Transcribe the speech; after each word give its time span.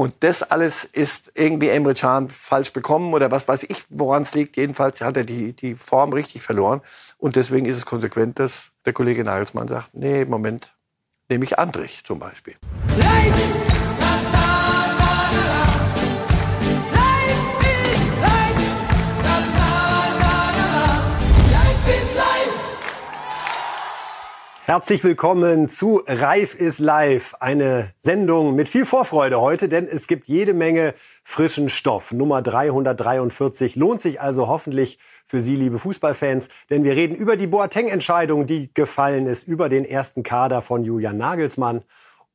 Und 0.00 0.14
das 0.20 0.44
alles 0.44 0.84
ist 0.84 1.32
irgendwie 1.34 1.70
Emre 1.70 1.92
Can 1.92 2.28
falsch 2.28 2.72
bekommen 2.72 3.12
oder 3.14 3.32
was 3.32 3.48
weiß 3.48 3.64
ich, 3.68 3.84
woran 3.88 4.22
es 4.22 4.32
liegt. 4.32 4.56
Jedenfalls 4.56 5.00
hat 5.00 5.16
er 5.16 5.24
die, 5.24 5.54
die 5.54 5.74
Form 5.74 6.12
richtig 6.12 6.42
verloren. 6.42 6.82
Und 7.18 7.34
deswegen 7.34 7.66
ist 7.66 7.78
es 7.78 7.84
konsequent, 7.84 8.38
dass 8.38 8.70
der 8.84 8.92
Kollege 8.92 9.24
Nagelsmann 9.24 9.66
sagt, 9.66 9.92
nee, 9.94 10.24
Moment, 10.24 10.72
nehme 11.28 11.44
ich 11.44 11.58
Andrich 11.58 12.04
zum 12.06 12.20
Beispiel. 12.20 12.54
Leid! 12.96 13.67
Herzlich 24.68 25.02
willkommen 25.02 25.70
zu 25.70 26.02
Reif 26.06 26.54
ist 26.54 26.78
live, 26.78 27.34
eine 27.40 27.94
Sendung 28.00 28.54
mit 28.54 28.68
viel 28.68 28.84
Vorfreude 28.84 29.40
heute, 29.40 29.66
denn 29.66 29.88
es 29.88 30.06
gibt 30.06 30.28
jede 30.28 30.52
Menge 30.52 30.92
frischen 31.24 31.70
Stoff. 31.70 32.12
Nummer 32.12 32.42
343 32.42 33.76
lohnt 33.76 34.02
sich 34.02 34.20
also 34.20 34.46
hoffentlich 34.46 34.98
für 35.24 35.40
Sie, 35.40 35.56
liebe 35.56 35.78
Fußballfans, 35.78 36.50
denn 36.68 36.84
wir 36.84 36.96
reden 36.96 37.14
über 37.14 37.38
die 37.38 37.46
Boateng-Entscheidung, 37.46 38.46
die 38.46 38.68
gefallen 38.74 39.26
ist, 39.26 39.48
über 39.48 39.70
den 39.70 39.86
ersten 39.86 40.22
Kader 40.22 40.60
von 40.60 40.84
Julian 40.84 41.16
Nagelsmann 41.16 41.82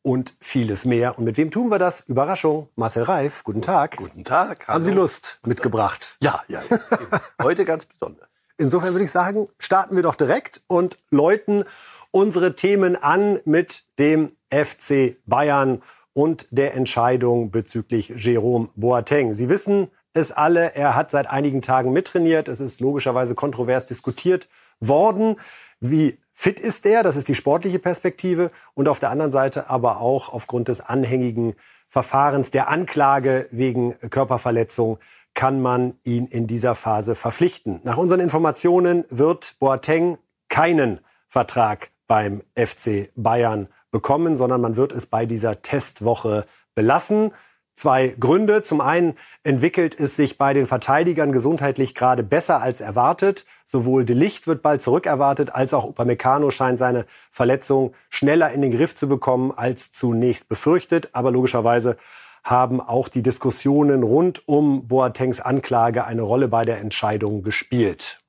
und 0.02 0.36
vieles 0.40 0.86
mehr. 0.86 1.20
Und 1.20 1.26
mit 1.26 1.38
wem 1.38 1.52
tun 1.52 1.70
wir 1.70 1.78
das? 1.78 2.00
Überraschung, 2.00 2.68
Marcel 2.76 3.04
Reif, 3.04 3.44
guten 3.44 3.62
Tag. 3.62 3.98
Guten 3.98 4.24
Tag. 4.24 4.68
Hallo. 4.68 4.74
Haben 4.74 4.84
Sie 4.84 4.92
Lust 4.92 5.40
mitgebracht? 5.46 6.18
Ja, 6.20 6.42
ja, 6.48 6.64
ja. 6.68 6.80
Heute 7.44 7.64
ganz 7.64 7.86
besonders. 7.86 8.28
Insofern 8.58 8.94
würde 8.94 9.04
ich 9.04 9.12
sagen, 9.12 9.48
starten 9.60 9.96
wir 9.96 10.04
doch 10.04 10.16
direkt 10.16 10.62
und 10.68 10.98
läuten 11.12 11.66
unsere 12.14 12.56
Themen 12.56 12.96
an 12.96 13.40
mit 13.44 13.86
dem 13.98 14.32
FC 14.52 15.18
Bayern 15.26 15.82
und 16.14 16.48
der 16.52 16.76
Entscheidung 16.76 17.50
bezüglich 17.50 18.14
Jerome 18.16 18.70
Boateng. 18.76 19.34
Sie 19.34 19.50
wissen 19.50 19.90
es 20.14 20.32
alle, 20.32 20.76
er 20.76 20.96
hat 20.96 21.10
seit 21.10 21.28
einigen 21.28 21.64
Tagen 21.64 21.92
mittrainiert. 21.92 22.48
Es 22.48 22.60
ist 22.60 22.80
logischerweise 22.82 23.34
kontrovers 23.34 23.88
diskutiert 23.88 24.48
worden. 24.80 25.38
Wie 25.80 26.20
fit 26.34 26.60
ist 26.60 26.86
er? 26.86 27.02
Das 27.02 27.16
ist 27.16 27.28
die 27.28 27.36
sportliche 27.36 27.80
Perspektive. 27.80 28.52
Und 28.76 28.88
auf 28.88 29.00
der 29.00 29.10
anderen 29.10 29.32
Seite 29.32 29.72
aber 29.72 30.00
auch 30.00 30.32
aufgrund 30.32 30.68
des 30.68 30.82
anhängigen 30.82 31.56
Verfahrens 31.90 32.52
der 32.52 32.70
Anklage 32.70 33.48
wegen 33.50 33.98
Körperverletzung 34.12 35.00
kann 35.34 35.64
man 35.64 35.96
ihn 36.04 36.28
in 36.28 36.46
dieser 36.46 36.76
Phase 36.76 37.16
verpflichten. 37.16 37.82
Nach 37.84 37.98
unseren 37.98 38.20
Informationen 38.20 39.06
wird 39.10 39.56
Boateng 39.60 40.20
keinen 40.48 41.00
Vertrag 41.28 41.90
beim 42.08 42.42
FC 42.56 43.12
Bayern 43.16 43.68
bekommen, 43.92 44.36
sondern 44.36 44.62
man 44.62 44.76
wird 44.76 44.92
es 44.92 45.06
bei 45.06 45.26
dieser 45.26 45.62
Testwoche 45.62 46.46
belassen. 46.76 47.32
Zwei 47.76 48.16
Gründe. 48.20 48.62
Zum 48.62 48.82
einen 48.82 49.16
entwickelt 49.44 50.00
es 50.00 50.16
sich 50.16 50.38
bei 50.38 50.54
den 50.54 50.68
Verteidigern 50.68 51.32
gesundheitlich 51.32 51.96
gerade 51.96 52.22
besser 52.22 52.62
als 52.62 52.82
erwartet. 52.82 53.46
Sowohl 53.66 54.06
De 54.06 54.16
Licht 54.16 54.46
wird 54.46 54.62
bald 54.62 54.82
zurückerwartet, 54.82 55.56
als 55.56 55.74
auch 55.74 55.86
Upamecano 55.86 56.52
scheint 56.52 56.78
seine 56.78 57.06
Verletzung 57.32 57.94
schneller 58.10 58.52
in 58.52 58.62
den 58.62 58.72
Griff 58.72 58.94
zu 58.94 59.08
bekommen 59.08 59.52
als 59.52 59.92
zunächst 59.92 60.50
befürchtet. 60.50 61.10
Aber 61.14 61.32
logischerweise 61.32 61.98
haben 62.44 62.82
auch 62.82 63.08
die 63.08 63.24
Diskussionen 63.24 64.04
rund 64.04 64.48
um 64.48 64.88
Boatengs 64.88 65.40
Anklage 65.40 66.06
eine 66.06 66.22
Rolle 66.22 66.50
bei 66.50 66.66
der 66.66 66.80
Entscheidung 66.80 67.42
gespielt. 67.42 68.23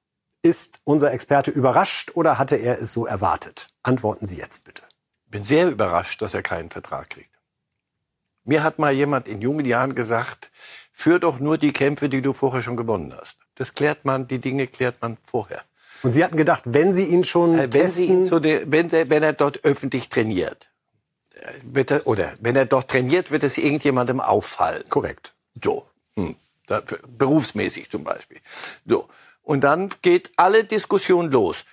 Ist 0.45 0.81
unser 0.85 1.11
Experte 1.11 1.51
überrascht 1.51 2.11
oder 2.17 2.39
hatte 2.39 2.57
er 2.57 2.79
es 2.79 2.93
so 2.93 3.07
erwartet? 3.07 3.69
Antworten 3.83 4.27
Sie 4.27 4.37
jetzt 4.37 4.65
bitte. 4.65 4.83
Bin 5.25 5.43
sehr 5.43 5.71
überrascht, 5.71 6.21
dass 6.21 6.35
er 6.35 6.43
keinen 6.43 6.69
Vertrag 6.69 7.09
kriegt. 7.09 7.31
Mir 8.45 8.63
hat 8.63 8.79
mal 8.79 8.93
jemand 8.93 9.27
in 9.27 9.41
jungen 9.41 9.65
Jahren 9.65 9.95
gesagt, 9.95 10.51
führ 10.93 11.19
doch 11.19 11.41
nur 11.41 11.57
die 11.57 11.73
Kämpfe, 11.73 12.11
die 12.11 12.21
du 12.21 12.35
vorher 12.35 12.61
schon 12.61 12.77
gewonnen 12.77 13.15
hast. 13.19 13.39
Das 13.55 13.73
klärt 13.73 14.05
man, 14.05 14.29
die 14.29 14.39
Dinge 14.39 14.67
klärt 14.67 15.01
man 15.01 15.17
vorher. 15.27 15.63
Und 16.03 16.13
Sie 16.13 16.23
hatten 16.23 16.37
gedacht, 16.37 16.65
wenn 16.67 16.93
Sie 16.93 17.07
ihn 17.07 17.25
schon 17.25 17.55
äh, 17.55 17.63
wenn 17.63 17.71
testen... 17.71 18.05
Ihn 18.05 18.27
so 18.27 18.39
de, 18.39 18.67
wenn, 18.67 18.93
wenn 18.93 19.23
er 19.23 19.33
dort 19.33 19.65
öffentlich 19.65 20.11
trainiert, 20.11 20.69
äh, 21.37 21.55
wird 21.63 21.91
er, 21.91 22.07
oder 22.07 22.35
wenn 22.41 22.55
er 22.55 22.67
dort 22.67 22.91
trainiert, 22.91 23.31
wird 23.31 23.45
es 23.45 23.57
irgendjemandem 23.57 24.21
auffallen. 24.21 24.85
Korrekt. 24.91 25.33
So. 25.63 25.89
Hm. 26.19 26.37
Berufsmäßig 27.17 27.91
zum 27.91 28.05
Beispiel. 28.05 28.43
So. 28.85 29.09
Und 29.45 29.61
dann 29.63 29.91
geht 30.03 30.33
alle 30.37 30.65
Diskussion 30.65 31.31
los. 31.31 31.65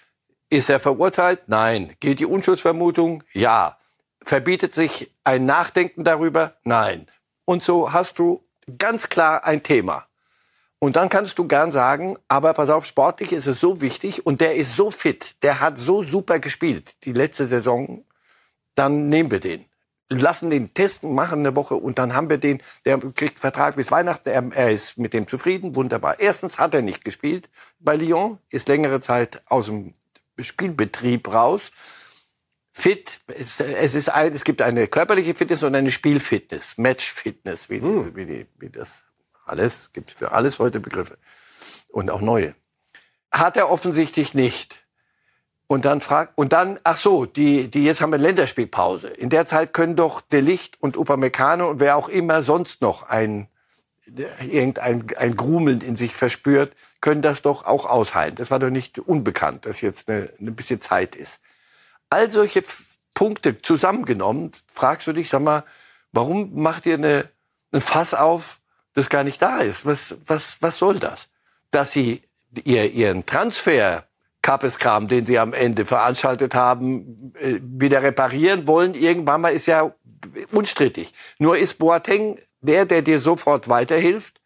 Ist 0.50 0.70
er 0.70 0.80
verurteilt? 0.80 1.44
Nein. 1.48 1.96
Gilt 2.00 2.20
die 2.20 2.26
Unschuldsvermutung? 2.26 3.24
Ja. 3.34 3.78
Verbietet 4.22 4.76
sich 4.76 5.12
ein 5.24 5.46
Nachdenken 5.46 6.04
darüber? 6.04 6.56
Nein. 6.64 7.08
Und 7.46 7.64
so 7.64 7.94
hast 7.94 8.20
du 8.20 8.44
ganz 8.78 9.09
klar 9.09 9.46
ein 9.46 9.64
Thema. 9.64 10.06
Und 10.80 10.96
dann 10.96 11.09
kannst 11.09 11.40
du 11.40 11.48
gern 11.48 11.72
sagen, 11.72 12.18
aber 12.28 12.54
pass 12.54 12.70
auf, 12.70 12.86
sportlich 12.86 13.32
ist 13.32 13.48
es 13.48 13.59
so 13.59 13.82
wichtig 13.82 14.26
und 14.26 14.42
der 14.42 14.56
ist 14.56 14.76
so 14.76 14.92
fit, 14.92 15.36
der 15.44 15.59
hat 15.59 15.78
so 15.78 16.03
super 16.03 16.40
gespielt 16.40 16.96
die 17.03 17.14
letzte 17.14 17.46
Saison, 17.46 18.03
dann 18.74 19.08
nehmen 19.08 19.30
wir 19.30 19.40
den 19.40 19.66
lassen 20.19 20.49
den 20.49 20.73
testen, 20.73 21.13
machen 21.13 21.39
eine 21.39 21.55
Woche 21.55 21.75
und 21.75 21.97
dann 21.97 22.13
haben 22.13 22.29
wir 22.29 22.38
den, 22.38 22.61
der 22.85 22.99
kriegt 22.99 23.39
Vertrag 23.39 23.75
bis 23.75 23.91
Weihnachten, 23.91 24.29
er, 24.29 24.51
er, 24.53 24.72
ist 24.72 24.97
mit 24.97 25.13
dem 25.13 25.27
zufrieden, 25.27 25.75
wunderbar. 25.75 26.19
Erstens 26.19 26.59
hat 26.59 26.73
er 26.73 26.81
nicht 26.81 27.05
gespielt 27.05 27.49
bei 27.79 27.95
Lyon, 27.95 28.38
ist 28.49 28.67
längere 28.67 29.01
Zeit 29.01 29.41
aus 29.45 29.67
dem 29.67 29.94
Spielbetrieb 30.39 31.31
raus. 31.31 31.72
Fit, 32.73 33.19
es, 33.27 33.59
es, 33.59 33.95
ist 33.95 34.09
ein, 34.09 34.33
es 34.33 34.44
gibt 34.44 34.61
eine 34.61 34.88
körperliche 34.88 35.35
Fitness 35.35 35.63
und 35.63 35.75
eine 35.75 35.91
Spielfitness, 35.91 36.78
Matchfitness, 36.78 37.69
wie, 37.69 37.81
hm. 37.81 38.16
wie, 38.16 38.25
die, 38.25 38.47
wie 38.59 38.69
das 38.69 38.93
alles, 39.45 39.91
gibt 39.93 40.11
für 40.11 40.31
alles 40.31 40.59
heute 40.59 40.79
Begriffe 40.79 41.17
und 41.89 42.09
auch 42.09 42.22
neue. 42.22 42.55
Hat 43.31 43.57
er 43.57 43.69
offensichtlich 43.69 44.33
nicht. 44.33 44.85
Und 45.72 45.86
dann 45.86 46.02
fragt, 46.02 46.34
und 46.36 46.52
dann, 46.52 46.82
ach 46.84 46.98
so, 46.98 47.26
die, 47.26 47.70
die, 47.72 47.86
jetzt 47.86 48.02
haben 48.02 48.12
wir 48.12 48.18
Länderspielpause. 48.18 49.08
In 49.08 49.30
der 49.30 49.46
Zeit 49.46 49.72
können 49.72 49.96
doch 49.96 50.20
De 50.20 50.42
Licht 50.42 50.76
und 50.82 50.98
Upamecano 50.98 51.70
und 51.70 51.80
wer 51.80 51.96
auch 51.96 52.09
immer 52.09 52.44
sonst 52.44 52.82
noch 52.82 53.04
ein, 53.04 53.48
irgendein, 54.06 55.06
ein 55.18 55.38
Grumeln 55.38 55.80
in 55.80 55.96
sich 55.96 56.14
verspürt, 56.14 56.76
können 57.00 57.22
das 57.22 57.42
doch 57.42 57.64
auch 57.64 57.86
ausheilen. 57.86 58.36
Das 58.36 58.52
war 58.52 58.59
doch 58.59 58.70
nicht 58.70 59.00
unbekannt, 59.00 59.66
dass 59.66 59.80
jetzt 59.80 60.09
eine, 60.09 60.34
eine 60.42 60.52
bisschen 60.52 60.82
Zeit 60.82 61.16
ist. 61.16 61.40
All 62.09 62.30
solche 62.30 62.66
Punkte 63.14 63.58
zusammengenommen, 63.62 64.52
fragst 64.68 65.08
du 65.08 65.14
dich, 65.14 65.30
sag 65.30 65.42
mal, 65.42 65.64
warum 66.12 66.62
macht 66.62 66.86
ihr 66.86 66.96
eine, 66.96 67.30
ein 67.72 67.80
Fass 67.80 68.14
auf, 68.14 68.59
das 68.94 69.08
gar 69.08 69.24
nicht 69.24 69.42
da 69.42 69.59
ist? 69.59 69.86
Was, 69.86 70.18
was, 70.26 70.58
was 70.59 70.78
soll 70.78 71.00
das? 71.00 71.30
Dass 71.72 71.94
sie 71.94 72.24
ihr, 72.66 72.92
ihren 72.92 73.26
Transfer 73.26 74.06
Kappeskram, 74.41 75.07
den 75.07 75.25
sie 75.25 75.38
am 75.38 75.53
Ende 75.53 75.85
veranstaltet 75.85 76.56
haben, 76.56 77.34
äh, 77.40 77.59
wieder 77.62 78.02
reparieren 78.02 78.68
wollen. 78.68 78.96
Irgendwann 78.96 79.41
mal 79.41 79.50
ist 79.50 79.68
ja 79.68 79.94
unstrittig. 80.52 81.13
Nur 81.38 81.57
ist 81.57 81.78
Boateng 81.78 82.40
der, 82.62 82.85
der 82.85 83.02
dir 83.02 83.19
sofort 83.19 83.68
weiterhilft, 83.69 84.40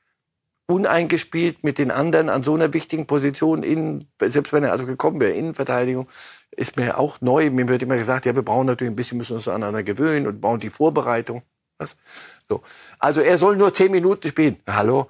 uneingespielt 0.68 1.64
mit 1.64 1.78
den 1.78 1.92
anderen 1.92 2.30
an 2.30 2.44
so 2.44 2.56
einer 2.56 2.74
wichtigen 2.74 3.06
Position, 3.08 3.62
in, 3.62 4.08
selbst 4.20 4.52
wenn 4.52 4.64
er 4.64 4.72
also 4.72 4.86
gekommen 4.86 5.20
wäre, 5.20 5.34
Innenverteidigung, 5.34 6.10
ist 6.52 6.78
mir 6.78 6.98
auch 6.98 7.22
neu. 7.22 7.50
Mir 7.50 7.68
wird 7.68 7.84
immer 7.84 7.98
gesagt, 7.98 8.26
ja, 8.26 8.36
wir 8.36 8.42
brauchen 8.42 8.68
natürlich 8.68 8.92
ein 8.92 8.96
bisschen, 8.96 9.18
müssen 9.18 9.36
uns 9.36 9.48
aneinander 9.48 9.84
gewöhnen 9.84 10.28
und 10.28 10.42
bauen 10.42 10.60
die 10.60 10.70
Vorbereitung. 10.70 11.44
Was? 11.78 11.96
So. 12.50 12.64
Also 13.00 13.22
er 13.22 13.38
soll 13.38 13.58
nur 13.58 13.74
zehn 13.74 13.92
Minuten 13.92 14.30
spielen. 14.30 14.58
Hallo? 14.68 15.10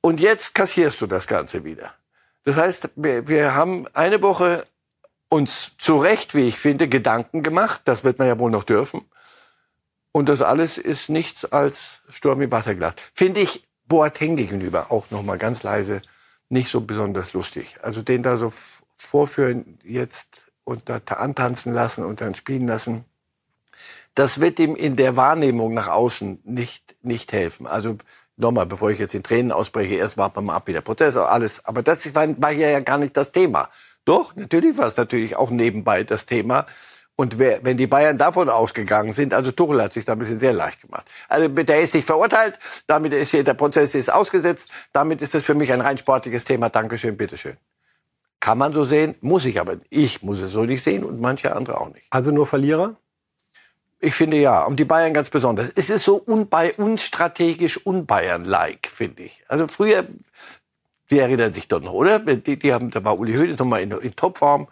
Und 0.00 0.20
jetzt 0.20 0.54
kassierst 0.54 1.00
du 1.00 1.06
das 1.06 1.26
Ganze 1.26 1.64
wieder. 1.64 1.97
Das 2.48 2.56
heißt, 2.56 2.88
wir, 2.96 3.28
wir 3.28 3.54
haben 3.54 3.86
eine 3.92 4.22
Woche 4.22 4.64
uns 5.28 5.76
zu 5.76 5.98
Recht, 5.98 6.34
wie 6.34 6.48
ich 6.48 6.58
finde, 6.58 6.88
Gedanken 6.88 7.42
gemacht. 7.42 7.82
Das 7.84 8.04
wird 8.04 8.18
man 8.18 8.26
ja 8.26 8.38
wohl 8.38 8.50
noch 8.50 8.64
dürfen. 8.64 9.02
Und 10.12 10.30
das 10.30 10.40
alles 10.40 10.78
ist 10.78 11.10
nichts 11.10 11.44
als 11.44 12.00
Sturm 12.08 12.40
im 12.40 12.50
Wasserglas. 12.50 12.94
Finde 13.12 13.40
ich 13.40 13.68
Boateng 13.84 14.36
gegenüber 14.36 14.90
auch 14.90 15.10
noch 15.10 15.22
mal 15.22 15.36
ganz 15.36 15.62
leise 15.62 16.00
nicht 16.48 16.70
so 16.70 16.80
besonders 16.80 17.34
lustig. 17.34 17.76
Also 17.82 18.00
den 18.00 18.22
da 18.22 18.38
so 18.38 18.50
vorführen 18.96 19.78
jetzt 19.84 20.50
und 20.64 20.88
da 20.88 21.00
antanzen 21.16 21.74
lassen 21.74 22.02
und 22.02 22.22
dann 22.22 22.34
spielen 22.34 22.66
lassen, 22.66 23.04
das 24.18 24.40
wird 24.40 24.58
ihm 24.58 24.74
in 24.74 24.96
der 24.96 25.16
Wahrnehmung 25.16 25.74
nach 25.74 25.86
außen 25.86 26.40
nicht, 26.44 26.96
nicht 27.02 27.32
helfen. 27.32 27.68
Also 27.68 27.98
nochmal, 28.36 28.66
bevor 28.66 28.90
ich 28.90 28.98
jetzt 28.98 29.14
in 29.14 29.22
Tränen 29.22 29.52
ausbreche, 29.52 29.94
erst 29.94 30.16
warten 30.16 30.38
wir 30.38 30.42
mal 30.42 30.56
ab, 30.56 30.66
wie 30.66 30.72
der 30.72 30.80
Prozess, 30.80 31.16
alles. 31.16 31.64
Aber 31.64 31.84
das 31.84 32.12
war, 32.16 32.26
war 32.42 32.50
hier 32.50 32.68
ja 32.70 32.80
gar 32.80 32.98
nicht 32.98 33.16
das 33.16 33.30
Thema. 33.30 33.68
Doch, 34.04 34.34
natürlich 34.34 34.76
war 34.76 34.88
es 34.88 34.96
natürlich 34.96 35.36
auch 35.36 35.50
nebenbei 35.50 36.02
das 36.02 36.26
Thema. 36.26 36.66
Und 37.14 37.38
wer, 37.38 37.62
wenn 37.62 37.76
die 37.76 37.86
Bayern 37.86 38.18
davon 38.18 38.48
ausgegangen 38.48 39.12
sind, 39.12 39.34
also 39.34 39.52
Tuchel 39.52 39.80
hat 39.82 39.92
sich 39.92 40.04
da 40.04 40.14
ein 40.14 40.18
bisschen 40.18 40.40
sehr 40.40 40.52
leicht 40.52 40.82
gemacht. 40.82 41.06
Also 41.28 41.46
der 41.46 41.80
ist 41.80 41.94
nicht 41.94 42.06
verurteilt, 42.06 42.58
damit 42.88 43.12
ist 43.12 43.30
hier 43.30 43.44
der 43.44 43.54
Prozess 43.54 43.94
ist 43.94 44.12
ausgesetzt, 44.12 44.68
damit 44.92 45.22
ist 45.22 45.34
das 45.34 45.44
für 45.44 45.54
mich 45.54 45.72
ein 45.72 45.80
rein 45.80 45.98
sportliches 45.98 46.44
Thema. 46.44 46.70
Dankeschön, 46.70 47.16
bitteschön. 47.16 47.56
Kann 48.40 48.58
man 48.58 48.72
so 48.72 48.84
sehen, 48.84 49.14
muss 49.20 49.44
ich 49.44 49.60
aber. 49.60 49.76
Ich 49.90 50.22
muss 50.22 50.40
es 50.40 50.50
so 50.50 50.64
nicht 50.64 50.82
sehen 50.82 51.04
und 51.04 51.20
manche 51.20 51.54
andere 51.54 51.80
auch 51.80 51.92
nicht. 51.92 52.06
Also 52.10 52.32
nur 52.32 52.46
Verlierer? 52.46 52.96
Ich 54.00 54.14
finde 54.14 54.36
ja, 54.36 54.62
und 54.62 54.78
die 54.78 54.84
Bayern 54.84 55.12
ganz 55.12 55.28
besonders. 55.28 55.72
Es 55.74 55.90
ist 55.90 56.04
so 56.04 56.16
unbei 56.16 56.72
unstrategisch 56.74 57.78
unbayern-like, 57.78 58.86
finde 58.86 59.24
ich. 59.24 59.42
Also 59.48 59.66
früher, 59.66 60.06
die 61.10 61.18
erinnern 61.18 61.52
sich 61.52 61.66
doch 61.66 61.80
noch, 61.80 61.92
oder? 61.92 62.20
Die, 62.20 62.58
die 62.58 62.72
haben, 62.72 62.90
da 62.90 63.02
war 63.02 63.18
Uli 63.18 63.34
Hoeneß 63.34 63.58
noch 63.58 63.66
mal 63.66 63.82
in, 63.82 63.90
in 63.90 64.14
Topform, 64.14 64.68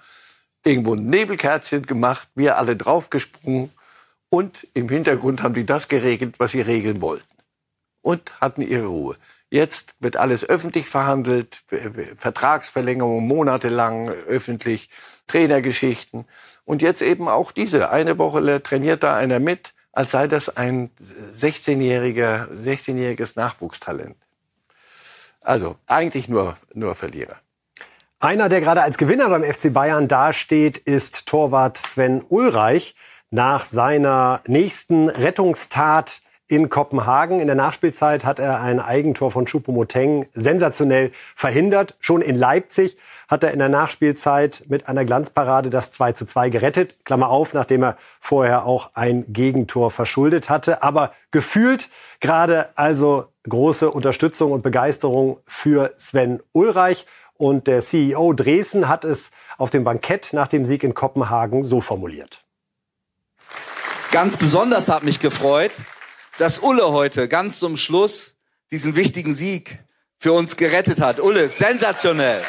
irgendwo 0.64 0.94
ein 0.94 1.06
Nebelkerzchen 1.06 1.86
gemacht, 1.86 2.28
wir 2.34 2.56
alle 2.58 2.76
draufgesprungen 2.76 3.70
und 4.28 4.66
im 4.74 4.88
Hintergrund 4.88 5.42
haben 5.42 5.54
die 5.54 5.66
das 5.66 5.88
geregelt, 5.88 6.36
was 6.38 6.52
sie 6.52 6.60
regeln 6.60 7.00
wollten 7.00 7.24
und 8.02 8.40
hatten 8.40 8.62
ihre 8.62 8.86
Ruhe. 8.86 9.16
Jetzt 9.50 9.94
wird 10.00 10.16
alles 10.16 10.44
öffentlich 10.44 10.88
verhandelt, 10.88 11.62
Vertragsverlängerung 12.16 13.26
monatelang 13.26 14.08
öffentlich, 14.08 14.90
Trainergeschichten. 15.28 16.24
Und 16.66 16.82
jetzt 16.82 17.00
eben 17.00 17.28
auch 17.28 17.52
diese. 17.52 17.90
Eine 17.90 18.18
Woche 18.18 18.62
trainiert 18.62 19.02
da 19.02 19.16
einer 19.16 19.38
mit, 19.38 19.72
als 19.92 20.10
sei 20.10 20.26
das 20.26 20.54
ein 20.54 20.90
16-jähriger, 21.34 22.48
16-jähriges 22.64 23.32
Nachwuchstalent. 23.36 24.16
Also 25.40 25.76
eigentlich 25.86 26.28
nur, 26.28 26.56
nur 26.74 26.94
Verlierer. 26.94 27.36
Einer, 28.18 28.48
der 28.48 28.60
gerade 28.60 28.82
als 28.82 28.98
Gewinner 28.98 29.28
beim 29.28 29.44
FC 29.44 29.72
Bayern 29.72 30.08
dasteht, 30.08 30.76
ist 30.76 31.26
Torwart 31.26 31.78
Sven 31.78 32.24
Ulreich. 32.28 32.96
Nach 33.30 33.64
seiner 33.64 34.42
nächsten 34.46 35.08
Rettungstat 35.08 36.20
in 36.48 36.68
Kopenhagen. 36.68 37.40
In 37.40 37.46
der 37.46 37.56
Nachspielzeit 37.56 38.24
hat 38.24 38.38
er 38.38 38.60
ein 38.60 38.80
Eigentor 38.80 39.30
von 39.30 39.46
Choupo-Moteng 39.46 40.26
sensationell 40.32 41.10
verhindert. 41.34 41.96
Schon 41.98 42.22
in 42.22 42.36
Leipzig 42.36 42.96
hat 43.28 43.42
er 43.42 43.50
in 43.50 43.58
der 43.58 43.68
Nachspielzeit 43.68 44.64
mit 44.68 44.88
einer 44.88 45.04
Glanzparade 45.04 45.70
das 45.70 45.90
2 45.90 46.12
zu 46.12 46.26
2 46.26 46.50
gerettet. 46.50 47.04
Klammer 47.04 47.28
auf, 47.28 47.54
nachdem 47.54 47.82
er 47.82 47.96
vorher 48.20 48.64
auch 48.64 48.90
ein 48.94 49.24
Gegentor 49.32 49.90
verschuldet 49.90 50.48
hatte. 50.48 50.82
Aber 50.82 51.12
gefühlt 51.32 51.88
gerade 52.20 52.68
also 52.76 53.26
große 53.48 53.90
Unterstützung 53.90 54.52
und 54.52 54.62
Begeisterung 54.62 55.38
für 55.46 55.92
Sven 55.96 56.40
Ulreich. 56.52 57.06
Und 57.38 57.66
der 57.66 57.80
CEO 57.80 58.32
Dresden 58.32 58.88
hat 58.88 59.04
es 59.04 59.30
auf 59.58 59.70
dem 59.70 59.84
Bankett 59.84 60.32
nach 60.32 60.48
dem 60.48 60.64
Sieg 60.64 60.84
in 60.84 60.94
Kopenhagen 60.94 61.64
so 61.64 61.80
formuliert. 61.80 62.44
Ganz 64.12 64.36
besonders 64.36 64.88
hat 64.88 65.02
mich 65.02 65.20
gefreut, 65.20 65.72
dass 66.38 66.58
Ulle 66.58 66.92
heute 66.92 67.28
ganz 67.28 67.58
zum 67.58 67.76
Schluss 67.76 68.34
diesen 68.70 68.96
wichtigen 68.96 69.34
Sieg 69.34 69.78
für 70.18 70.32
uns 70.32 70.56
gerettet 70.56 71.00
hat. 71.00 71.20
Ulle, 71.20 71.48
sensationell. 71.48 72.42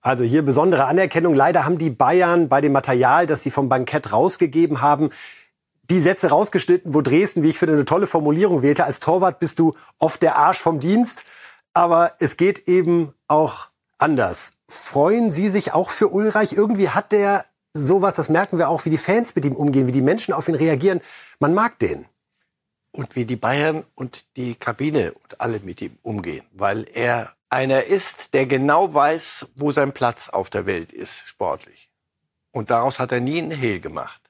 Also 0.00 0.24
hier 0.24 0.42
besondere 0.42 0.86
Anerkennung. 0.86 1.34
Leider 1.34 1.64
haben 1.64 1.78
die 1.78 1.90
Bayern 1.90 2.48
bei 2.48 2.60
dem 2.60 2.72
Material, 2.72 3.26
das 3.26 3.42
sie 3.42 3.50
vom 3.50 3.68
Bankett 3.68 4.12
rausgegeben 4.12 4.80
haben, 4.80 5.10
die 5.90 6.00
Sätze 6.00 6.30
rausgeschnitten, 6.30 6.94
wo 6.94 7.02
Dresden, 7.02 7.42
wie 7.42 7.50
ich 7.50 7.58
finde, 7.58 7.74
eine 7.74 7.84
tolle 7.84 8.06
Formulierung 8.06 8.62
wählte. 8.62 8.84
Als 8.84 8.98
Torwart 8.98 9.38
bist 9.38 9.58
du 9.58 9.74
oft 9.98 10.22
der 10.22 10.36
Arsch 10.36 10.58
vom 10.58 10.80
Dienst. 10.80 11.24
Aber 11.74 12.14
es 12.18 12.36
geht 12.36 12.66
eben 12.66 13.14
auch 13.28 13.68
anders. 13.98 14.54
Freuen 14.68 15.30
Sie 15.30 15.48
sich 15.48 15.72
auch 15.72 15.90
für 15.90 16.08
Ulreich? 16.08 16.52
Irgendwie 16.52 16.88
hat 16.88 17.12
der 17.12 17.44
sowas, 17.74 18.14
das 18.14 18.28
merken 18.28 18.58
wir 18.58 18.68
auch, 18.68 18.84
wie 18.84 18.90
die 18.90 18.98
Fans 18.98 19.34
mit 19.34 19.44
ihm 19.44 19.56
umgehen, 19.56 19.86
wie 19.86 19.92
die 19.92 20.02
Menschen 20.02 20.34
auf 20.34 20.48
ihn 20.48 20.54
reagieren. 20.54 21.00
Man 21.38 21.54
mag 21.54 21.78
den. 21.78 22.06
Und 22.94 23.16
wie 23.16 23.24
die 23.24 23.36
Bayern 23.36 23.84
und 23.94 24.26
die 24.36 24.54
Kabine 24.54 25.12
und 25.12 25.40
alle 25.40 25.60
mit 25.60 25.80
ihm 25.80 25.96
umgehen, 26.02 26.44
weil 26.52 26.86
er 26.92 27.34
einer 27.48 27.84
ist, 27.84 28.34
der 28.34 28.44
genau 28.44 28.92
weiß, 28.92 29.46
wo 29.54 29.72
sein 29.72 29.92
Platz 29.92 30.28
auf 30.28 30.50
der 30.50 30.66
Welt 30.66 30.92
ist, 30.92 31.26
sportlich. 31.26 31.88
Und 32.50 32.70
daraus 32.70 32.98
hat 32.98 33.12
er 33.12 33.20
nie 33.20 33.38
einen 33.38 33.50
Hehl 33.50 33.80
gemacht. 33.80 34.20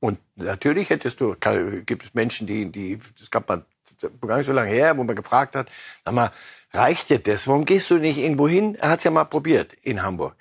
Und 0.00 0.18
natürlich 0.36 0.88
hättest 0.88 1.20
du, 1.20 1.36
gibt 1.84 2.04
es 2.04 2.14
Menschen, 2.14 2.46
die, 2.46 2.72
die, 2.72 2.98
das 3.18 3.30
gab 3.30 3.46
man 3.48 3.64
gar 4.26 4.38
nicht 4.38 4.46
so 4.46 4.52
lange 4.52 4.70
her, 4.70 4.96
wo 4.96 5.04
man 5.04 5.14
gefragt 5.14 5.54
hat, 5.54 5.70
sag 6.04 6.14
mal, 6.14 6.32
reicht 6.72 7.10
dir 7.10 7.18
das? 7.18 7.46
Warum 7.46 7.64
gehst 7.64 7.90
du 7.90 7.98
nicht 7.98 8.18
irgendwo 8.18 8.48
hin? 8.48 8.74
Er 8.76 8.90
hat 8.90 8.98
es 8.98 9.04
ja 9.04 9.10
mal 9.10 9.24
probiert 9.24 9.74
in 9.82 10.02
Hamburg. 10.02 10.34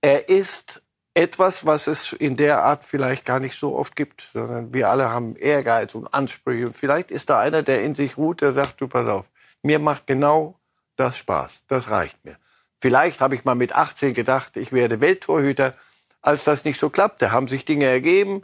Er 0.00 0.28
ist 0.28 0.82
etwas, 1.14 1.64
was 1.64 1.86
es 1.86 2.12
in 2.12 2.36
der 2.36 2.64
Art 2.64 2.84
vielleicht 2.84 3.24
gar 3.24 3.38
nicht 3.38 3.58
so 3.58 3.76
oft 3.76 3.94
gibt, 3.94 4.28
sondern 4.32 4.74
wir 4.74 4.90
alle 4.90 5.10
haben 5.10 5.36
Ehrgeiz 5.36 5.94
und 5.94 6.12
Ansprüche. 6.12 6.66
Und 6.66 6.76
vielleicht 6.76 7.12
ist 7.12 7.30
da 7.30 7.38
einer, 7.38 7.62
der 7.62 7.82
in 7.82 7.94
sich 7.94 8.16
ruht, 8.16 8.40
der 8.40 8.52
sagt, 8.52 8.80
du 8.80 8.88
pass 8.88 9.08
auf, 9.08 9.24
mir 9.62 9.78
macht 9.78 10.06
genau 10.06 10.58
das 10.96 11.16
Spaß, 11.16 11.52
das 11.68 11.88
reicht 11.88 12.24
mir. 12.24 12.36
Vielleicht 12.80 13.20
habe 13.20 13.34
ich 13.34 13.44
mal 13.44 13.54
mit 13.54 13.74
18 13.74 14.12
gedacht, 14.12 14.56
ich 14.56 14.72
werde 14.72 15.00
Welttorhüter, 15.00 15.74
als 16.20 16.44
das 16.44 16.64
nicht 16.64 16.80
so 16.80 16.90
klappte, 16.90 17.32
haben 17.32 17.48
sich 17.48 17.64
Dinge 17.64 17.86
ergeben. 17.86 18.42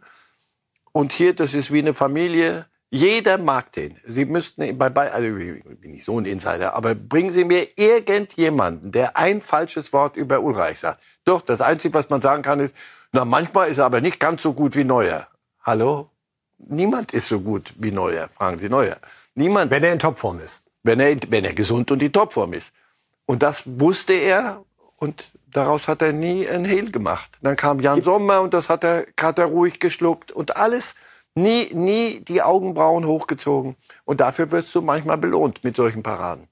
Und 0.92 1.12
hier, 1.12 1.34
das 1.34 1.54
ist 1.54 1.72
wie 1.72 1.80
eine 1.80 1.94
Familie, 1.94 2.66
jeder 2.90 3.38
mag 3.38 3.72
den. 3.72 3.98
Sie 4.04 4.24
müssten 4.24 4.76
bei, 4.76 4.88
bei 4.88 5.12
also 5.12 5.36
ich 5.36 5.62
bin 5.62 5.92
nicht 5.92 6.04
so 6.04 6.18
ein 6.18 6.24
Insider, 6.24 6.74
aber 6.74 6.96
bringen 6.96 7.30
Sie 7.30 7.44
mir 7.44 7.68
irgendjemanden, 7.76 8.90
der 8.90 9.16
ein 9.16 9.40
falsches 9.40 9.92
Wort 9.92 10.16
über 10.16 10.40
Ulreich 10.40 10.80
sagt. 10.80 11.00
Doch, 11.24 11.40
das 11.42 11.60
Einzige, 11.60 11.94
was 11.94 12.10
man 12.10 12.20
sagen 12.20 12.42
kann, 12.42 12.58
ist, 12.58 12.74
na, 13.12 13.24
manchmal 13.24 13.70
ist 13.70 13.78
er 13.78 13.84
aber 13.84 14.00
nicht 14.00 14.18
ganz 14.18 14.42
so 14.42 14.52
gut 14.52 14.74
wie 14.74 14.84
Neuer. 14.84 15.28
Hallo? 15.62 16.10
Niemand 16.58 17.12
ist 17.12 17.28
so 17.28 17.40
gut 17.40 17.72
wie 17.76 17.92
Neuer, 17.92 18.28
fragen 18.28 18.58
Sie 18.58 18.68
Neuer. 18.68 18.96
Niemand. 19.34 19.70
Wenn 19.70 19.84
er 19.84 19.92
in 19.92 19.98
Topform 19.98 20.40
ist. 20.40 20.64
Wenn 20.82 20.98
er, 20.98 21.16
wenn 21.28 21.44
er 21.44 21.54
gesund 21.54 21.90
und 21.90 22.02
in 22.02 22.12
Topform 22.12 22.54
ist. 22.54 22.72
Und 23.24 23.42
das 23.44 23.62
wusste 23.66 24.14
er 24.14 24.64
und 24.96 25.30
daraus 25.46 25.86
hat 25.86 26.02
er 26.02 26.12
nie 26.12 26.48
ein 26.48 26.64
Hehl 26.64 26.90
gemacht. 26.90 27.30
Dann 27.40 27.54
kam 27.54 27.78
Jan 27.80 28.02
Sommer 28.02 28.40
und 28.40 28.52
das 28.52 28.68
hat 28.68 28.82
er, 28.82 29.06
hat 29.20 29.38
er 29.38 29.46
ruhig 29.46 29.78
geschluckt 29.78 30.32
und 30.32 30.56
alles 30.56 30.94
Nie, 31.34 31.72
nie 31.72 32.20
die 32.20 32.42
Augenbrauen 32.42 33.06
hochgezogen. 33.06 33.76
Und 34.04 34.20
dafür 34.20 34.50
wirst 34.50 34.74
du 34.74 34.82
manchmal 34.82 35.18
belohnt 35.18 35.62
mit 35.62 35.76
solchen 35.76 36.02
Paraden. 36.02 36.48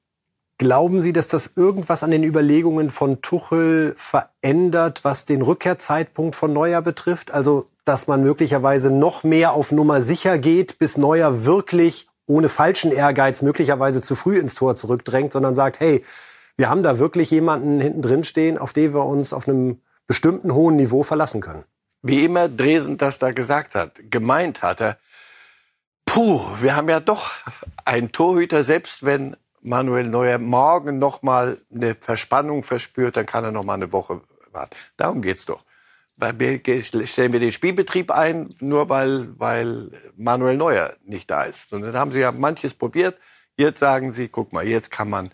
Glauben 0.59 1.01
Sie, 1.01 1.13
dass 1.13 1.29
das 1.29 1.53
irgendwas 1.57 2.03
an 2.03 2.11
den 2.11 2.25
Überlegungen 2.25 2.91
von 2.91 3.21
Tuchel 3.23 3.95
verändert, 3.97 5.05
was 5.05 5.25
den 5.25 5.43
Rückkehrzeitpunkt 5.43 6.35
von 6.35 6.53
Neuer 6.53 6.83
betrifft? 6.83 7.33
Also, 7.33 7.67
dass 7.85 8.09
man 8.09 8.23
möglicherweise 8.23 8.91
noch 8.91 9.23
mehr 9.25 9.53
auf 9.53 9.73
Nummer 9.73 10.03
sicher 10.03 10.39
geht, 10.39 10.79
bis 10.79 10.97
Neuer 10.97 11.45
wirklich 11.45 12.09
ohne 12.27 12.49
falschen 12.49 12.93
Ehrgeiz 12.93 13.43
möglicherweise 13.43 14.03
zu 14.03 14.15
früh 14.15 14.39
ins 14.39 14.55
Tor 14.55 14.75
zurückdrängt, 14.75 15.33
sondern 15.33 15.55
sagt, 15.55 15.81
hey, 15.81 16.05
wir 16.57 16.69
haben 16.69 16.83
da 16.83 16.99
wirklich 16.99 17.31
jemanden 17.31 17.81
hinten 17.81 18.03
drin 18.03 18.25
stehen, 18.25 18.59
auf 18.59 18.73
den 18.73 18.93
wir 18.93 19.07
uns 19.07 19.33
auf 19.33 19.49
einem 19.49 19.81
bestimmten 20.07 20.53
hohen 20.53 20.77
Niveau 20.77 21.03
verlassen 21.03 21.41
können 21.41 21.65
wie 22.03 22.25
immer 22.25 22.49
Dresen 22.49 22.99
das 22.99 23.19
da 23.19 23.33
gesagt 23.33 23.75
hat, 23.75 23.99
gemeint 24.11 24.63
hatte, 24.63 24.99
puh, 26.05 26.41
wir 26.61 26.77
haben 26.77 26.89
ja 26.89 27.01
doch 27.01 27.33
einen 27.85 28.13
Torhüter, 28.13 28.65
selbst 28.65 29.05
wenn 29.05 29.37
Manuel 29.61 30.07
Neuer 30.07 30.39
morgen 30.39 30.99
noch 30.99 31.23
mal 31.23 31.61
eine 31.75 31.95
Verspannung 31.95 32.63
verspürt, 32.63 33.17
dann 33.17 33.27
kann 33.27 33.45
er 33.45 33.53
noch 33.53 33.65
mal 33.65 33.75
eine 33.75 33.93
Woche 33.93 34.23
warten. 34.53 34.77
Darum 34.97 35.23
geht's 35.23 35.45
doch. 35.45 35.65
Stellen 36.21 37.33
wir 37.33 37.41
den 37.41 37.53
Spielbetrieb 37.53 38.11
ein, 38.11 38.49
nur 38.61 38.89
weil, 38.89 39.39
weil 39.39 39.91
Manuel 40.17 40.57
Neuer 40.57 40.97
nicht 41.05 41.31
da 41.31 41.45
ist. 41.45 41.73
Und 41.73 41.83
dann 41.83 41.97
haben 41.97 42.13
sie 42.13 42.21
ja 42.21 42.33
manches 42.33 42.75
probiert. 42.75 43.19
Jetzt 43.57 43.79
sagen 43.79 44.13
sie, 44.13 44.29
guck 44.29 44.53
mal, 44.53 44.67
jetzt 44.67 44.91
kann 44.91 45.11
man 45.11 45.31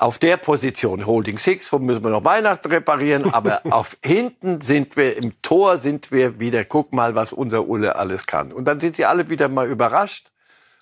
auf 0.00 0.18
der 0.18 0.38
Position 0.38 1.04
Holding 1.04 1.38
Six 1.38 1.70
müssen 1.72 2.02
wir 2.02 2.10
noch 2.10 2.24
Weihnachten 2.24 2.68
reparieren, 2.68 3.34
aber 3.34 3.60
auf 3.70 3.98
hinten 4.02 4.62
sind 4.62 4.96
wir, 4.96 5.18
im 5.18 5.40
Tor 5.42 5.76
sind 5.76 6.10
wir 6.10 6.40
wieder, 6.40 6.64
guck 6.64 6.94
mal, 6.94 7.14
was 7.14 7.34
unser 7.34 7.68
Ulle 7.68 7.96
alles 7.96 8.26
kann. 8.26 8.50
Und 8.50 8.64
dann 8.64 8.80
sind 8.80 8.96
sie 8.96 9.04
alle 9.04 9.28
wieder 9.28 9.48
mal 9.48 9.68
überrascht. 9.68 10.32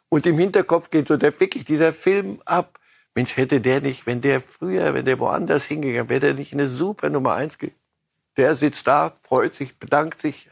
Und 0.09 0.25
im 0.25 0.39
Hinterkopf 0.39 0.91
geht 0.91 1.09
so 1.09 1.17
der, 1.17 1.39
wirklich 1.41 1.65
dieser 1.65 1.93
Film 1.93 2.41
ab. 2.45 2.79
Mensch, 3.15 3.37
hätte 3.37 3.61
der 3.61 3.81
nicht, 3.81 4.07
wenn 4.07 4.21
der 4.21 4.41
früher, 4.41 4.95
wenn 4.95 5.05
der 5.05 5.19
woanders 5.19 5.65
hingegangen 5.65 6.09
wäre, 6.09 6.21
der 6.21 6.35
nicht 6.35 6.53
eine 6.53 6.69
super 6.69 7.11
Nummer 7.11 7.35
eins. 7.35 7.59
Der 8.37 8.55
sitzt 8.55 8.87
da, 8.87 9.15
freut 9.25 9.57
sich, 9.57 9.77
bedankt 9.79 10.21
sich 10.21 10.49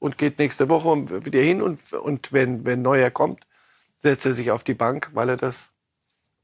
und 0.00 0.18
geht 0.18 0.40
nächste 0.40 0.68
Woche 0.68 1.24
wieder 1.24 1.40
hin. 1.40 1.62
Und, 1.62 1.92
und 1.92 2.32
wenn, 2.32 2.64
wenn 2.64 2.82
Neuer 2.82 3.10
kommt, 3.10 3.46
setzt 4.02 4.26
er 4.26 4.34
sich 4.34 4.50
auf 4.50 4.64
die 4.64 4.74
Bank, 4.74 5.10
weil 5.14 5.28
er 5.28 5.36
das 5.36 5.70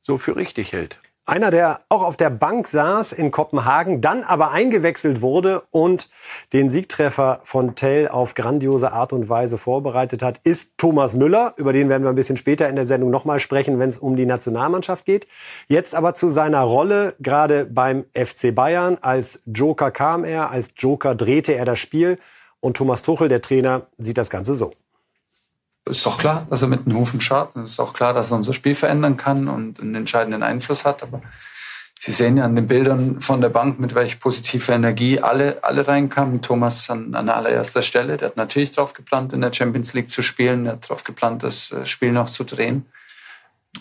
so 0.04 0.16
für 0.16 0.36
richtig 0.36 0.72
hält. 0.72 1.00
Einer, 1.26 1.50
der 1.50 1.82
auch 1.88 2.02
auf 2.02 2.16
der 2.16 2.30
Bank 2.30 2.66
saß 2.66 3.12
in 3.12 3.30
Kopenhagen, 3.30 4.00
dann 4.00 4.24
aber 4.24 4.50
eingewechselt 4.50 5.20
wurde 5.20 5.62
und 5.70 6.08
den 6.52 6.70
Siegtreffer 6.70 7.40
von 7.44 7.76
Tell 7.76 8.08
auf 8.08 8.34
grandiose 8.34 8.90
Art 8.92 9.12
und 9.12 9.28
Weise 9.28 9.58
vorbereitet 9.58 10.22
hat, 10.22 10.40
ist 10.42 10.78
Thomas 10.78 11.14
Müller. 11.14 11.54
Über 11.56 11.72
den 11.72 11.88
werden 11.88 12.02
wir 12.02 12.08
ein 12.08 12.16
bisschen 12.16 12.36
später 12.36 12.68
in 12.68 12.74
der 12.74 12.86
Sendung 12.86 13.10
nochmal 13.10 13.38
sprechen, 13.38 13.78
wenn 13.78 13.90
es 13.90 13.98
um 13.98 14.16
die 14.16 14.26
Nationalmannschaft 14.26 15.06
geht. 15.06 15.28
Jetzt 15.68 15.94
aber 15.94 16.14
zu 16.14 16.30
seiner 16.30 16.62
Rolle, 16.62 17.14
gerade 17.20 17.64
beim 17.64 18.06
FC 18.12 18.52
Bayern. 18.52 18.98
Als 19.00 19.42
Joker 19.46 19.90
kam 19.90 20.24
er, 20.24 20.50
als 20.50 20.70
Joker 20.76 21.14
drehte 21.14 21.54
er 21.54 21.64
das 21.64 21.78
Spiel. 21.78 22.18
Und 22.58 22.76
Thomas 22.76 23.02
Tuchel, 23.02 23.28
der 23.28 23.42
Trainer, 23.42 23.86
sieht 23.98 24.18
das 24.18 24.30
Ganze 24.30 24.54
so 24.54 24.72
ist 25.90 26.06
doch 26.06 26.18
klar, 26.18 26.46
dass 26.50 26.62
er 26.62 26.68
mit 26.68 26.86
den 26.86 26.94
Hufen 26.94 27.20
schaut. 27.20 27.54
Es 27.56 27.72
ist 27.72 27.80
auch 27.80 27.92
klar, 27.92 28.14
dass 28.14 28.30
er 28.30 28.36
unser 28.36 28.54
Spiel 28.54 28.74
verändern 28.74 29.16
kann 29.16 29.48
und 29.48 29.80
einen 29.80 29.94
entscheidenden 29.94 30.42
Einfluss 30.42 30.84
hat. 30.84 31.02
Aber 31.02 31.20
Sie 32.02 32.12
sehen 32.12 32.38
ja 32.38 32.44
an 32.44 32.56
den 32.56 32.66
Bildern 32.66 33.20
von 33.20 33.42
der 33.42 33.50
Bank, 33.50 33.78
mit 33.78 33.94
welch 33.94 34.20
positiver 34.20 34.72
Energie 34.72 35.20
alle, 35.20 35.62
alle 35.62 35.86
reinkamen. 35.86 36.40
Thomas 36.40 36.88
an, 36.88 37.14
an 37.14 37.28
allererster 37.28 37.82
Stelle. 37.82 38.16
Der 38.16 38.28
hat 38.28 38.38
natürlich 38.38 38.72
darauf 38.72 38.94
geplant, 38.94 39.34
in 39.34 39.42
der 39.42 39.52
Champions 39.52 39.92
League 39.92 40.08
zu 40.08 40.22
spielen. 40.22 40.64
Er 40.64 40.72
hat 40.72 40.84
darauf 40.84 41.04
geplant, 41.04 41.42
das 41.42 41.72
äh, 41.72 41.84
Spiel 41.84 42.12
noch 42.12 42.30
zu 42.30 42.44
drehen. 42.44 42.86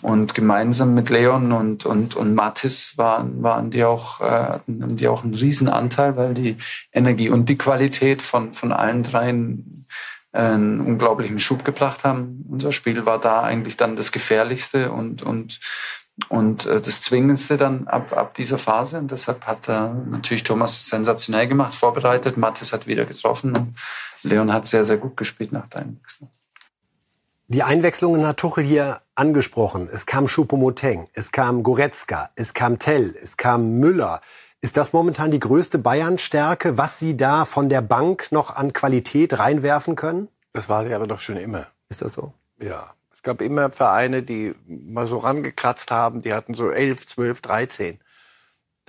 Und 0.02 0.34
gemeinsam 0.34 0.92
mit 0.92 1.08
Leon 1.08 1.50
und, 1.52 1.86
und, 1.86 2.14
und 2.14 2.34
Mathis 2.34 2.98
waren, 2.98 3.42
waren 3.42 3.70
die 3.70 3.84
auch, 3.84 4.20
äh, 4.20 4.24
hatten 4.24 4.98
die 4.98 5.08
auch 5.08 5.24
einen 5.24 5.34
Riesenanteil, 5.34 6.16
weil 6.16 6.34
die 6.34 6.58
Energie 6.92 7.30
und 7.30 7.48
die 7.48 7.56
Qualität 7.56 8.20
von, 8.20 8.52
von 8.52 8.70
allen 8.70 9.02
dreien 9.02 9.86
einen 10.32 10.80
unglaublichen 10.80 11.40
Schub 11.40 11.64
gebracht 11.64 12.04
haben. 12.04 12.44
Unser 12.48 12.72
Spiel 12.72 13.06
war 13.06 13.18
da 13.18 13.42
eigentlich 13.42 13.76
dann 13.76 13.96
das 13.96 14.12
Gefährlichste 14.12 14.92
und, 14.92 15.22
und 15.22 15.60
und 16.28 16.66
äh, 16.66 16.80
das 16.80 17.00
Zwingendste 17.00 17.56
dann 17.56 17.88
ab, 17.88 18.16
ab 18.16 18.34
dieser 18.34 18.58
Phase. 18.58 18.98
Und 18.98 19.10
deshalb 19.10 19.46
hat 19.46 19.68
äh, 19.68 19.88
natürlich 20.10 20.42
Thomas 20.42 20.86
sensationell 20.86 21.48
gemacht, 21.48 21.74
vorbereitet. 21.74 22.36
Mathis 22.36 22.72
hat 22.72 22.86
wieder 22.86 23.06
getroffen. 23.06 23.56
Und 23.56 23.74
Leon 24.22 24.52
hat 24.52 24.66
sehr, 24.66 24.84
sehr 24.84 24.98
gut 24.98 25.16
gespielt 25.16 25.52
nach 25.52 25.68
der 25.68 25.82
Einwechslung. 25.82 26.30
Die 27.48 27.62
Einwechslungen 27.64 28.26
hat 28.26 28.36
Tuchel 28.36 28.64
hier 28.64 29.00
angesprochen. 29.16 29.88
Es 29.92 30.06
kam 30.06 30.26
Choupo-Moteng, 30.26 31.08
es 31.14 31.32
kam 31.32 31.64
Goretzka, 31.64 32.30
es 32.36 32.54
kam 32.54 32.78
Tell, 32.78 33.12
es 33.20 33.36
kam 33.36 33.78
Müller. 33.80 34.20
Ist 34.62 34.76
das 34.76 34.92
momentan 34.92 35.30
die 35.30 35.38
größte 35.38 35.78
Bayern-Stärke, 35.78 36.76
was 36.76 36.98
Sie 36.98 37.16
da 37.16 37.46
von 37.46 37.70
der 37.70 37.80
Bank 37.80 38.30
noch 38.30 38.54
an 38.54 38.74
Qualität 38.74 39.38
reinwerfen 39.38 39.96
können? 39.96 40.28
Das 40.52 40.68
war 40.68 40.84
sie 40.84 40.92
aber 40.92 41.06
doch 41.06 41.20
schon 41.20 41.36
immer. 41.36 41.68
Ist 41.88 42.02
das 42.02 42.12
so? 42.12 42.34
Ja. 42.60 42.94
Es 43.14 43.22
gab 43.22 43.40
immer 43.40 43.70
Vereine, 43.70 44.22
die 44.22 44.54
mal 44.66 45.06
so 45.06 45.18
rangekratzt 45.18 45.90
haben, 45.90 46.22
die 46.22 46.32
hatten 46.32 46.54
so 46.54 46.70
11, 46.70 47.06
12, 47.06 47.40
13. 47.42 48.00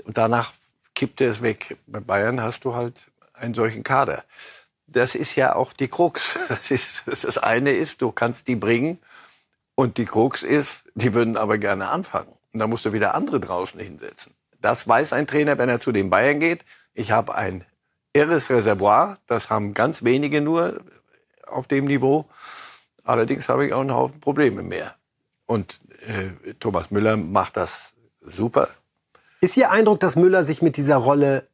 Und 0.06 0.18
danach 0.18 0.54
kippte 0.96 1.26
es 1.26 1.42
weg. 1.42 1.78
Bei 1.88 2.00
Bayern 2.00 2.42
hast 2.42 2.64
du 2.64 2.76
halt 2.76 3.12
einen 3.34 3.54
solchen 3.54 3.84
Kader. 3.84 4.24
Das 4.88 5.16
ist 5.16 5.36
ja 5.36 5.56
auch 5.56 5.74
die 5.74 5.88
Krux. 5.88 6.38
Das, 6.48 6.72
ist, 6.72 7.04
das 7.06 7.38
eine 7.38 7.72
ist, 7.72 8.02
du 8.02 8.12
kannst 8.12 8.48
die 8.48 8.56
bringen. 8.56 9.00
Und 9.76 9.98
die 9.98 10.06
Krux 10.06 10.44
ist, 10.44 10.84
die 10.96 11.14
würden 11.14 11.38
aber 11.38 11.58
gerne 11.58 11.90
anfangen. 11.90 12.34
Und 12.54 12.60
da 12.60 12.68
musst 12.68 12.86
du 12.86 12.94
wieder 12.94 13.16
andere 13.16 13.40
draußen 13.40 13.80
hinsetzen. 13.80 14.34
Das 14.62 14.88
weiß 14.88 15.14
ein 15.14 15.28
Trainer, 15.28 15.58
wenn 15.58 15.70
er 15.70 15.80
zu 15.80 15.92
den 15.92 16.10
Bayern 16.10 16.40
geht. 16.40 16.64
Ich 16.94 17.12
habe 17.12 17.36
ein 17.36 17.66
irres 18.14 18.50
Reservoir. 18.50 19.18
Das 19.28 19.50
haben 19.50 19.74
ganz 19.74 20.04
wenige 20.04 20.42
nur 20.42 20.82
auf 21.48 21.68
dem 21.68 21.86
Niveau. 21.86 22.26
Allerdings 23.04 23.50
habe 23.50 23.66
ich 23.66 23.74
auch 23.74 23.82
einen 23.82 23.94
Haufen 23.94 24.20
Probleme 24.20 24.64
mehr. 24.64 24.96
Und 25.46 25.82
äh, 26.08 26.54
Thomas 26.60 26.92
Müller 26.92 27.18
macht 27.18 27.58
das 27.58 27.92
super. 28.22 28.70
Ist 29.42 29.58
Ihr 29.58 29.72
Eindruck, 29.72 30.00
dass 30.00 30.16
Müller 30.16 30.46
sich 30.46 30.62
mit 30.62 30.78
dieser 30.78 30.98
Rolle 30.98 31.48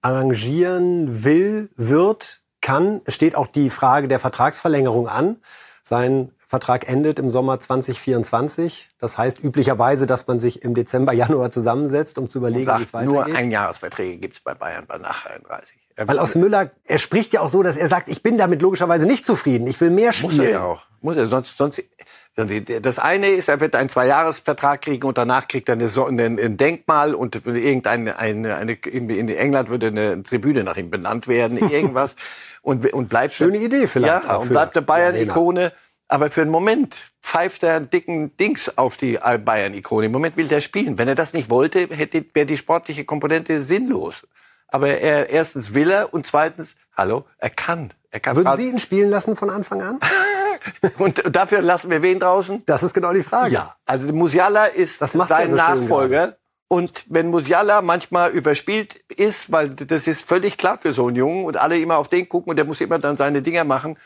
arrangieren 0.00 1.24
will, 1.24 1.70
wird, 1.76 2.40
kann? 2.60 3.02
Es 3.04 3.14
steht 3.14 3.36
auch 3.36 3.46
die 3.46 3.70
Frage 3.70 4.08
der 4.08 4.18
Vertragsverlängerung 4.18 5.08
an. 5.08 5.36
Sein 5.82 6.32
Vertrag 6.54 6.88
endet 6.88 7.18
im 7.18 7.30
Sommer 7.30 7.58
2024. 7.58 8.90
Das 9.00 9.18
heißt 9.18 9.42
üblicherweise, 9.42 10.06
dass 10.06 10.28
man 10.28 10.38
sich 10.38 10.62
im 10.62 10.76
Dezember, 10.76 11.12
Januar 11.24 11.50
zusammensetzt, 11.50 12.16
um 12.16 12.28
zu 12.28 12.38
überlegen, 12.38 12.70
wie 12.78 12.82
es 12.82 12.94
weitergeht. 12.94 13.12
Nur 13.12 13.36
Einjahresverträge 13.36 14.18
gibt 14.18 14.34
es 14.34 14.40
bei 14.40 14.54
Bayern 14.54 14.84
bei 14.86 14.98
nach 14.98 15.26
31. 15.26 15.76
Weil 15.96 16.18
aus 16.20 16.36
Müller, 16.36 16.70
er 16.84 16.98
spricht 16.98 17.32
ja 17.32 17.40
auch 17.40 17.48
so, 17.48 17.64
dass 17.64 17.76
er 17.76 17.88
sagt, 17.88 18.08
ich 18.08 18.22
bin 18.22 18.38
damit 18.38 18.62
logischerweise 18.62 19.04
nicht 19.04 19.26
zufrieden. 19.26 19.66
Ich 19.66 19.80
will 19.80 19.90
mehr 19.90 20.12
spielen. 20.12 20.36
Muss 20.36 20.44
er 20.44 20.50
ja 20.50 20.64
auch. 20.64 20.82
Muss 21.00 21.16
er, 21.16 21.26
sonst, 21.26 21.56
sonst, 21.56 21.82
das 22.36 22.98
eine 22.98 23.26
ist, 23.28 23.48
er 23.48 23.60
wird 23.60 23.74
einen 23.74 23.88
Zweijahresvertrag 23.88 24.80
kriegen 24.80 25.06
und 25.06 25.18
danach 25.18 25.48
kriegt 25.48 25.68
er 25.68 25.74
eine, 25.74 26.24
ein 26.24 26.56
Denkmal 26.56 27.14
und 27.14 27.34
irgendeine, 27.46 28.18
eine, 28.18 28.54
eine, 28.56 28.72
in 28.72 29.28
England 29.28 29.68
würde 29.70 29.88
eine 29.88 30.22
Tribüne 30.22 30.62
nach 30.62 30.76
ihm 30.76 30.90
benannt 30.90 31.26
werden, 31.26 31.58
irgendwas. 31.70 32.14
und, 32.62 32.92
und 32.92 33.08
bleibt. 33.08 33.34
Schöne 33.34 33.58
Idee 33.58 33.86
vielleicht. 33.86 34.24
Ja, 34.24 34.36
und 34.36 34.48
bleibt 34.48 34.76
der 34.76 34.82
Bayern-Ikone. 34.82 35.72
Aber 36.14 36.30
für 36.30 36.42
einen 36.42 36.52
Moment 36.52 36.94
pfeift 37.24 37.64
er 37.64 37.74
einen 37.74 37.90
dicken 37.90 38.36
Dings 38.36 38.78
auf 38.78 38.96
die 38.96 39.18
Bayern-Ikone. 39.18 40.06
Im 40.06 40.12
Moment 40.12 40.36
will 40.36 40.46
der 40.46 40.60
spielen. 40.60 40.96
Wenn 40.96 41.08
er 41.08 41.16
das 41.16 41.32
nicht 41.32 41.50
wollte, 41.50 41.88
hätte, 41.90 42.24
wäre 42.34 42.46
die 42.46 42.56
sportliche 42.56 43.04
Komponente 43.04 43.64
sinnlos. 43.64 44.24
Aber 44.68 44.86
er 44.90 45.30
erstens 45.30 45.74
will 45.74 45.90
er 45.90 46.14
und 46.14 46.24
zweitens, 46.24 46.76
hallo, 46.96 47.24
er 47.38 47.50
kann. 47.50 47.92
Er 48.12 48.20
kann 48.20 48.36
Würden 48.36 48.56
Sie 48.56 48.68
ihn 48.68 48.78
spielen 48.78 49.10
lassen 49.10 49.34
von 49.34 49.50
Anfang 49.50 49.82
an? 49.82 49.98
und 50.98 51.20
dafür 51.34 51.62
lassen 51.62 51.90
wir 51.90 52.00
wen 52.00 52.20
draußen? 52.20 52.62
Das 52.64 52.84
ist 52.84 52.94
genau 52.94 53.12
die 53.12 53.24
Frage. 53.24 53.52
Ja, 53.52 53.74
also 53.84 54.12
Musiala 54.12 54.66
ist 54.66 54.98
sein 54.98 55.50
so 55.50 55.56
Nachfolger. 55.56 56.36
Und 56.68 57.06
wenn 57.08 57.28
Musiala 57.28 57.82
manchmal 57.82 58.30
überspielt 58.30 58.94
ist, 59.08 59.50
weil 59.50 59.70
das 59.70 60.06
ist 60.06 60.22
völlig 60.22 60.58
klar 60.58 60.78
für 60.78 60.92
so 60.92 61.08
einen 61.08 61.16
Jungen 61.16 61.44
und 61.44 61.56
alle 61.56 61.76
immer 61.76 61.96
auf 61.96 62.06
den 62.06 62.28
gucken 62.28 62.50
und 62.50 62.56
der 62.56 62.66
muss 62.66 62.80
immer 62.80 63.00
dann 63.00 63.16
seine 63.16 63.42
Dinger 63.42 63.64
machen, 63.64 63.98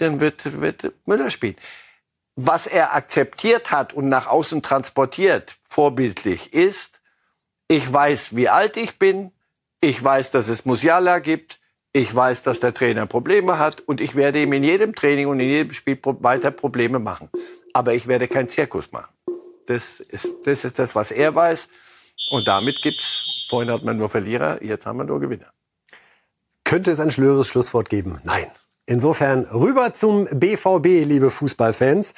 dann 0.00 0.20
wird, 0.20 0.60
wird 0.60 0.92
Müller 1.06 1.30
spielen. 1.30 1.56
Was 2.36 2.66
er 2.66 2.94
akzeptiert 2.94 3.70
hat 3.70 3.92
und 3.92 4.08
nach 4.08 4.26
außen 4.26 4.62
transportiert, 4.62 5.56
vorbildlich, 5.64 6.52
ist, 6.52 7.00
ich 7.68 7.92
weiß, 7.92 8.34
wie 8.34 8.48
alt 8.48 8.76
ich 8.76 8.98
bin, 8.98 9.32
ich 9.80 10.02
weiß, 10.02 10.30
dass 10.30 10.48
es 10.48 10.64
Musiala 10.64 11.20
gibt. 11.20 11.58
Ich 11.92 12.14
weiß, 12.14 12.42
dass 12.42 12.60
der 12.60 12.72
Trainer 12.72 13.06
Probleme 13.06 13.58
hat 13.58 13.80
und 13.80 14.00
ich 14.00 14.14
werde 14.14 14.40
ihm 14.40 14.52
in 14.52 14.62
jedem 14.62 14.94
Training 14.94 15.26
und 15.26 15.40
in 15.40 15.48
jedem 15.48 15.72
Spiel 15.72 15.98
weiter 16.02 16.52
Probleme 16.52 17.00
machen. 17.00 17.30
Aber 17.72 17.94
ich 17.94 18.06
werde 18.06 18.28
keinen 18.28 18.48
Zirkus 18.48 18.92
machen. 18.92 19.12
Das 19.66 19.98
ist, 19.98 20.28
das 20.44 20.64
ist 20.64 20.78
das, 20.78 20.94
was 20.94 21.10
er 21.10 21.34
weiß. 21.34 21.68
Und 22.30 22.46
damit 22.46 22.80
gibt's, 22.82 23.46
vorhin 23.48 23.72
hat 23.72 23.82
man 23.82 23.96
nur 23.96 24.08
Verlierer, 24.08 24.62
jetzt 24.62 24.86
haben 24.86 24.98
wir 24.98 25.04
nur 25.04 25.18
Gewinner. 25.18 25.52
Könnte 26.62 26.92
es 26.92 27.00
ein 27.00 27.10
schlöres 27.10 27.48
Schlusswort 27.48 27.88
geben? 27.88 28.20
Nein. 28.22 28.46
Insofern 28.90 29.44
rüber 29.44 29.94
zum 29.94 30.24
BVB, 30.24 31.06
liebe 31.06 31.30
Fußballfans. 31.30 32.12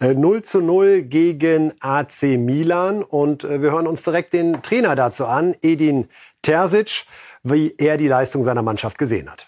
0 0.00 0.38
äh, 0.38 0.42
zu 0.42 0.60
0 0.60 1.02
gegen 1.02 1.72
AC 1.78 2.22
Milan. 2.36 3.04
Und 3.04 3.44
äh, 3.44 3.62
wir 3.62 3.70
hören 3.70 3.86
uns 3.86 4.02
direkt 4.02 4.32
den 4.32 4.60
Trainer 4.60 4.96
dazu 4.96 5.26
an, 5.26 5.54
Edin 5.62 6.08
Terzic, 6.42 7.04
wie 7.44 7.76
er 7.78 7.96
die 7.96 8.08
Leistung 8.08 8.42
seiner 8.42 8.62
Mannschaft 8.62 8.98
gesehen 8.98 9.30
hat. 9.30 9.46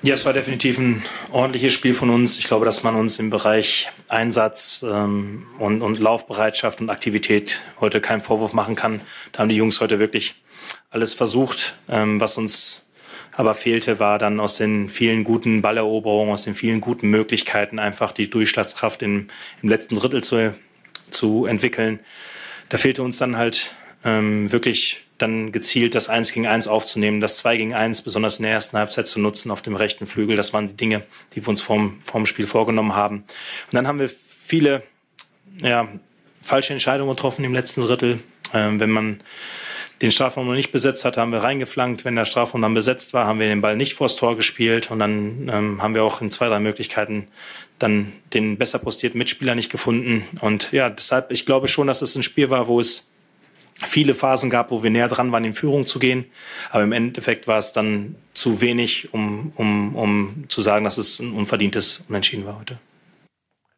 Ja, 0.00 0.14
es 0.14 0.24
war 0.24 0.32
definitiv 0.32 0.78
ein 0.78 1.02
ordentliches 1.32 1.74
Spiel 1.74 1.92
von 1.92 2.08
uns. 2.08 2.38
Ich 2.38 2.46
glaube, 2.48 2.64
dass 2.64 2.82
man 2.82 2.96
uns 2.96 3.18
im 3.18 3.28
Bereich 3.28 3.90
Einsatz 4.08 4.82
ähm, 4.88 5.46
und, 5.58 5.82
und 5.82 5.98
Laufbereitschaft 5.98 6.80
und 6.80 6.88
Aktivität 6.88 7.60
heute 7.78 8.00
keinen 8.00 8.22
Vorwurf 8.22 8.54
machen 8.54 8.74
kann. 8.74 9.02
Da 9.32 9.40
haben 9.40 9.50
die 9.50 9.56
Jungs 9.56 9.82
heute 9.82 9.98
wirklich 9.98 10.42
alles 10.88 11.12
versucht. 11.12 11.74
Ähm, 11.90 12.22
was 12.22 12.38
uns 12.38 12.85
aber 13.36 13.54
fehlte, 13.54 14.00
war 14.00 14.18
dann 14.18 14.40
aus 14.40 14.56
den 14.56 14.88
vielen 14.88 15.22
guten 15.22 15.60
Balleroberungen, 15.62 16.32
aus 16.32 16.44
den 16.44 16.54
vielen 16.54 16.80
guten 16.80 17.08
Möglichkeiten 17.08 17.78
einfach 17.78 18.12
die 18.12 18.30
Durchschlagskraft 18.30 19.02
im, 19.02 19.28
im 19.62 19.68
letzten 19.68 19.96
Drittel 19.96 20.22
zu, 20.22 20.54
zu 21.10 21.44
entwickeln. 21.44 22.00
Da 22.70 22.78
fehlte 22.78 23.02
uns 23.02 23.18
dann 23.18 23.36
halt 23.36 23.72
ähm, 24.04 24.50
wirklich 24.50 25.02
dann 25.18 25.52
gezielt 25.52 25.94
das 25.94 26.08
Eins 26.08 26.32
gegen 26.32 26.46
Eins 26.46 26.68
aufzunehmen, 26.68 27.20
das 27.20 27.38
Zwei 27.38 27.56
gegen 27.56 27.74
Eins 27.74 28.02
besonders 28.02 28.38
in 28.38 28.44
der 28.44 28.52
ersten 28.52 28.76
Halbzeit 28.76 29.06
zu 29.06 29.20
nutzen 29.20 29.50
auf 29.50 29.62
dem 29.62 29.76
rechten 29.76 30.06
Flügel. 30.06 30.36
Das 30.36 30.52
waren 30.52 30.68
die 30.68 30.76
Dinge, 30.76 31.02
die 31.34 31.42
wir 31.42 31.48
uns 31.48 31.62
vorm, 31.62 32.00
vorm 32.04 32.26
Spiel 32.26 32.46
vorgenommen 32.46 32.94
haben. 32.94 33.18
Und 33.18 33.72
dann 33.72 33.86
haben 33.86 33.98
wir 33.98 34.10
viele 34.10 34.82
ja, 35.60 35.88
falsche 36.42 36.72
Entscheidungen 36.72 37.10
getroffen 37.10 37.44
im 37.44 37.54
letzten 37.54 37.82
Drittel. 37.82 38.20
Ähm, 38.52 38.78
wenn 38.78 38.90
man 38.90 39.20
den 40.02 40.10
Strafraum 40.10 40.46
noch 40.46 40.54
nicht 40.54 40.72
besetzt 40.72 41.04
hat, 41.04 41.16
haben 41.16 41.32
wir 41.32 41.42
reingeflankt. 41.42 42.04
Wenn 42.04 42.16
der 42.16 42.24
Strafraum 42.24 42.62
dann 42.62 42.74
besetzt 42.74 43.14
war, 43.14 43.26
haben 43.26 43.38
wir 43.38 43.48
den 43.48 43.62
Ball 43.62 43.76
nicht 43.76 43.94
vors 43.94 44.16
Tor 44.16 44.36
gespielt. 44.36 44.90
Und 44.90 44.98
dann 44.98 45.48
ähm, 45.50 45.82
haben 45.82 45.94
wir 45.94 46.04
auch 46.04 46.20
in 46.20 46.30
zwei, 46.30 46.48
drei 46.48 46.60
Möglichkeiten 46.60 47.28
dann 47.78 48.12
den 48.32 48.58
besser 48.58 48.78
postierten 48.78 49.18
Mitspieler 49.18 49.54
nicht 49.54 49.70
gefunden. 49.70 50.24
Und 50.40 50.72
ja, 50.72 50.90
deshalb, 50.90 51.30
ich 51.30 51.46
glaube 51.46 51.68
schon, 51.68 51.86
dass 51.86 52.02
es 52.02 52.14
ein 52.14 52.22
Spiel 52.22 52.50
war, 52.50 52.68
wo 52.68 52.80
es 52.80 53.12
viele 53.74 54.14
Phasen 54.14 54.50
gab, 54.50 54.70
wo 54.70 54.82
wir 54.82 54.90
näher 54.90 55.08
dran 55.08 55.32
waren, 55.32 55.44
in 55.44 55.54
Führung 55.54 55.86
zu 55.86 55.98
gehen. 55.98 56.24
Aber 56.70 56.84
im 56.84 56.92
Endeffekt 56.92 57.46
war 57.46 57.58
es 57.58 57.72
dann 57.72 58.16
zu 58.32 58.60
wenig, 58.60 59.12
um, 59.12 59.52
um, 59.56 59.94
um 59.94 60.44
zu 60.48 60.62
sagen, 60.62 60.84
dass 60.84 60.98
es 60.98 61.20
ein 61.20 61.32
unverdientes 61.32 62.04
Unentschieden 62.08 62.46
war 62.46 62.58
heute. 62.58 62.78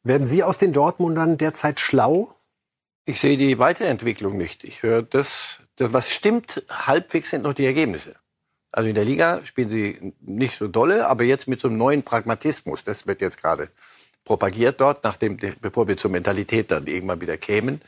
Werden 0.05 0.27
Sie 0.27 0.43
aus 0.43 0.59
den 0.59 0.73
Dortmundern 0.73 1.39
derzeit 1.39 1.81
schlau? 1.81 2.35
Ich 3.05 3.21
sehe 3.21 3.37
die 3.37 3.59
Weiterentwicklung 3.59 4.37
nicht. 4.37 4.65
Ich 4.65 4.83
höre 4.83 5.03
das, 5.03 5.61
das, 5.61 5.68
was 5.79 6.13
stimmt, 6.13 6.63
halbwegs 6.69 7.31
sind 7.31 7.43
noch 7.43 7.55
die 7.55 7.67
Ergebnisse. 7.67 8.17
Also 8.71 8.89
in 8.89 8.95
der 8.95 9.05
Liga 9.05 9.41
spielen 9.45 9.71
sie 9.71 10.13
nicht 10.21 10.59
so 10.59 10.69
dolle, 10.69 11.09
aber 11.09 11.25
jetzt 11.25 11.49
mit 11.49 11.61
so 11.61 11.69
einem 11.69 11.79
neuen 11.79 12.03
Pragmatismus. 12.03 12.85
Das 12.85 13.07
wird 13.07 13.21
jetzt 13.21 13.41
gerade 13.41 13.71
propagiert 14.25 14.81
dort, 14.81 15.05
nachdem, 15.05 15.39
bevor 15.61 15.89
wir 15.89 15.97
zur 15.97 16.11
Mentalität 16.11 16.71
dann 16.71 16.87
irgendwann 16.87 17.21
wieder 17.21 17.39
kämen. 17.39 17.81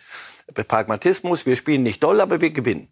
Pragmatismus, 0.54 1.44
wir 1.47 1.54
spielen 1.56 1.82
nicht 1.82 2.02
doll, 2.02 2.20
aber 2.20 2.40
wir 2.40 2.50
gewinnen. 2.50 2.88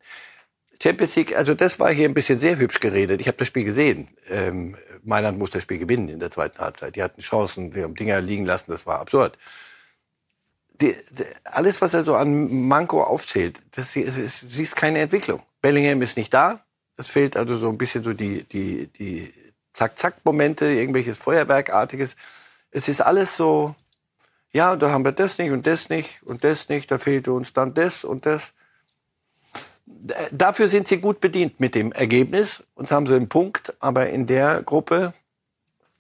Champions 0.81 1.17
League, 1.17 1.37
also 1.37 1.55
das 1.55 1.81
war 1.81 1.91
hier 1.91 2.09
ein 2.09 2.15
bisschen 2.15 2.39
sehr 2.39 2.59
hübsch 2.59 2.79
geredet. 2.79 3.21
Ich 3.21 3.27
habe 3.27 3.39
das 3.39 3.49
Spiel 3.49 3.65
gesehen. 3.65 4.09
Ähm, 4.29 4.77
Mailand 5.03 5.39
muss 5.39 5.51
das 5.51 5.63
Spiel 5.63 5.79
gewinnen 5.79 6.09
in 6.09 6.21
der 6.21 6.31
zweiten 6.31 6.59
Halbzeit. 6.59 6.95
Die 6.95 7.03
hatten 7.03 7.21
Chancen, 7.21 7.73
die 7.73 7.83
haben 7.83 7.95
Dinger 7.95 8.21
liegen 8.21 8.45
lassen, 8.45 8.71
das 8.71 8.87
war 8.87 9.01
absurd. 9.01 9.37
Die, 10.81 10.97
die, 11.11 11.25
alles, 11.45 11.81
was 11.81 11.95
er 11.95 12.05
so 12.05 12.15
an 12.15 12.67
Manko 12.69 13.03
aufzählt, 13.03 13.61
das, 13.73 13.95
das 13.95 14.43
ist 14.43 14.77
keine 14.77 15.01
Entwicklung. 15.01 15.43
Bellingham 15.61 16.03
ist 16.03 16.17
nicht 16.17 16.33
da. 16.33 16.65
Es 16.97 17.09
fehlt 17.09 17.37
also 17.37 17.57
so 17.59 17.69
ein 17.69 17.79
bisschen 17.79 18.03
so 18.05 18.13
die, 18.13 18.45
die, 18.45 18.89
die 18.89 19.33
Zack-Zack-Momente, 19.73 20.67
irgendwelches 20.67 21.17
Feuerwerkartiges. 21.19 22.17
Es 22.71 22.89
ist 22.89 23.01
alles 23.01 23.37
so, 23.37 23.75
ja, 24.53 24.77
da 24.77 24.91
haben 24.91 25.05
wir 25.05 25.13
das 25.13 25.39
nicht 25.39 25.51
und 25.51 25.67
das 25.67 25.89
nicht 25.89 26.23
und 26.25 26.45
das 26.45 26.69
nicht, 26.69 26.91
da 26.91 26.99
fehlte 26.99 27.33
uns 27.33 27.53
dann 27.53 27.75
das 27.75 28.05
und 28.05 28.27
das. 28.27 28.53
Dafür 30.33 30.69
sind 30.69 30.87
sie 30.87 30.99
gut 30.99 31.21
bedient 31.21 31.61
mit 31.61 31.75
dem 31.75 31.93
Ergebnis 31.93 32.63
und 32.75 32.91
haben 32.91 33.07
sie 33.07 33.15
einen 33.15 33.29
Punkt, 33.29 33.75
aber 33.81 34.11
in 34.11 34.27
der 34.27 34.63
Gruppe, 34.63 35.15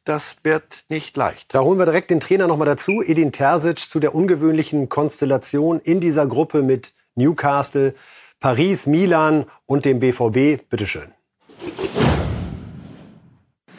das 0.08 0.36
wird 0.42 0.64
nicht 0.88 1.16
leicht. 1.16 1.54
Da 1.54 1.60
holen 1.60 1.78
wir 1.78 1.84
direkt 1.84 2.10
den 2.10 2.20
Trainer 2.20 2.46
nochmal 2.46 2.66
dazu, 2.66 3.02
Edin 3.02 3.30
Terzic, 3.30 3.78
zu 3.78 4.00
der 4.00 4.14
ungewöhnlichen 4.14 4.88
Konstellation 4.88 5.80
in 5.80 6.00
dieser 6.00 6.26
Gruppe 6.26 6.62
mit 6.62 6.94
Newcastle, 7.14 7.94
Paris, 8.40 8.86
Milan 8.86 9.44
und 9.66 9.84
dem 9.84 10.00
BVB. 10.00 10.68
Bitteschön. 10.70 11.12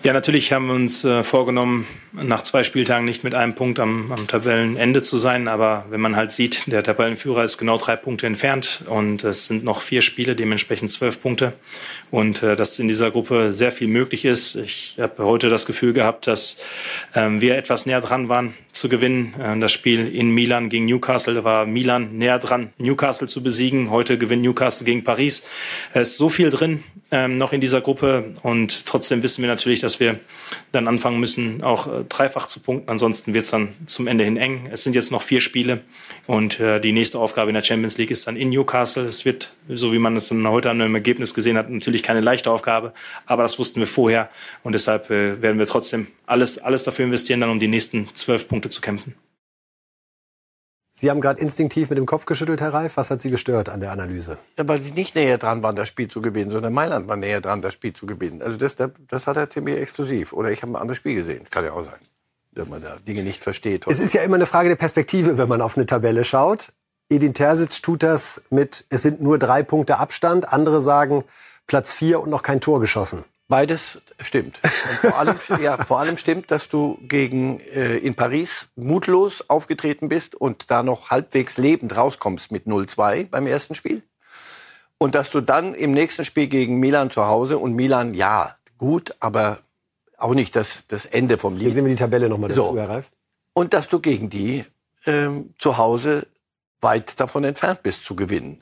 Ja, 0.02 0.14
natürlich 0.14 0.54
haben 0.54 0.68
wir 0.68 0.76
uns 0.76 1.04
äh, 1.04 1.24
vorgenommen, 1.24 1.86
nach 2.14 2.42
zwei 2.44 2.64
Spieltagen 2.64 3.04
nicht 3.04 3.26
mit 3.26 3.36
einem 3.36 3.54
Punkt 3.54 3.80
am, 3.80 4.14
am, 4.14 4.28
Tabellenende 4.28 5.02
zu 5.02 5.18
sein. 5.18 5.50
Aber 5.50 5.88
wenn 5.90 6.00
man 6.00 6.16
halt 6.16 6.32
sieht, 6.32 6.72
der 6.72 6.84
Tabellenführer 6.84 7.44
ist 7.44 7.58
genau 7.58 7.78
drei 7.78 7.98
Punkte 7.98 8.26
entfernt 8.26 8.84
und 8.88 9.26
es 9.26 9.48
sind 9.48 9.66
noch 9.66 9.82
vier 9.82 10.02
Spiele, 10.02 10.38
dementsprechend 10.38 10.90
zwölf 10.90 11.22
Punkte. 11.22 11.52
Und 12.12 12.44
äh, 12.44 12.56
dass 12.56 12.80
in 12.80 12.88
dieser 12.88 13.12
Gruppe 13.12 13.52
sehr 13.52 13.74
viel 13.74 13.90
möglich 13.90 14.24
ist. 14.24 14.56
Ich 14.56 14.96
habe 14.98 15.26
heute 15.26 15.50
das 15.50 15.66
Gefühl 15.66 15.92
gehabt, 15.92 16.28
dass 16.28 16.56
ähm, 17.14 17.42
wir 17.42 17.58
etwas 17.58 17.86
näher 17.86 18.00
dran 18.00 18.30
waren 18.30 18.54
zu 18.80 18.90
gewinnen. 18.90 19.34
Äh, 19.40 19.60
das 19.60 19.72
Spiel 19.72 20.14
in 20.14 20.32
Milan 20.32 20.70
gegen 20.70 20.86
Newcastle, 20.86 21.44
war 21.44 21.66
Milan 21.66 22.18
näher 22.18 22.40
dran, 22.40 22.72
Newcastle 22.78 23.28
zu 23.28 23.44
besiegen. 23.44 23.92
Heute 23.92 24.18
gewinnt 24.18 24.42
Newcastle 24.42 24.86
gegen 24.86 25.04
Paris. 25.04 25.48
Es 25.94 26.12
ist 26.12 26.18
so 26.18 26.30
viel 26.30 26.50
drin 26.50 26.84
ähm, 27.12 27.38
noch 27.38 27.54
in 27.54 27.62
dieser 27.62 27.82
Gruppe 27.82 28.34
und 28.44 28.86
trotzdem 28.86 29.24
wissen 29.24 29.42
wir 29.42 29.50
natürlich, 29.50 29.80
dass 29.80 30.00
wir 30.00 30.20
dann 30.72 30.88
anfangen 30.88 31.20
müssen, 31.20 31.64
auch 31.64 31.88
äh, 31.88 32.04
dreifach 32.08 32.48
zu 32.48 32.60
punkten. 32.62 32.90
Ansonsten 32.90 33.34
wird 33.34 33.44
es 33.44 33.52
dann 33.52 33.70
zum 33.86 34.08
Ende 34.08 34.24
hin 34.24 34.38
eng. 34.38 34.70
Es 34.72 34.84
sind 34.84 34.96
jetzt 34.96 35.12
noch 35.12 35.22
vier 35.22 35.42
Spiele 35.42 35.82
und 36.28 36.60
äh, 36.60 36.80
die 36.80 36.92
nächste 36.92 37.20
Aufgabe 37.20 37.50
in 37.50 37.56
der 37.56 37.64
Champions 37.64 37.98
League 37.98 38.12
ist 38.12 38.28
dann 38.28 38.36
in 38.36 38.50
Newcastle. 38.50 39.06
Es 39.06 39.26
wird, 39.26 39.54
so 39.68 39.92
wie 39.92 40.00
man 40.00 40.16
es 40.16 40.30
dann 40.30 40.48
heute 40.48 40.70
an 40.70 40.82
einem 40.82 40.96
Ergebnis 40.96 41.34
gesehen 41.34 41.58
hat, 41.58 41.70
natürlich 41.70 42.04
keine 42.04 42.22
leichte 42.22 42.52
Aufgabe, 42.52 42.94
aber 43.26 43.44
das 43.44 43.60
wussten 43.60 43.80
wir 43.80 43.88
vorher 43.88 44.30
und 44.64 44.74
deshalb 44.74 45.10
werden 45.10 45.60
wir 45.60 45.66
trotzdem 45.66 46.08
alles, 46.30 46.60
alles 46.60 46.84
dafür 46.84 47.06
investieren, 47.06 47.42
dann 47.42 47.50
um 47.50 47.60
die 47.60 47.68
nächsten 47.68 48.14
zwölf 48.14 48.48
Punkte 48.48 48.70
zu 48.70 48.82
kämpfen. 48.82 49.16
Sie 50.92 51.10
haben 51.10 51.22
gerade 51.22 51.40
instinktiv 51.40 51.90
mit 51.90 51.98
dem 51.98 52.06
Kopf 52.06 52.26
geschüttelt, 52.26 52.60
Herr 52.60 52.74
Reif. 52.74 52.98
Was 52.98 53.10
hat 53.10 53.22
Sie 53.22 53.30
gestört 53.30 53.70
an 53.70 53.80
der 53.80 53.92
Analyse? 53.92 54.38
Ja, 54.58 54.68
weil 54.68 54.82
Sie 54.82 54.92
nicht 54.92 55.16
näher 55.16 55.38
dran 55.38 55.64
waren, 55.64 55.78
das 55.78 55.88
Spiel 55.88 56.10
zu 56.10 56.22
gewinnen, 56.22 56.52
sondern 56.52 56.74
Mailand 56.74 57.08
war 57.08 57.16
näher 57.16 57.40
dran, 57.40 57.62
das 57.62 57.74
Spiel 57.74 57.94
zu 57.94 58.06
gewinnen. 58.06 58.42
Also 58.42 58.58
das, 58.58 58.76
das 58.76 59.26
hat 59.26 59.38
er 59.38 59.50
ziemlich 59.50 59.78
exklusiv. 59.78 60.34
Oder 60.34 60.52
ich 60.52 60.62
habe 60.62 60.74
ein 60.74 60.76
anderes 60.76 60.98
Spiel 60.98 61.16
gesehen. 61.16 61.46
Kann 61.50 61.64
ja 61.64 61.72
auch 61.72 61.86
sein, 61.86 62.00
dass 62.52 62.68
man 62.68 62.82
da 62.82 62.98
Dinge 63.08 63.24
nicht 63.24 63.44
versteht. 63.44 63.88
Es 63.88 64.00
ist 64.00 64.14
ja 64.14 64.24
immer 64.24 64.36
eine 64.36 64.46
Frage 64.46 64.68
der 64.68 64.76
Perspektive, 64.76 65.38
wenn 65.38 65.48
man 65.48 65.62
auf 65.62 65.78
eine 65.78 65.86
Tabelle 65.86 66.26
schaut. 66.26 66.74
Edin 67.10 67.34
Terzic 67.34 67.82
tut 67.82 68.04
das 68.04 68.44
mit, 68.50 68.86
es 68.90 69.02
sind 69.02 69.22
nur 69.22 69.40
drei 69.40 69.64
Punkte 69.64 70.00
Abstand. 70.00 70.52
Andere 70.52 70.82
sagen 70.82 71.24
Platz 71.66 71.94
vier 71.94 72.20
und 72.20 72.30
noch 72.30 72.44
kein 72.44 72.60
Tor 72.60 72.82
geschossen. 72.82 73.24
Beides 73.50 74.00
stimmt. 74.22 74.60
Vor 74.60 75.18
allem, 75.18 75.36
ja, 75.60 75.84
vor 75.84 76.00
allem 76.00 76.18
stimmt, 76.18 76.52
dass 76.52 76.70
du 76.70 77.00
gegen 77.02 77.60
äh, 77.60 77.98
in 77.98 78.14
Paris 78.14 78.68
mutlos 78.76 79.44
aufgetreten 79.50 80.08
bist 80.08 80.36
und 80.36 80.70
da 80.70 80.84
noch 80.84 81.10
halbwegs 81.10 81.58
lebend 81.58 81.98
rauskommst 81.98 82.52
mit 82.52 82.68
0-2 82.68 83.28
beim 83.28 83.48
ersten 83.48 83.74
Spiel. 83.74 84.04
Und 85.00 85.16
dass 85.16 85.32
du 85.32 85.42
dann 85.42 85.74
im 85.74 85.94
nächsten 85.94 86.26
Spiel 86.26 86.46
gegen 86.46 86.80
Milan 86.80 87.10
zu 87.10 87.26
Hause 87.26 87.58
und 87.58 87.74
Milan, 87.74 88.14
ja, 88.14 88.56
gut, 88.78 89.16
aber 89.20 89.58
auch 90.20 90.36
nicht 90.36 90.56
das, 90.56 90.84
das 90.88 91.08
Ende 91.08 91.40
vom 91.40 91.54
Lied. 91.56 91.64
Hier 91.64 91.74
sehen 91.74 91.86
wir 91.86 91.92
die 91.92 92.00
Tabelle 92.00 92.30
nochmal 92.30 92.50
dazu, 92.50 92.62
So. 92.62 92.78
Herr 92.78 92.90
Reif. 92.90 93.06
Und 93.54 93.74
dass 93.74 93.88
du 93.88 94.00
gegen 94.00 94.30
die 94.30 94.64
ähm, 95.08 95.56
zu 95.58 95.78
Hause 95.80 96.28
weit 96.82 97.20
davon 97.20 97.44
entfernt 97.44 97.82
bist 97.82 98.06
zu 98.06 98.16
gewinnen. 98.16 98.62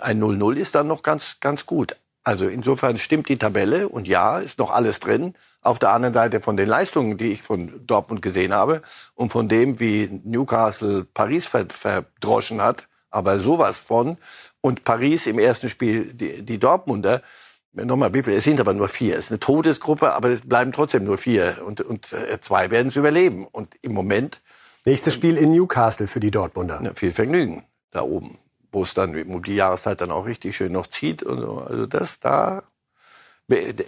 Ein 0.00 0.22
0-0 0.22 0.54
ist 0.54 0.74
dann 0.74 0.86
noch 0.86 1.02
ganz, 1.02 1.36
ganz 1.40 1.66
gut. 1.66 1.96
Also 2.24 2.46
insofern 2.46 2.98
stimmt 2.98 3.28
die 3.28 3.38
Tabelle 3.38 3.88
und 3.88 4.06
ja, 4.06 4.38
ist 4.38 4.58
noch 4.58 4.70
alles 4.70 5.00
drin. 5.00 5.34
Auf 5.60 5.78
der 5.78 5.90
anderen 5.90 6.14
Seite 6.14 6.40
von 6.40 6.56
den 6.56 6.68
Leistungen, 6.68 7.18
die 7.18 7.32
ich 7.32 7.42
von 7.42 7.84
Dortmund 7.86 8.22
gesehen 8.22 8.52
habe 8.52 8.82
und 9.14 9.30
von 9.30 9.48
dem, 9.48 9.80
wie 9.80 10.20
Newcastle 10.24 11.04
Paris 11.04 11.46
verdroschen 11.46 12.62
hat, 12.62 12.88
aber 13.10 13.40
sowas 13.40 13.76
von. 13.76 14.18
Und 14.60 14.84
Paris 14.84 15.26
im 15.26 15.38
ersten 15.38 15.68
Spiel, 15.68 16.12
die, 16.14 16.42
die 16.42 16.58
Dortmunder, 16.58 17.22
nochmal, 17.72 18.14
wie 18.14 18.22
viel? 18.22 18.34
Es 18.34 18.44
sind 18.44 18.60
aber 18.60 18.74
nur 18.74 18.88
vier. 18.88 19.18
Es 19.18 19.26
ist 19.26 19.32
eine 19.32 19.40
Todesgruppe, 19.40 20.14
aber 20.14 20.30
es 20.30 20.42
bleiben 20.42 20.72
trotzdem 20.72 21.04
nur 21.04 21.18
vier. 21.18 21.62
Und, 21.66 21.80
und 21.80 22.12
äh, 22.12 22.40
zwei 22.40 22.70
werden 22.70 22.88
es 22.88 22.96
überleben. 22.96 23.46
Und 23.46 23.74
im 23.82 23.92
Moment 23.92 24.40
Nächstes 24.84 25.14
Spiel 25.14 25.36
in 25.36 25.52
Newcastle 25.52 26.08
für 26.08 26.18
die 26.18 26.32
Dortmunder. 26.32 26.92
viel 26.96 27.12
Vergnügen 27.12 27.64
da 27.92 28.02
oben, 28.02 28.38
wo 28.72 28.82
es 28.82 28.94
dann 28.94 29.14
um 29.22 29.42
die 29.42 29.54
Jahreszeit 29.54 30.00
dann 30.00 30.10
auch 30.10 30.26
richtig 30.26 30.56
schön 30.56 30.72
noch 30.72 30.86
zieht. 30.88 31.22
Und 31.22 31.38
so. 31.40 31.58
Also 31.58 31.86
das 31.86 32.18
da. 32.20 32.64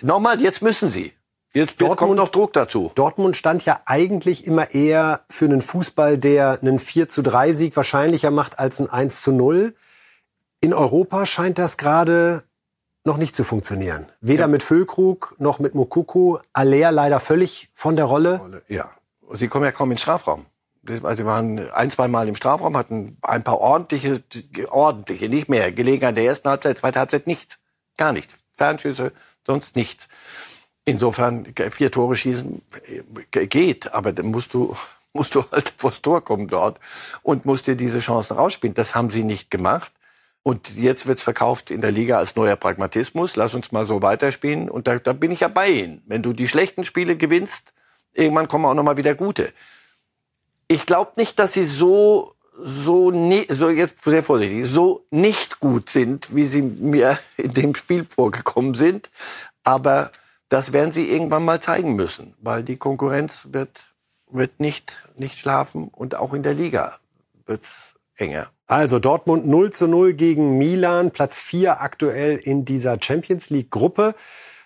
Nochmal, 0.02 0.40
jetzt 0.40 0.62
müssen 0.62 0.90
sie. 0.90 1.12
Jetzt, 1.54 1.70
jetzt 1.72 1.80
Dortmund- 1.80 1.96
kommt 1.98 2.16
noch 2.16 2.28
Druck 2.28 2.52
dazu. 2.52 2.90
Dortmund 2.94 3.36
stand 3.36 3.64
ja 3.64 3.80
eigentlich 3.86 4.46
immer 4.46 4.74
eher 4.74 5.20
für 5.30 5.44
einen 5.44 5.62
Fußball, 5.62 6.18
der 6.18 6.58
einen 6.60 6.78
4 6.78 7.08
zu 7.08 7.22
3 7.22 7.52
Sieg 7.52 7.76
wahrscheinlicher 7.76 8.30
macht 8.30 8.58
als 8.58 8.80
ein 8.80 8.90
1 8.90 9.22
zu 9.22 9.32
0. 9.32 9.74
In 10.60 10.74
Europa 10.74 11.26
scheint 11.26 11.58
das 11.58 11.76
gerade 11.76 12.42
noch 13.04 13.16
nicht 13.18 13.36
zu 13.36 13.44
funktionieren. 13.44 14.06
Weder 14.20 14.42
Ja. 14.44 14.48
mit 14.48 14.62
Füllkrug 14.62 15.34
noch 15.38 15.58
mit 15.60 15.74
Mokuku. 15.74 16.38
Aller 16.52 16.90
leider 16.90 17.20
völlig 17.20 17.68
von 17.74 17.96
der 17.96 18.06
Rolle. 18.06 18.62
Ja. 18.68 18.90
Sie 19.34 19.48
kommen 19.48 19.64
ja 19.64 19.72
kaum 19.72 19.90
in 19.90 19.94
den 19.94 19.98
Strafraum. 19.98 20.46
Also 20.88 21.16
sie 21.16 21.26
waren 21.26 21.70
ein, 21.70 21.90
zwei 21.90 22.08
Mal 22.08 22.28
im 22.28 22.36
Strafraum, 22.36 22.76
hatten 22.76 23.16
ein 23.22 23.42
paar 23.42 23.58
ordentliche, 23.58 24.22
ordentliche, 24.68 25.28
nicht 25.28 25.48
mehr. 25.48 25.72
Gelegenheit 25.72 26.16
der 26.16 26.24
ersten 26.24 26.48
Halbzeit, 26.48 26.78
zweite 26.78 26.98
Halbzeit 26.98 27.26
nichts. 27.26 27.58
Gar 27.96 28.12
nichts. 28.12 28.36
Fernschüsse, 28.56 29.12
sonst 29.46 29.76
nichts. 29.76 30.08
Insofern, 30.84 31.46
vier 31.70 31.90
Tore 31.90 32.14
schießen 32.14 32.62
äh, 33.32 33.46
geht, 33.46 33.92
aber 33.94 34.12
dann 34.12 34.26
musst 34.26 34.52
du, 34.52 34.76
musst 35.12 35.34
du 35.34 35.44
halt 35.50 35.72
vors 35.76 36.02
Tor 36.02 36.22
kommen 36.22 36.48
dort 36.48 36.78
und 37.22 37.46
musst 37.46 37.66
dir 37.66 37.76
diese 37.76 38.00
Chancen 38.00 38.36
rausspielen. 38.36 38.74
Das 38.74 38.94
haben 38.94 39.10
sie 39.10 39.24
nicht 39.24 39.50
gemacht. 39.50 39.92
Und 40.46 40.76
jetzt 40.76 41.06
wird's 41.06 41.22
verkauft 41.22 41.70
in 41.70 41.80
der 41.80 41.90
Liga 41.90 42.18
als 42.18 42.36
neuer 42.36 42.56
Pragmatismus. 42.56 43.34
Lass 43.34 43.54
uns 43.54 43.72
mal 43.72 43.86
so 43.86 44.02
weiterspielen. 44.02 44.68
Und 44.68 44.86
da, 44.86 44.98
da 44.98 45.14
bin 45.14 45.30
ich 45.30 45.40
ja 45.40 45.48
bei 45.48 45.70
Ihnen. 45.70 46.02
Wenn 46.04 46.22
du 46.22 46.34
die 46.34 46.48
schlechten 46.48 46.84
Spiele 46.84 47.16
gewinnst, 47.16 47.72
irgendwann 48.12 48.46
kommen 48.46 48.66
auch 48.66 48.74
noch 48.74 48.82
mal 48.82 48.98
wieder 48.98 49.14
gute. 49.14 49.54
Ich 50.68 50.86
glaube 50.86 51.12
nicht, 51.16 51.38
dass 51.38 51.52
sie 51.52 51.64
so 51.64 52.34
so 52.56 53.10
ni 53.10 53.46
so 53.48 53.68
jetzt 53.68 54.04
sehr 54.04 54.22
vorsichtig 54.22 54.70
so 54.70 55.04
nicht 55.10 55.58
gut 55.58 55.90
sind, 55.90 56.34
wie 56.34 56.46
sie 56.46 56.62
mir 56.62 57.18
in 57.36 57.50
dem 57.50 57.74
Spiel 57.74 58.04
vorgekommen 58.04 58.74
sind. 58.74 59.10
Aber 59.64 60.10
das 60.48 60.72
werden 60.72 60.92
sie 60.92 61.10
irgendwann 61.10 61.44
mal 61.44 61.60
zeigen 61.60 61.96
müssen, 61.96 62.34
weil 62.40 62.62
die 62.62 62.76
Konkurrenz 62.76 63.48
wird 63.50 63.88
wird 64.30 64.60
nicht 64.60 64.96
nicht 65.16 65.38
schlafen 65.38 65.88
und 65.88 66.14
auch 66.14 66.32
in 66.32 66.42
der 66.42 66.54
Liga 66.54 66.98
wird's 67.46 67.94
enger. 68.16 68.50
Also 68.66 68.98
Dortmund 68.98 69.46
0 69.46 69.72
zu 69.72 69.86
0 69.86 70.14
gegen 70.14 70.56
Milan, 70.56 71.10
Platz 71.10 71.40
4 71.40 71.82
aktuell 71.82 72.36
in 72.36 72.64
dieser 72.64 72.98
Champions 73.00 73.50
League 73.50 73.70
Gruppe. 73.70 74.14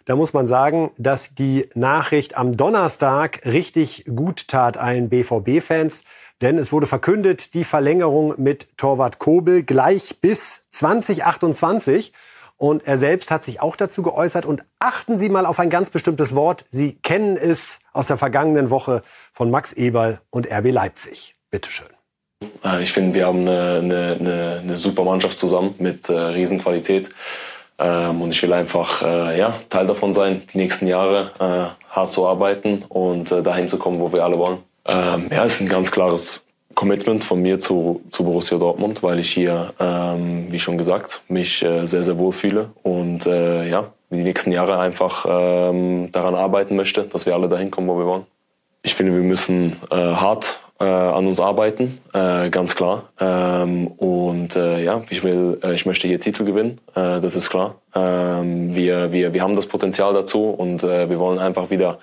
Da 0.09 0.17
muss 0.17 0.33
man 0.33 0.47
sagen, 0.47 0.91
dass 0.97 1.35
die 1.35 1.69
Nachricht 1.75 2.35
am 2.35 2.57
Donnerstag 2.57 3.45
richtig 3.45 4.07
gut 4.07 4.49
tat 4.49 4.79
allen 4.79 5.11
BVB-Fans. 5.11 6.03
Denn 6.41 6.57
es 6.57 6.73
wurde 6.73 6.87
verkündet, 6.87 7.53
die 7.53 7.63
Verlängerung 7.63 8.33
mit 8.39 8.69
Torwart 8.79 9.19
Kobel 9.19 9.65
gleich 9.65 10.19
bis 10.23 10.63
2028. 10.71 12.15
Und 12.57 12.87
er 12.87 12.97
selbst 12.97 13.31
hat 13.31 13.45
sich 13.45 13.61
auch 13.61 13.77
dazu 13.77 14.03
geäußert. 14.03 14.47
Und 14.47 14.63
achten 14.79 15.19
Sie 15.19 15.29
mal 15.29 15.45
auf 15.45 15.61
ein 15.61 15.69
ganz 15.69 15.91
bestimmtes 15.91 16.35
Wort. 16.35 16.65
Sie 16.71 16.95
kennen 16.95 17.37
es 17.37 17.81
aus 17.93 18.07
der 18.07 18.17
vergangenen 18.17 18.71
Woche 18.71 19.03
von 19.35 19.51
Max 19.51 19.75
Eberl 19.75 20.23
und 20.31 20.51
RB 20.51 20.71
Leipzig. 20.71 21.37
Bitteschön. 21.51 21.89
Äh, 22.65 22.83
Ich 22.83 22.93
finde, 22.95 23.13
wir 23.13 23.27
haben 23.27 23.47
eine, 23.47 24.17
eine, 24.19 24.61
eine, 24.63 24.77
super 24.77 25.05
Mannschaft 25.05 25.37
zusammen 25.37 25.75
mit 25.79 26.09
äh, 26.09 26.15
Riesenqualität. 26.15 27.11
Ähm, 27.79 28.23
und 28.23 28.33
ich 28.33 28.43
will 28.43 28.53
einfach 28.53 29.03
äh, 29.03 29.39
ja, 29.39 29.55
Teil 29.71 29.87
davon 29.87 30.13
sein, 30.13 30.43
die 30.53 30.59
nächsten 30.59 30.87
Jahre 30.87 31.31
äh, 31.39 31.95
hart 31.95 32.13
zu 32.13 32.27
arbeiten 32.27 32.85
und 32.89 33.31
äh, 33.31 33.43
dahin 33.43 33.69
zu 33.69 33.79
kommen, 33.79 34.01
wo 34.01 34.13
wir 34.13 34.25
alle 34.25 34.39
wollen. 34.39 34.59
Ähm, 34.87 35.29
ja, 35.31 35.45
es 35.45 35.55
ist 35.55 35.61
ein 35.61 35.69
ganz 35.69 35.91
klares 35.91 36.47
Commitment 36.75 37.25
von 37.25 37.41
mir 37.41 37.61
zu, 37.61 38.03
zu 38.11 38.25
Borussia 38.25 38.59
Dortmund, 38.59 39.03
weil 39.03 39.19
ich 39.21 39.31
hier, 39.31 39.75
ähm, 39.81 40.47
wie 40.51 40.59
schon 40.59 40.79
gesagt, 40.79 41.23
mich 41.29 41.63
äh, 41.63 41.87
sehr, 41.87 42.05
sehr 42.05 42.19
wohl 42.19 42.33
fühle 42.33 42.71
und 42.83 43.27
äh, 43.27 43.69
ja, 43.69 43.93
die 44.11 44.23
nächsten 44.23 44.53
Jahre 44.53 44.79
einfach 44.79 45.27
ähm, 45.29 46.11
daran 46.13 46.35
arbeiten 46.35 46.77
möchte, 46.77 47.03
dass 47.05 47.27
wir 47.27 47.35
alle 47.35 47.49
dahin 47.49 47.71
kommen, 47.71 47.89
wo 47.89 47.99
wir 47.99 48.07
wollen. 48.07 48.27
Ich 48.83 48.95
finde, 48.95 49.13
wir 49.13 49.23
müssen 49.23 49.77
äh, 49.91 49.97
hart 49.97 50.61
äh, 50.81 50.85
an 50.85 51.27
uns 51.27 51.41
arbeiten, 51.41 51.99
äh, 52.13 52.51
ganz 52.51 52.77
klar. 52.77 53.11
Ähm, 53.19 53.89
und 53.89 54.57
äh, 54.57 54.85
ja, 54.85 55.03
ich 55.11 55.23
will, 55.23 55.59
äh, 55.63 55.75
ich 55.75 55.87
möchte 55.87 56.07
hier 56.07 56.21
Titel 56.21 56.45
gewinnen, 56.45 56.81
äh, 56.95 57.21
das 57.21 57.37
ist 57.37 57.51
klar. 57.51 57.77
Ähm, 57.95 58.75
wir, 58.75 59.13
wir, 59.13 59.33
wir 59.33 59.43
haben 59.43 59.57
das 59.57 59.67
Potenzial 59.67 60.15
dazu 60.15 60.51
und 60.51 60.83
äh, 60.83 61.11
wir 61.11 61.19
wollen 61.19 61.39
einfach 61.39 61.71
wieder 61.71 61.99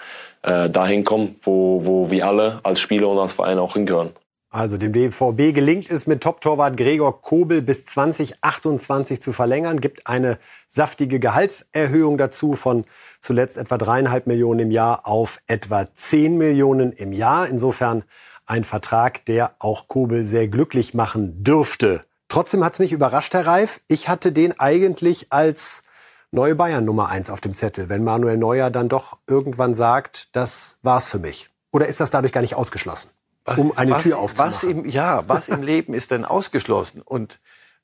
dahin 0.47 1.03
kommen, 1.05 1.37
wo, 1.41 1.83
wo 1.85 2.11
wir 2.11 2.27
alle 2.27 2.59
als 2.61 2.79
Spieler 2.79 3.09
und 3.09 3.17
als 3.17 3.31
Verein 3.31 3.57
auch 3.57 3.73
hingehören. 3.73 4.11
Also 4.55 4.77
dem 4.77 4.93
BVB 4.93 5.55
gelingt 5.55 5.89
es 5.89 6.05
mit 6.05 6.21
Top-Torwart 6.21 6.77
Gregor 6.77 7.21
Kobel 7.21 7.63
bis 7.63 7.87
2028 7.87 9.21
zu 9.21 9.33
verlängern, 9.33 9.81
gibt 9.81 10.07
eine 10.07 10.37
saftige 10.67 11.19
Gehaltserhöhung 11.19 12.19
dazu 12.19 12.53
von 12.53 12.85
zuletzt 13.19 13.57
etwa 13.57 13.79
dreieinhalb 13.79 14.27
Millionen 14.27 14.59
im 14.59 14.71
Jahr 14.71 15.07
auf 15.07 15.39
etwa 15.47 15.87
zehn 15.95 16.37
Millionen 16.37 16.93
im 16.93 17.11
Jahr. 17.11 17.49
Insofern 17.49 18.03
ein 18.45 18.63
Vertrag, 18.63 19.25
der 19.25 19.55
auch 19.59 19.87
Kobel 19.87 20.25
sehr 20.25 20.47
glücklich 20.47 20.93
machen 20.93 21.43
dürfte. 21.43 22.05
Trotzdem 22.27 22.63
hat 22.63 22.73
es 22.73 22.79
mich 22.79 22.91
überrascht, 22.91 23.33
Herr 23.33 23.47
Reif. 23.47 23.81
Ich 23.87 24.09
hatte 24.09 24.31
den 24.31 24.59
eigentlich 24.59 25.31
als 25.31 25.83
neue 26.31 26.55
Bayern 26.55 26.85
Nummer 26.85 27.09
eins 27.09 27.29
auf 27.29 27.41
dem 27.41 27.53
Zettel, 27.53 27.89
wenn 27.89 28.03
Manuel 28.03 28.37
Neuer 28.37 28.69
dann 28.69 28.89
doch 28.89 29.19
irgendwann 29.27 29.73
sagt, 29.73 30.29
das 30.33 30.79
war's 30.81 31.07
für 31.07 31.19
mich. 31.19 31.49
Oder 31.71 31.87
ist 31.87 31.99
das 31.99 32.09
dadurch 32.09 32.33
gar 32.33 32.41
nicht 32.41 32.55
ausgeschlossen? 32.55 33.09
um 33.57 33.77
eine 33.77 33.91
was, 33.91 34.03
Tür 34.03 34.17
aufzumachen. 34.17 34.53
Was 34.53 34.63
im, 34.63 34.85
ja, 34.85 35.23
was 35.27 35.49
im 35.49 35.61
Leben 35.61 35.93
ist 35.93 36.11
denn 36.11 36.25
ausgeschlossen? 36.25 37.01
Und 37.01 37.39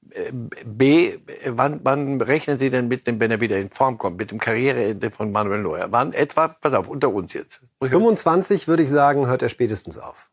äh, 0.09 0.31
B, 0.65 1.17
wann, 1.45 1.81
wann 1.83 2.19
rechnen 2.19 2.57
Sie 2.57 2.69
denn 2.69 2.87
mit 2.87 3.07
dem, 3.07 3.19
wenn 3.19 3.31
er 3.31 3.41
wieder 3.41 3.57
in 3.57 3.69
Form 3.69 3.97
kommt, 3.97 4.17
mit 4.17 4.31
dem 4.31 4.39
Karriereende 4.39 5.11
von 5.11 5.31
Manuel 5.31 5.61
Neuer? 5.61 5.87
Wann 5.91 6.13
etwa, 6.13 6.47
pass 6.47 6.73
auf, 6.73 6.87
unter 6.87 7.13
uns 7.13 7.33
jetzt. 7.33 7.61
25 7.81 8.67
würde 8.67 8.83
ich 8.83 8.89
sagen, 8.89 9.27
hört 9.27 9.41
er 9.41 9.49
spätestens 9.49 9.99
auf. 9.99 10.30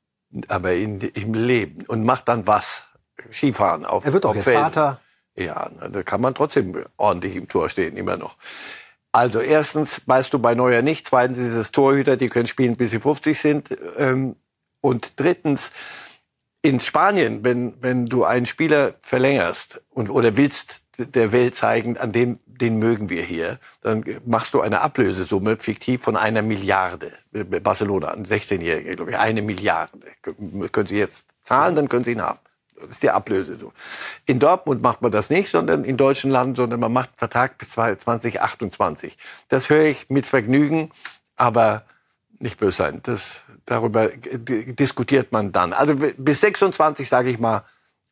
Aber 0.48 0.74
in, 0.74 1.00
im 1.00 1.34
Leben. 1.34 1.86
Und 1.86 2.04
macht 2.04 2.28
dann 2.28 2.46
was? 2.46 2.84
Skifahren 3.32 3.84
auf 3.84 4.04
Er 4.04 4.12
wird 4.12 4.24
doch 4.24 4.30
auf 4.30 4.36
jetzt 4.36 4.44
Felsen. 4.44 4.64
Vater. 4.64 5.00
Ja, 5.34 5.70
da 5.90 6.02
kann 6.02 6.20
man 6.20 6.34
trotzdem 6.34 6.84
ordentlich 6.96 7.36
im 7.36 7.48
Tor 7.48 7.68
stehen, 7.68 7.96
immer 7.96 8.16
noch. 8.16 8.36
Also 9.12 9.40
erstens 9.40 10.02
weißt 10.06 10.32
du 10.32 10.38
bei 10.38 10.54
Neuer 10.54 10.82
nicht, 10.82 11.06
zweitens 11.06 11.38
ist 11.38 11.52
es 11.52 11.72
Torhüter, 11.72 12.16
die 12.16 12.28
können 12.28 12.46
spielen, 12.46 12.76
bis 12.76 12.90
sie 12.90 13.00
50 13.00 13.38
sind. 13.38 13.76
Ähm, 13.96 14.36
und 14.80 15.12
drittens, 15.16 15.70
in 16.62 16.80
Spanien, 16.80 17.44
wenn, 17.44 17.80
wenn 17.80 18.06
du 18.06 18.24
einen 18.24 18.46
Spieler 18.46 18.94
verlängerst 19.02 19.80
und, 19.90 20.10
oder 20.10 20.36
willst 20.36 20.82
der 20.98 21.32
Welt 21.32 21.54
zeigen, 21.54 21.96
an 21.96 22.12
dem, 22.12 22.40
den 22.46 22.78
mögen 22.78 23.08
wir 23.08 23.22
hier, 23.22 23.58
dann 23.82 24.04
machst 24.26 24.52
du 24.54 24.60
eine 24.60 24.80
Ablösesumme 24.80 25.56
fiktiv 25.56 26.02
von 26.02 26.16
einer 26.16 26.42
Milliarde. 26.42 27.12
Barcelona, 27.32 28.08
ein 28.08 28.26
16-Jähriger, 28.26 28.96
glaube 28.96 29.12
ich, 29.12 29.18
eine 29.18 29.42
Milliarde. 29.42 29.92
Können 30.72 30.88
Sie 30.88 30.98
jetzt 30.98 31.26
zahlen, 31.44 31.76
dann 31.76 31.88
können 31.88 32.04
Sie 32.04 32.12
ihn 32.12 32.22
haben. 32.22 32.40
Das 32.80 32.90
ist 32.90 33.02
die 33.02 33.10
Ablöse. 33.10 33.58
In 34.26 34.38
Dortmund 34.38 34.82
macht 34.82 35.02
man 35.02 35.10
das 35.10 35.30
nicht, 35.30 35.50
sondern 35.50 35.84
in 35.84 35.96
deutschen 35.96 36.30
Land, 36.30 36.56
sondern 36.56 36.80
man 36.80 36.92
macht 36.92 37.10
Vertrag 37.16 37.58
bis 37.58 37.70
2028. 37.70 39.16
Das 39.48 39.70
höre 39.70 39.86
ich 39.86 40.10
mit 40.10 40.26
Vergnügen, 40.26 40.90
aber 41.36 41.84
nicht 42.38 42.58
böse 42.58 42.76
sein. 42.76 43.00
Das, 43.02 43.44
darüber 43.66 44.08
diskutiert 44.08 45.32
man 45.32 45.50
dann. 45.52 45.72
Also 45.72 45.94
bis 45.96 46.40
26, 46.40 47.08
sage 47.08 47.30
ich 47.30 47.38
mal, 47.38 47.64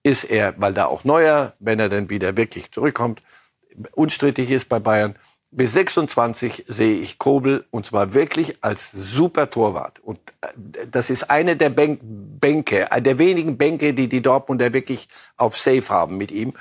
ist 0.06 0.22
er, 0.22 0.54
weil 0.58 0.72
da 0.72 0.86
auch 0.86 1.02
neuer, 1.02 1.54
wenn 1.58 1.80
er 1.80 1.88
dann 1.88 2.08
wieder 2.08 2.36
wirklich 2.36 2.70
zurückkommt, 2.70 3.22
unstrittig 3.92 4.52
ist 4.52 4.68
bei 4.68 4.78
Bayern. 4.78 5.16
Bis 5.50 5.72
26 5.72 6.64
sehe 6.68 6.98
ich 6.98 7.18
Kobel 7.18 7.66
und 7.70 7.86
zwar 7.86 8.14
wirklich 8.14 8.58
als 8.62 8.92
super 8.92 9.50
Torwart. 9.50 9.98
Und 9.98 10.20
äh, 10.42 10.86
das 10.88 11.10
ist 11.10 11.28
eine 11.28 11.56
der 11.56 11.70
Bänk 11.70 12.00
Bänke, 12.02 12.86
der 13.00 13.18
wenigen 13.18 13.58
Bänke, 13.58 13.94
die 13.94 14.08
die 14.08 14.22
Dortmunder 14.22 14.72
wirklich 14.72 15.08
auf 15.36 15.56
Safe 15.56 15.88
haben 15.88 16.18
mit 16.18 16.30
ihm, 16.30 16.52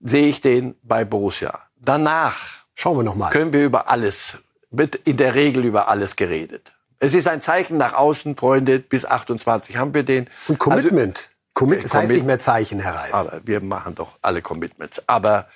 sehe 0.00 0.26
ich 0.26 0.40
den 0.42 0.74
bei 0.82 1.04
Borussia. 1.04 1.60
Danach 1.76 2.64
Schauen 2.74 2.98
wir 2.98 3.04
noch 3.04 3.14
mal. 3.14 3.30
können 3.30 3.52
wir 3.52 3.64
über 3.64 3.88
alles, 3.88 4.38
wird 4.70 4.96
in 4.96 5.16
der 5.16 5.34
Regel 5.34 5.64
über 5.64 5.88
alles 5.88 6.16
geredet. 6.16 6.74
Es 6.98 7.14
ist 7.14 7.28
ein 7.28 7.40
Zeichen 7.40 7.78
nach 7.78 7.94
außen, 7.94 8.36
Freunde, 8.36 8.80
bis 8.80 9.04
28 9.04 9.76
haben 9.76 9.94
wir 9.94 10.02
den. 10.02 10.28
Und 10.48 10.58
Commitment. 10.58 11.31
Commit, 11.54 11.80
Äh, 11.80 11.82
das 11.82 11.94
heißt 11.94 12.10
nicht 12.10 12.26
mehr 12.26 12.38
Zeichen, 12.38 12.80
Herr 12.80 12.94
Reif. 12.94 13.14
Aber 13.14 13.40
wir 13.44 13.60
machen 13.60 13.94
doch 13.94 14.18
alle 14.22 14.42
Commitments. 14.42 15.02
Aber 15.06 15.48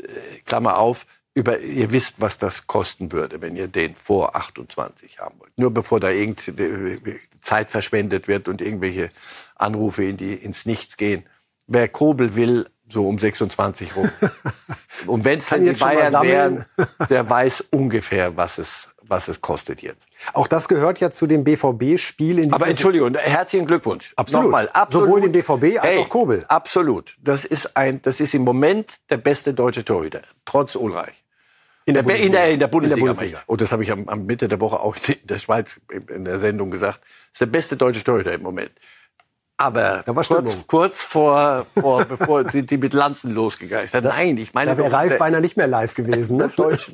äh, 0.00 0.04
Klammer 0.44 0.78
auf, 0.78 1.06
über, 1.34 1.60
ihr 1.60 1.90
wisst, 1.92 2.16
was 2.18 2.36
das 2.36 2.66
kosten 2.66 3.10
würde, 3.12 3.40
wenn 3.40 3.56
ihr 3.56 3.68
den 3.68 3.94
vor 3.96 4.36
28 4.36 5.18
haben 5.18 5.40
wollt. 5.40 5.52
Nur 5.56 5.72
bevor 5.72 5.98
da 5.98 6.10
irgend 6.10 6.46
äh, 6.48 6.96
Zeit 7.40 7.70
verschwendet 7.70 8.28
wird 8.28 8.48
und 8.48 8.60
irgendwelche 8.60 9.10
Anrufe 9.56 10.04
in 10.04 10.16
die, 10.16 10.34
ins 10.34 10.66
Nichts 10.66 10.96
gehen. 10.96 11.24
Wer 11.66 11.88
Kobel 11.88 12.36
will, 12.36 12.68
so 12.88 13.08
um 13.08 13.18
26 13.18 13.96
rum. 13.96 14.10
und 15.06 15.24
wenn 15.24 15.38
es 15.38 15.48
dann 15.48 15.64
die 15.64 15.72
Bayern 15.72 16.22
wären, 16.22 16.66
der 17.08 17.28
weiß 17.28 17.64
ungefähr, 17.70 18.36
was 18.36 18.58
es, 18.58 18.88
was 19.06 19.28
es 19.28 19.40
kostet 19.40 19.82
jetzt. 19.82 20.06
Auch 20.32 20.46
das 20.46 20.68
gehört 20.68 21.00
ja 21.00 21.10
zu 21.10 21.26
dem 21.26 21.44
BVB-Spiel 21.44 22.38
in 22.38 22.52
Aber 22.52 22.66
Entschuldigung, 22.66 23.14
herzlichen 23.14 23.66
Glückwunsch. 23.66 24.12
Absolut. 24.16 24.44
Nochmal, 24.44 24.68
absolut. 24.72 25.06
Sowohl 25.06 25.20
dem 25.22 25.32
BVB 25.32 25.82
als 25.82 25.98
auch 25.98 26.08
Kobel. 26.08 26.44
Absolut. 26.48 27.16
Das 27.22 27.44
ist 27.44 27.76
ein, 27.76 28.00
das 28.02 28.20
ist 28.20 28.34
im 28.34 28.42
Moment 28.42 28.98
der 29.10 29.18
beste 29.18 29.54
deutsche 29.54 29.84
Torhüter, 29.84 30.22
trotz 30.44 30.76
Ulreich. 30.76 31.22
in 31.84 31.94
der 31.94 32.08
in 32.08 32.32
der, 32.32 32.50
in 32.50 32.60
der 32.60 32.68
Bundesliga. 32.68 33.00
In 33.00 33.06
der 33.06 33.12
Bundesliga. 33.12 33.42
Und 33.46 33.60
das 33.60 33.72
habe 33.72 33.82
ich 33.82 33.90
am, 33.90 34.08
am 34.08 34.26
Mitte 34.26 34.48
der 34.48 34.60
Woche 34.60 34.80
auch 34.80 34.96
in 35.08 35.26
der 35.26 35.38
Schweiz 35.38 35.80
in 35.90 36.24
der 36.24 36.38
Sendung 36.38 36.70
gesagt. 36.70 37.00
Das 37.00 37.32
ist 37.32 37.40
der 37.40 37.46
beste 37.46 37.76
deutsche 37.76 38.04
Torhüter 38.04 38.32
im 38.32 38.42
Moment. 38.42 38.72
Aber 39.62 40.02
Da 40.04 40.16
war 40.16 40.24
kurz, 40.24 40.66
kurz 40.66 41.02
vor, 41.04 41.66
vor 41.78 42.04
bevor 42.08 42.50
sind 42.50 42.68
die 42.68 42.78
mit 42.78 42.92
Lanzen 42.94 43.32
losgegangen. 43.32 43.86
Ich 43.86 43.92
nein, 43.92 44.36
ich 44.36 44.52
meine 44.54 44.72
Da 44.72 44.78
wäre 44.78 44.92
Ralf 44.92 45.18
beinahe 45.18 45.40
nicht 45.40 45.56
mehr 45.56 45.68
live 45.68 45.94
gewesen. 45.94 46.36
Ne? 46.36 46.50
Deutsch, 46.56 46.90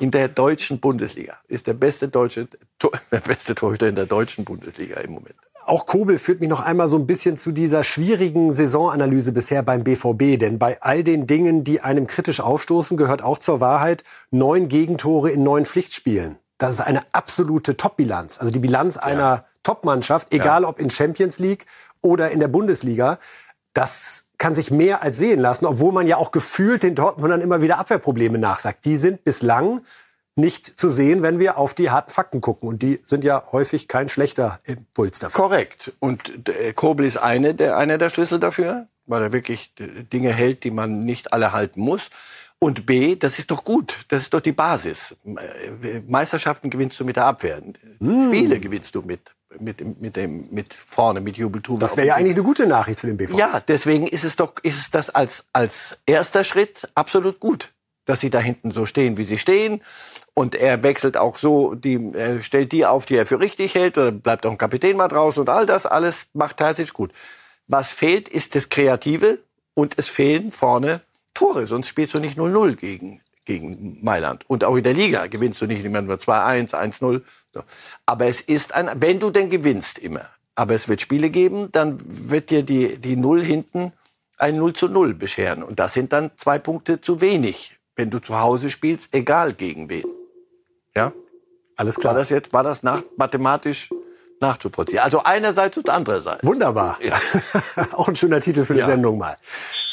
in 0.00 0.10
der 0.10 0.28
deutschen 0.28 0.80
Bundesliga 0.80 1.36
ist 1.48 1.66
der 1.66 1.74
beste 1.74 2.08
deutsche 2.08 2.48
der 3.12 3.20
beste 3.20 3.54
Torhüter 3.54 3.88
in 3.88 3.94
der 3.94 4.06
deutschen 4.06 4.46
Bundesliga 4.46 5.00
im 5.00 5.12
Moment. 5.12 5.34
Auch 5.66 5.84
Kobel 5.84 6.16
führt 6.16 6.40
mich 6.40 6.48
noch 6.48 6.60
einmal 6.60 6.88
so 6.88 6.96
ein 6.96 7.06
bisschen 7.06 7.36
zu 7.36 7.52
dieser 7.52 7.84
schwierigen 7.84 8.52
Saisonanalyse 8.52 9.32
bisher 9.32 9.62
beim 9.62 9.84
BVB. 9.84 10.40
Denn 10.40 10.58
bei 10.58 10.80
all 10.80 11.04
den 11.04 11.26
Dingen, 11.26 11.62
die 11.62 11.82
einem 11.82 12.06
kritisch 12.06 12.40
aufstoßen, 12.40 12.96
gehört 12.96 13.22
auch 13.22 13.36
zur 13.36 13.60
Wahrheit 13.60 14.02
neun 14.30 14.68
Gegentore 14.68 15.30
in 15.30 15.42
neun 15.42 15.66
Pflichtspielen. 15.66 16.38
Das 16.56 16.72
ist 16.72 16.80
eine 16.80 17.02
absolute 17.12 17.76
Top-Bilanz. 17.76 18.38
Also 18.38 18.50
die 18.50 18.58
Bilanz 18.58 18.96
einer 18.96 19.44
Top-Mannschaft, 19.62 20.32
egal 20.32 20.64
ob 20.64 20.80
in 20.80 20.88
Champions 20.88 21.38
League 21.38 21.66
oder 22.02 22.30
in 22.30 22.40
der 22.40 22.48
Bundesliga. 22.48 23.18
Das 23.72 24.26
kann 24.38 24.54
sich 24.54 24.70
mehr 24.70 25.02
als 25.02 25.18
sehen 25.18 25.40
lassen, 25.40 25.66
obwohl 25.66 25.92
man 25.92 26.06
ja 26.06 26.16
auch 26.16 26.32
gefühlt 26.32 26.82
den 26.82 26.94
Dortmundern 26.94 27.40
immer 27.40 27.60
wieder 27.60 27.78
Abwehrprobleme 27.78 28.38
nachsagt. 28.38 28.84
Die 28.84 28.96
sind 28.96 29.24
bislang 29.24 29.82
nicht 30.38 30.78
zu 30.78 30.88
sehen, 30.88 31.22
wenn 31.22 31.38
wir 31.38 31.58
auf 31.58 31.74
die 31.74 31.90
harten 31.90 32.10
Fakten 32.10 32.40
gucken. 32.40 32.68
Und 32.68 32.82
die 32.82 33.00
sind 33.02 33.24
ja 33.24 33.42
häufig 33.52 33.88
kein 33.88 34.08
schlechter 34.08 34.60
Impuls 34.64 35.18
dafür. 35.18 35.44
Korrekt. 35.44 35.92
Und 35.98 36.48
äh, 36.48 36.72
Kobel 36.72 37.04
ist 37.04 37.16
eine 37.16 37.54
der, 37.54 37.76
einer 37.76 37.98
der 37.98 38.08
Schlüssel 38.08 38.38
dafür, 38.38 38.86
weil 39.06 39.22
er 39.22 39.32
wirklich 39.32 39.72
äh, 39.80 40.04
Dinge 40.04 40.32
hält, 40.32 40.64
die 40.64 40.70
man 40.70 41.04
nicht 41.04 41.32
alle 41.32 41.52
halten 41.52 41.80
muss. 41.80 42.08
Und 42.60 42.86
B, 42.86 43.16
das 43.16 43.38
ist 43.38 43.50
doch 43.50 43.64
gut. 43.64 44.04
Das 44.08 44.22
ist 44.22 44.34
doch 44.34 44.40
die 44.40 44.52
Basis. 44.52 45.14
Äh, 45.24 46.00
Meisterschaften 46.06 46.70
gewinnst 46.70 46.98
du 46.98 47.04
mit 47.04 47.16
der 47.16 47.26
Abwehr. 47.26 47.60
Hm. 47.98 48.28
Spiele 48.28 48.60
gewinnst 48.60 48.94
du 48.94 49.02
mit, 49.02 49.34
mit, 49.58 50.00
mit, 50.00 50.16
dem, 50.16 50.48
mit 50.50 50.72
vorne, 50.74 51.20
mit 51.20 51.36
Jubeltum. 51.36 51.78
Das 51.78 51.96
wäre 51.96 52.08
ja 52.08 52.14
eigentlich 52.14 52.34
eine 52.34 52.44
gute 52.44 52.66
Nachricht 52.66 53.00
für 53.00 53.06
den 53.06 53.16
BVB. 53.16 53.38
Ja, 53.38 53.60
deswegen 53.66 54.06
ist 54.06 54.24
es 54.24 54.36
doch, 54.36 54.54
ist 54.62 54.78
es 54.78 54.90
das 54.90 55.10
als, 55.10 55.44
als 55.52 55.98
erster 56.06 56.44
Schritt 56.44 56.88
absolut 56.94 57.40
gut, 57.40 57.72
dass 58.04 58.20
sie 58.20 58.30
da 58.30 58.40
hinten 58.40 58.72
so 58.72 58.86
stehen, 58.86 59.16
wie 59.16 59.24
sie 59.24 59.38
stehen. 59.38 59.82
Und 60.34 60.54
er 60.54 60.82
wechselt 60.82 61.16
auch 61.16 61.36
so, 61.36 61.74
die, 61.74 62.12
er 62.12 62.42
stellt 62.42 62.72
die 62.72 62.86
auf, 62.86 63.06
die 63.06 63.16
er 63.16 63.26
für 63.26 63.40
richtig 63.40 63.74
hält, 63.74 63.98
oder 63.98 64.12
bleibt 64.12 64.46
auch 64.46 64.50
ein 64.50 64.58
Kapitän 64.58 64.96
mal 64.96 65.08
draußen 65.08 65.40
und 65.40 65.48
all 65.48 65.66
das, 65.66 65.86
alles 65.86 66.26
macht 66.32 66.58
Terzic 66.58 66.92
gut. 66.92 67.12
Was 67.66 67.92
fehlt, 67.92 68.28
ist 68.28 68.54
das 68.54 68.68
Kreative 68.68 69.38
und 69.74 69.98
es 69.98 70.08
fehlen 70.08 70.52
vorne 70.52 71.02
Tore, 71.34 71.66
sonst 71.66 71.88
spielst 71.88 72.14
du 72.14 72.18
nicht 72.18 72.38
0-0 72.38 72.76
gegen, 72.76 73.20
gegen 73.48 73.98
Mailand. 74.02 74.48
Und 74.48 74.62
auch 74.62 74.76
in 74.76 74.84
der 74.84 74.92
Liga 74.92 75.26
gewinnst 75.26 75.60
du 75.62 75.66
nicht 75.66 75.82
immer 75.82 76.02
nur 76.02 76.16
2-1, 76.16 76.74
1-0. 76.74 77.22
So. 77.52 77.62
Aber 78.04 78.26
es 78.26 78.42
ist 78.42 78.74
ein, 78.74 78.90
wenn 78.96 79.18
du 79.18 79.30
denn 79.30 79.48
gewinnst 79.48 79.98
immer, 79.98 80.28
aber 80.54 80.74
es 80.74 80.86
wird 80.86 81.00
Spiele 81.00 81.30
geben, 81.30 81.72
dann 81.72 81.98
wird 82.04 82.50
dir 82.50 82.62
die, 82.62 82.98
die 82.98 83.16
Null 83.16 83.42
hinten 83.42 83.92
ein 84.36 84.56
0 84.56 84.74
zu 84.74 84.88
0 84.88 85.14
bescheren. 85.14 85.62
Und 85.62 85.78
das 85.78 85.94
sind 85.94 86.12
dann 86.12 86.30
zwei 86.36 86.58
Punkte 86.58 87.00
zu 87.00 87.22
wenig, 87.22 87.78
wenn 87.96 88.10
du 88.10 88.18
zu 88.18 88.38
Hause 88.38 88.68
spielst, 88.68 89.14
egal 89.14 89.54
gegen 89.54 89.88
wen. 89.88 90.04
Ja? 90.94 91.12
Alles 91.74 91.96
War 91.96 92.02
klar. 92.02 92.14
das 92.14 92.28
jetzt, 92.28 92.52
war 92.52 92.62
das 92.62 92.82
nach, 92.82 93.02
mathematisch 93.16 93.88
nachzuvollziehen? 94.40 95.00
Also 95.00 95.22
einerseits 95.24 95.76
und 95.78 95.88
andererseits. 95.90 96.44
Wunderbar. 96.44 96.98
Auch 97.92 98.08
ein 98.08 98.16
schöner 98.16 98.40
Titel 98.40 98.64
für 98.64 98.74
die 98.74 98.80
Ja. 98.80 98.86
Sendung 98.86 99.18
mal. 99.18 99.36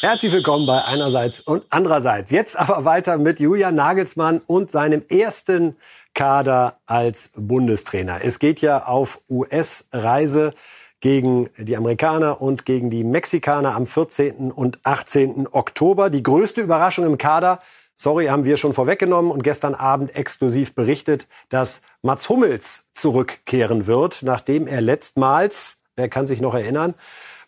Herzlich 0.02 0.32
willkommen 0.32 0.66
bei 0.68 0.84
einerseits 0.84 1.42
und 1.42 1.64
andererseits. 1.70 2.32
Jetzt 2.32 2.58
aber 2.58 2.86
weiter 2.86 3.18
mit 3.18 3.40
Julian 3.40 3.76
Nagelsmann 3.76 4.42
und 4.46 4.72
seinem 4.72 5.04
ersten 5.10 5.78
Kader 6.14 6.78
als 6.86 7.32
Bundestrainer. 7.36 8.20
Es 8.24 8.40
geht 8.40 8.62
ja 8.62 8.86
auf 8.86 9.20
US-Reise. 9.30 10.54
gegen 11.02 11.50
die 11.58 11.78
Amerikaner 11.78 12.42
und 12.42 12.66
gegen 12.66 12.90
die 12.90 13.04
Mexikaner 13.04 13.76
am 13.76 13.86
14. 13.86 14.52
und 14.52 14.80
18. 14.84 15.48
Oktober. 15.52 16.10
Die 16.10 16.24
größte 16.24 16.62
Überraschung 16.62 17.06
im 17.06 17.18
Kader, 17.20 17.60
sorry, 17.96 18.28
haben 18.28 18.44
wir 18.44 18.58
schon 18.58 18.74
vorweggenommen 18.74 19.32
und 19.32 19.44
gestern 19.44 19.76
Abend 19.76 20.16
exklusiv 20.16 20.76
berichtet, 20.76 21.28
dass 21.50 21.82
Mats 22.02 22.30
Hummels 22.30 22.88
zurückkehren 22.94 23.88
wird, 23.88 24.24
nachdem 24.24 24.68
er 24.68 24.82
letztmals, 24.82 25.82
wer 25.96 26.10
kann 26.10 26.28
sich 26.28 26.42
noch 26.42 26.54
erinnern, 26.54 26.94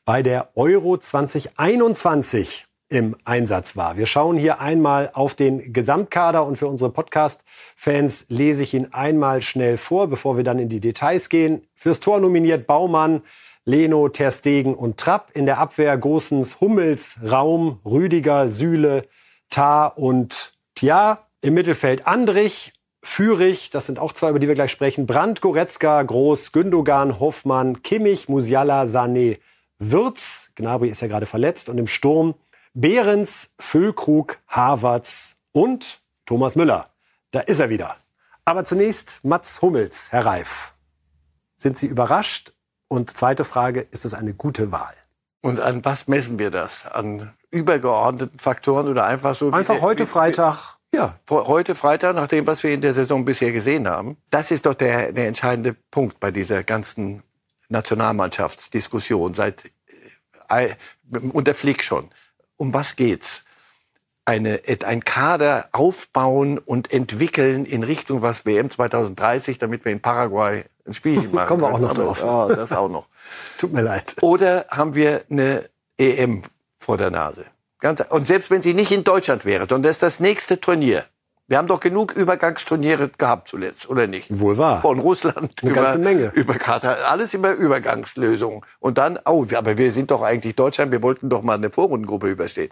bei 0.06 0.24
der 0.24 0.50
Euro 0.56 0.98
2021 0.98 2.66
im 2.90 3.18
Einsatz 3.26 3.76
war. 3.76 3.98
Wir 3.98 4.06
schauen 4.06 4.38
hier 4.38 4.62
einmal 4.62 5.12
auf 5.14 5.36
den 5.36 5.74
Gesamtkader 5.74 6.46
und 6.46 6.56
für 6.56 6.68
unsere 6.68 6.90
Podcast-Fans 6.90 8.28
lese 8.30 8.64
ich 8.64 8.74
ihn 8.74 8.94
einmal 8.94 9.42
schnell 9.42 9.78
vor, 9.78 10.08
bevor 10.08 10.38
wir 10.38 10.46
dann 10.46 10.60
in 10.60 10.70
die 10.70 10.80
Details 10.80 11.28
gehen. 11.28 11.68
Fürs 11.76 12.00
Tor 12.00 12.22
nominiert 12.22 12.66
Baumann, 12.66 13.24
Leno, 13.66 14.08
Terstegen 14.08 14.74
und 14.74 14.98
Trapp. 14.98 15.32
In 15.34 15.46
der 15.46 15.58
Abwehr 15.58 15.98
Gosens, 15.98 16.62
Hummels, 16.62 17.20
Raum, 17.30 17.82
Rüdiger, 17.84 18.48
Süle, 18.48 19.10
Tar 19.50 19.98
und 19.98 20.54
Tja. 20.76 21.24
Im 21.42 21.54
Mittelfeld 21.54 22.08
Andrich, 22.08 22.74
Fürich, 23.02 23.70
das 23.70 23.86
sind 23.86 24.00
auch 24.00 24.14
zwei, 24.14 24.32
über 24.32 24.40
die 24.40 24.48
wir 24.48 24.56
gleich 24.56 24.72
sprechen. 24.72 25.06
Brandt, 25.06 25.40
Goretzka, 25.40 26.02
Groß, 26.02 26.52
Gündogan, 26.52 27.20
Hoffmann, 27.20 27.82
Kimmich, 27.84 28.28
Musiala, 28.28 28.84
Sané, 28.84 29.40
Würz. 29.80 30.52
Gnabry 30.56 30.90
ist 30.90 31.02
ja 31.02 31.08
gerade 31.08 31.26
verletzt. 31.26 31.70
Und 31.70 31.78
im 31.78 31.88
Sturm 31.88 32.36
Behrens, 32.74 33.54
Füllkrug, 33.60 34.38
Havertz 34.48 35.38
und 35.52 36.02
Thomas 36.26 36.56
Müller. 36.56 36.92
Da 37.32 37.40
ist 37.40 37.60
er 37.60 37.70
wieder. 37.70 37.96
Aber 38.46 38.64
zunächst 38.64 39.24
Mats 39.24 39.62
Hummels, 39.62 40.12
Herr 40.12 40.26
Reif. 40.26 40.74
Sind 41.56 41.78
Sie 41.78 41.88
überrascht? 41.88 42.54
Und 42.88 43.16
zweite 43.18 43.44
Frage, 43.44 43.82
ist 43.92 44.06
das 44.06 44.14
eine 44.14 44.34
gute 44.34 44.72
Wahl? 44.72 44.94
Und 45.42 45.60
an 45.60 45.84
was 45.84 46.08
messen 46.08 46.40
wir 46.40 46.52
das? 46.52 46.86
An 46.86 47.34
übergeordneten 47.52 48.40
Faktoren 48.40 48.88
oder 48.88 49.06
einfach 49.06 49.36
so? 49.36 49.52
Einfach 49.52 49.82
heute 49.82 50.04
wie, 50.04 50.08
Freitag. 50.08 50.78
Ja, 50.94 51.16
heute 51.30 51.76
Freitag, 51.76 52.16
nach 52.16 52.28
dem, 52.28 52.48
was 52.48 52.64
wir 52.64 52.74
in 52.74 52.82
der 52.82 52.94
Saison 52.94 53.26
bisher 53.26 53.52
gesehen 53.52 53.88
haben. 53.88 54.18
Das 54.30 54.52
ist 54.52 54.66
doch 54.66 54.74
der, 54.74 55.12
der 55.12 55.28
entscheidende 55.28 55.76
Punkt 55.92 56.20
bei 56.20 56.32
dieser 56.32 56.64
ganzen 56.64 57.24
Nationalmannschaftsdiskussion 57.70 59.34
seit 59.34 59.64
äh, 60.50 60.70
unter 61.34 61.54
Flick 61.54 61.84
schon 61.84 62.10
um 62.58 62.74
was 62.74 62.96
geht's? 62.96 63.44
Eine, 64.26 64.60
ein 64.84 65.06
Kader 65.06 65.70
aufbauen 65.72 66.58
und 66.58 66.92
entwickeln 66.92 67.66
in 67.66 67.84
Richtung 67.84 68.22
was 68.22 68.46
WM 68.46 68.70
2030, 68.70 69.58
damit 69.58 69.86
wir 69.86 69.94
in 69.94 70.02
Paraguay 70.02 70.66
ein 70.86 70.94
Spiel 70.94 71.22
machen 71.32 71.48
Kommen 71.48 71.62
wir 71.62 71.74
auch 71.74 71.80
noch 71.80 71.94
drauf. 71.94 72.22
Oh, 72.22 72.54
das 72.54 72.74
auch 72.74 72.90
noch. 72.90 73.08
Tut 73.58 73.72
mir 73.72 73.84
leid. 73.84 74.18
Oder 74.20 74.66
haben 74.70 74.96
wir 74.96 75.24
eine 75.30 75.70
EM 75.98 76.44
vor 76.88 76.98
der 76.98 77.12
Nase? 77.12 77.46
Ganz, 77.80 78.02
und 78.10 78.26
selbst 78.26 78.50
wenn 78.50 78.62
sie 78.62 78.74
nicht 78.74 78.92
in 78.92 79.04
Deutschland 79.04 79.44
wäre, 79.44 79.68
sondern 79.68 79.84
das 79.84 79.98
ist 79.98 80.04
das 80.04 80.20
nächste 80.22 80.62
Turnier. 80.62 81.04
Wir 81.50 81.58
haben 81.58 81.68
doch 81.68 81.82
genug 81.82 82.14
Übergangsturniere 82.14 83.10
gehabt 83.18 83.50
zuletzt, 83.50 83.90
oder 83.90 84.08
nicht? 84.08 84.28
Wohl 84.40 84.58
wahr. 84.58 84.82
Von 84.82 85.00
Russland 85.00 85.52
Eine 85.62 85.72
über, 85.72 85.82
ganze 85.82 85.98
Menge. 86.00 86.32
über 86.34 86.54
Katar, 86.54 86.96
alles 87.10 87.34
immer 87.34 87.52
Übergangslösungen. 87.52 88.62
Und 88.80 88.98
dann, 88.98 89.20
oh, 89.26 89.46
aber 89.54 89.78
wir 89.78 89.92
sind 89.92 90.12
doch 90.12 90.22
eigentlich 90.22 90.56
Deutschland, 90.56 90.94
wir 90.94 91.04
wollten 91.04 91.30
doch 91.30 91.42
mal 91.42 91.56
eine 91.56 91.70
Vorrundengruppe 91.70 92.30
überstehen. 92.30 92.70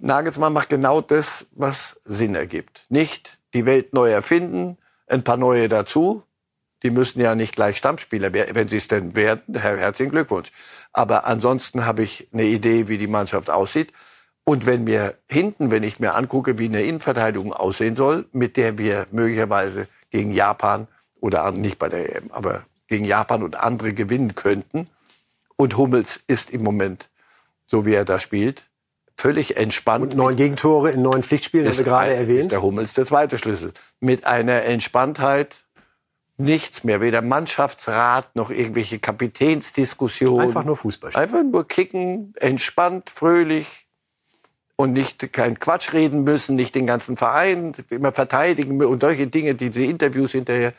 Nagelsmann 0.00 0.54
macht 0.54 0.70
genau 0.70 1.02
das, 1.02 1.44
was 1.52 1.98
Sinn 2.04 2.34
ergibt. 2.34 2.86
Nicht 2.88 3.38
die 3.52 3.66
Welt 3.66 3.92
neu 3.92 4.10
erfinden, 4.10 4.78
ein 5.06 5.24
paar 5.24 5.36
neue 5.36 5.68
dazu. 5.68 6.22
Die 6.82 6.90
müssen 6.90 7.20
ja 7.20 7.34
nicht 7.34 7.54
gleich 7.54 7.76
Stammspieler 7.76 8.32
werden, 8.32 8.54
wenn 8.54 8.68
sie 8.68 8.78
es 8.78 8.88
denn 8.88 9.14
werden. 9.14 9.54
Herzlichen 9.54 10.10
Glückwunsch. 10.10 10.52
Aber 10.92 11.26
ansonsten 11.26 11.86
habe 11.86 12.02
ich 12.02 12.28
eine 12.32 12.44
Idee, 12.44 12.88
wie 12.88 12.98
die 12.98 13.06
Mannschaft 13.06 13.50
aussieht. 13.50 13.92
Und 14.44 14.64
wenn 14.64 14.84
mir 14.84 15.14
hinten, 15.30 15.70
wenn 15.70 15.82
ich 15.82 16.00
mir 16.00 16.14
angucke, 16.14 16.58
wie 16.58 16.66
eine 16.66 16.82
Innenverteidigung 16.82 17.52
aussehen 17.52 17.96
soll, 17.96 18.24
mit 18.32 18.56
der 18.56 18.78
wir 18.78 19.06
möglicherweise 19.10 19.88
gegen 20.10 20.32
Japan 20.32 20.88
oder 21.20 21.50
nicht 21.52 21.78
bei 21.78 21.88
der 21.88 22.16
EM, 22.16 22.30
aber 22.30 22.64
gegen 22.86 23.04
Japan 23.04 23.42
und 23.42 23.56
andere 23.56 23.92
gewinnen 23.92 24.34
könnten. 24.34 24.88
Und 25.56 25.76
Hummels 25.76 26.20
ist 26.26 26.50
im 26.50 26.62
Moment, 26.62 27.10
so 27.66 27.84
wie 27.84 27.92
er 27.92 28.04
da 28.04 28.18
spielt, 28.18 28.64
völlig 29.16 29.56
entspannt. 29.56 30.12
Und 30.12 30.16
neun 30.16 30.36
Gegentore 30.36 30.92
in 30.92 31.02
neun 31.02 31.22
Pflichtspielen, 31.22 31.68
haben 31.68 31.76
wir 31.76 31.84
gerade 31.84 32.14
erwähnt. 32.14 32.44
Ist 32.44 32.52
der 32.52 32.62
Hummels 32.62 32.94
der 32.94 33.04
zweite 33.04 33.36
Schlüssel. 33.36 33.72
Mit 34.00 34.26
einer 34.26 34.62
Entspanntheit, 34.62 35.56
nichts 36.38 36.84
mehr, 36.84 37.00
weder 37.00 37.20
Mannschaftsrat 37.20 38.34
noch 38.34 38.50
irgendwelche 38.50 38.98
Kapitänsdiskussionen. 38.98 40.46
Einfach 40.46 40.64
nur 40.64 40.76
Fußball. 40.76 41.14
Einfach 41.14 41.42
nur 41.42 41.66
kicken, 41.66 42.34
entspannt, 42.38 43.10
fröhlich, 43.10 43.88
und 44.80 44.92
nicht 44.92 45.32
kein 45.32 45.58
Quatsch 45.58 45.92
reden 45.92 46.22
müssen, 46.22 46.54
nicht 46.54 46.76
den 46.76 46.86
ganzen 46.86 47.16
Verein 47.16 47.74
immer 47.90 48.12
verteidigen 48.12 48.80
und 48.84 49.00
solche 49.00 49.26
Dinge, 49.26 49.56
diese 49.56 49.82
Interviews 49.82 50.30
hinterher. 50.30 50.72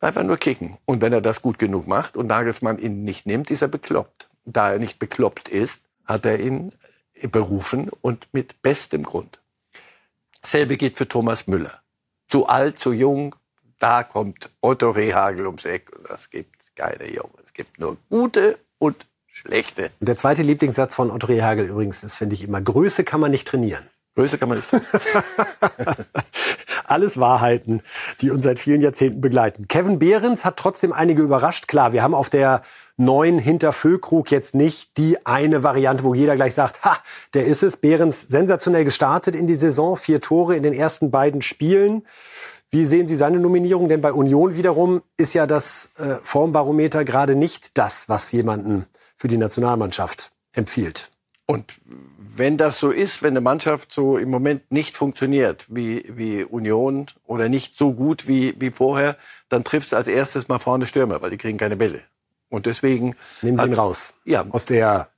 Einfach 0.00 0.24
nur 0.24 0.36
kicken. 0.36 0.76
Und 0.86 1.00
wenn 1.02 1.12
er 1.12 1.20
das 1.20 1.40
gut 1.40 1.60
genug 1.60 1.86
macht 1.86 2.16
und 2.16 2.26
Nagelsmann 2.26 2.78
ihn 2.78 3.04
nicht 3.04 3.24
nimmt, 3.24 3.50
ist 3.52 3.62
er 3.62 3.68
bekloppt. 3.68 4.28
Da 4.44 4.72
er 4.72 4.78
nicht 4.80 4.98
bekloppt 4.98 5.48
ist, 5.48 5.82
hat 6.04 6.26
er 6.26 6.40
ihn 6.40 6.72
berufen 7.30 7.90
und 8.00 8.28
mit 8.32 8.60
bestem 8.60 9.04
Grund. 9.04 9.38
Selbe 10.42 10.76
geht 10.76 10.98
für 10.98 11.06
Thomas 11.06 11.46
Müller. 11.46 11.80
Zu 12.26 12.48
alt, 12.48 12.80
zu 12.80 12.92
jung, 12.92 13.36
da 13.78 14.02
kommt 14.02 14.50
Otto 14.60 14.90
Rehagel 14.90 15.46
ums 15.46 15.64
Eck. 15.64 15.90
Das 16.08 16.30
gibt 16.30 16.54
keine 16.76 17.10
Junge. 17.10 17.34
Es 17.44 17.52
gibt 17.52 17.78
nur 17.78 17.96
gute 18.08 18.58
und 18.78 19.06
schlechte. 19.26 19.90
Und 20.00 20.08
der 20.08 20.16
zweite 20.16 20.42
Lieblingssatz 20.42 20.94
von 20.94 21.10
Otto 21.10 21.26
Rehagel 21.26 21.66
übrigens 21.66 22.02
ist, 22.04 22.16
finde 22.16 22.34
ich 22.34 22.44
immer, 22.44 22.60
Größe 22.60 23.04
kann 23.04 23.20
man 23.20 23.30
nicht 23.30 23.48
trainieren. 23.48 23.86
Größe 24.14 24.38
kann 24.38 24.48
man 24.48 24.58
nicht 24.58 24.70
trainieren. 24.70 26.06
Alles 26.84 27.18
Wahrheiten, 27.18 27.82
die 28.20 28.30
uns 28.30 28.44
seit 28.44 28.60
vielen 28.60 28.80
Jahrzehnten 28.80 29.20
begleiten. 29.20 29.66
Kevin 29.66 29.98
Behrens 29.98 30.44
hat 30.44 30.56
trotzdem 30.56 30.92
einige 30.92 31.22
überrascht. 31.22 31.66
Klar, 31.66 31.92
wir 31.92 32.02
haben 32.02 32.14
auf 32.14 32.30
der 32.30 32.62
neun 32.96 33.38
hinter 33.38 33.72
Füllkrug 33.72 34.30
jetzt 34.30 34.54
nicht 34.54 34.96
die 34.96 35.26
eine 35.26 35.62
Variante, 35.62 36.04
wo 36.04 36.14
jeder 36.14 36.36
gleich 36.36 36.54
sagt, 36.54 36.84
ha, 36.84 36.96
der 37.34 37.44
ist 37.44 37.62
es. 37.62 37.76
Behrens 37.76 38.22
sensationell 38.22 38.84
gestartet 38.84 39.34
in 39.34 39.46
die 39.46 39.56
Saison, 39.56 39.96
vier 39.96 40.20
Tore 40.20 40.56
in 40.56 40.62
den 40.62 40.72
ersten 40.72 41.10
beiden 41.10 41.42
Spielen. 41.42 42.06
Wie 42.70 42.84
sehen 42.84 43.06
Sie 43.06 43.16
seine 43.16 43.38
Nominierung? 43.38 43.88
Denn 43.88 44.00
bei 44.00 44.12
Union 44.12 44.56
wiederum 44.56 45.02
ist 45.16 45.34
ja 45.34 45.46
das 45.46 45.92
äh, 45.98 46.16
Formbarometer 46.16 47.04
gerade 47.04 47.34
nicht 47.34 47.78
das, 47.78 48.08
was 48.08 48.32
jemanden 48.32 48.86
für 49.16 49.28
die 49.28 49.38
Nationalmannschaft 49.38 50.32
empfiehlt. 50.52 51.10
Und 51.46 51.74
wenn 52.18 52.56
das 52.56 52.80
so 52.80 52.90
ist, 52.90 53.22
wenn 53.22 53.30
eine 53.30 53.40
Mannschaft 53.40 53.92
so 53.92 54.18
im 54.18 54.30
Moment 54.30 54.70
nicht 54.70 54.96
funktioniert 54.96 55.64
wie, 55.68 56.04
wie 56.08 56.44
Union 56.44 57.06
oder 57.24 57.48
nicht 57.48 57.76
so 57.76 57.94
gut 57.94 58.26
wie, 58.28 58.54
wie 58.58 58.70
vorher, 58.70 59.16
dann 59.48 59.64
trifft 59.64 59.88
es 59.88 59.94
als 59.94 60.08
erstes 60.08 60.48
mal 60.48 60.58
vorne 60.58 60.86
Stürmer, 60.86 61.22
weil 61.22 61.30
die 61.30 61.38
kriegen 61.38 61.56
keine 61.56 61.76
Bälle. 61.76 62.02
Und 62.48 62.66
deswegen. 62.66 63.16
Nehmen 63.42 63.58
Sie 63.58 63.64
ihn 63.64 63.74
raus. 63.74 64.12
Ja. 64.24 64.44
Aus 64.50 64.66
der 64.66 65.08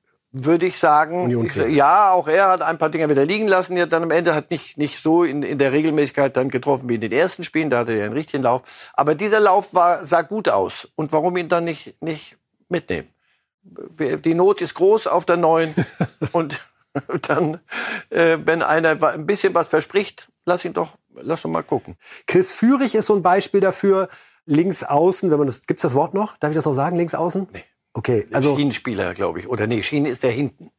würde 0.45 0.67
ich 0.67 0.79
sagen, 0.79 1.31
ja, 1.71 2.13
auch 2.13 2.29
er 2.29 2.49
hat 2.49 2.63
ein 2.63 2.79
paar 2.79 2.91
Dinge 2.91 3.09
wieder 3.09 3.25
liegen 3.25 3.49
lassen. 3.49 3.77
Ja, 3.77 3.87
dann 3.87 4.03
am 4.03 4.11
Ende 4.11 4.35
hat 4.35 4.51
nicht, 4.51 4.77
nicht 4.77 5.03
so 5.03 5.25
in, 5.25 5.43
in 5.43 5.59
der 5.59 5.73
Regelmäßigkeit 5.73 6.37
dann 6.37 6.51
getroffen 6.51 6.89
wie 6.89 6.97
in 6.97 7.01
den 7.01 7.13
ersten 7.13 7.45
Spielen. 7.45 7.71
Da 7.71 7.79
hatte 7.79 7.93
er 7.93 8.05
einen 8.05 8.15
richtigen 8.15 8.43
Lauf. 8.43 8.63
Aber 8.95 9.15
dieser 9.15 9.41
Lauf 9.41 9.75
war, 9.75 10.05
sah 10.05 10.23
gut 10.23 10.49
aus. 10.49 10.89
Und 10.97 11.13
warum 11.13 11.37
ihn 11.37 11.49
dann 11.49 11.65
nicht, 11.65 12.01
nicht 12.03 12.37
mitnehmen? 12.69 13.09
die 13.63 14.35
Not 14.35 14.61
ist 14.61 14.75
groß 14.75 15.07
auf 15.07 15.25
der 15.25 15.37
neuen. 15.37 15.75
und 16.33 16.61
dann, 17.23 17.61
äh, 18.11 18.39
wenn 18.45 18.63
einer 18.63 19.03
ein 19.03 19.27
bisschen 19.27 19.55
was 19.55 19.69
verspricht, 19.69 20.29
lass 20.47 20.65
ihn 20.65 20.73
doch, 20.73 20.97
lass 21.15 21.43
doch 21.43 21.51
mal 21.51 21.63
gucken. 21.63 21.97
Chris 22.27 22.53
Führig 22.53 22.95
ist 22.95 23.07
so 23.07 23.15
ein 23.15 23.23
Beispiel 23.23 23.61
dafür. 23.61 24.09
Links 24.47 24.83
außen, 24.83 25.31
wenn 25.31 25.39
man 25.39 25.47
das, 25.47 25.67
gibt's 25.67 25.83
das 25.83 25.95
Wort 25.95 26.15
noch? 26.15 26.39
Darf 26.39 26.51
ich 26.51 26.57
das 26.57 26.65
noch 26.65 26.73
sagen? 26.73 26.97
Links 26.97 27.15
außen? 27.15 27.49
Nee. 27.53 27.65
Okay, 27.95 28.27
also. 28.33 28.57
Schienenspieler, 28.57 29.15
glaube 29.15 29.41
ich. 29.41 29.49
Oder 29.49 29.67
nee, 29.67 29.83
Schienen 29.83 30.07
ist 30.07 30.23
der 30.23 30.31
hinten. 30.31 30.71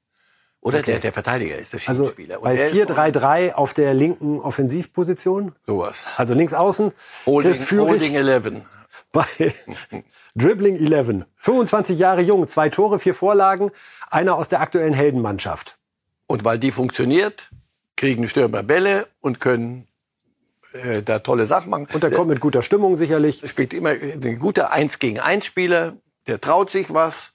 Oder 0.61 0.79
okay. 0.79 0.91
der, 0.91 0.99
der 0.99 1.13
Verteidiger 1.13 1.57
ist 1.57 1.73
der 1.73 1.79
also 1.87 2.09
Schienenspieler. 2.09 2.43
Also 2.43 2.95
bei 2.95 3.11
4-3-3 3.11 3.53
auf 3.53 3.73
der 3.73 3.93
linken 3.93 4.39
Offensivposition. 4.39 5.53
Sowas. 5.65 5.97
Also 6.17 6.33
links 6.33 6.53
außen. 6.53 6.91
Holding, 7.25 7.51
Chris 7.51 7.63
Führig. 7.63 7.89
Holding 7.89 8.15
11. 8.15 8.51
Bei, 9.11 9.25
Dribbling 10.35 10.77
11. 10.77 11.25
25 11.37 11.97
Jahre 11.97 12.21
jung, 12.21 12.47
zwei 12.47 12.69
Tore, 12.69 12.99
vier 12.99 13.13
Vorlagen, 13.13 13.71
einer 14.09 14.35
aus 14.35 14.49
der 14.49 14.61
aktuellen 14.61 14.93
Heldenmannschaft. 14.93 15.77
Und 16.27 16.45
weil 16.45 16.59
die 16.59 16.71
funktioniert, 16.71 17.49
kriegen 17.95 18.27
Stürmer 18.27 18.63
Bälle 18.63 19.07
und 19.19 19.39
können 19.39 19.87
äh, 20.73 21.01
da 21.01 21.19
tolle 21.19 21.45
Sachen 21.45 21.69
machen. 21.69 21.87
Und 21.91 22.03
er 22.03 22.11
kommt 22.11 22.29
mit 22.29 22.39
guter 22.39 22.61
Stimmung 22.61 22.95
sicherlich. 22.95 23.41
Er 23.41 23.49
spielt 23.49 23.73
immer 23.73 23.89
ein 23.89 24.39
guter 24.39 24.71
1 24.71 24.99
gegen 24.99 25.19
1 25.19 25.45
Spieler, 25.45 25.97
der 26.29 26.39
traut 26.39 26.69
sich 26.71 26.93
was. 26.93 27.31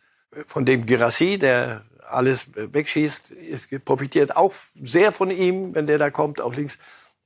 Von 0.48 0.64
dem 0.64 0.86
Girassi, 0.86 1.38
der 1.38 1.82
alles 2.08 2.46
wegschießt, 2.54 3.30
ist, 3.30 3.84
profitiert 3.84 4.36
auch 4.36 4.52
sehr 4.82 5.12
von 5.12 5.30
ihm, 5.30 5.74
wenn 5.74 5.86
der 5.86 5.98
da 5.98 6.10
kommt 6.10 6.40
auf 6.40 6.56
links. 6.56 6.78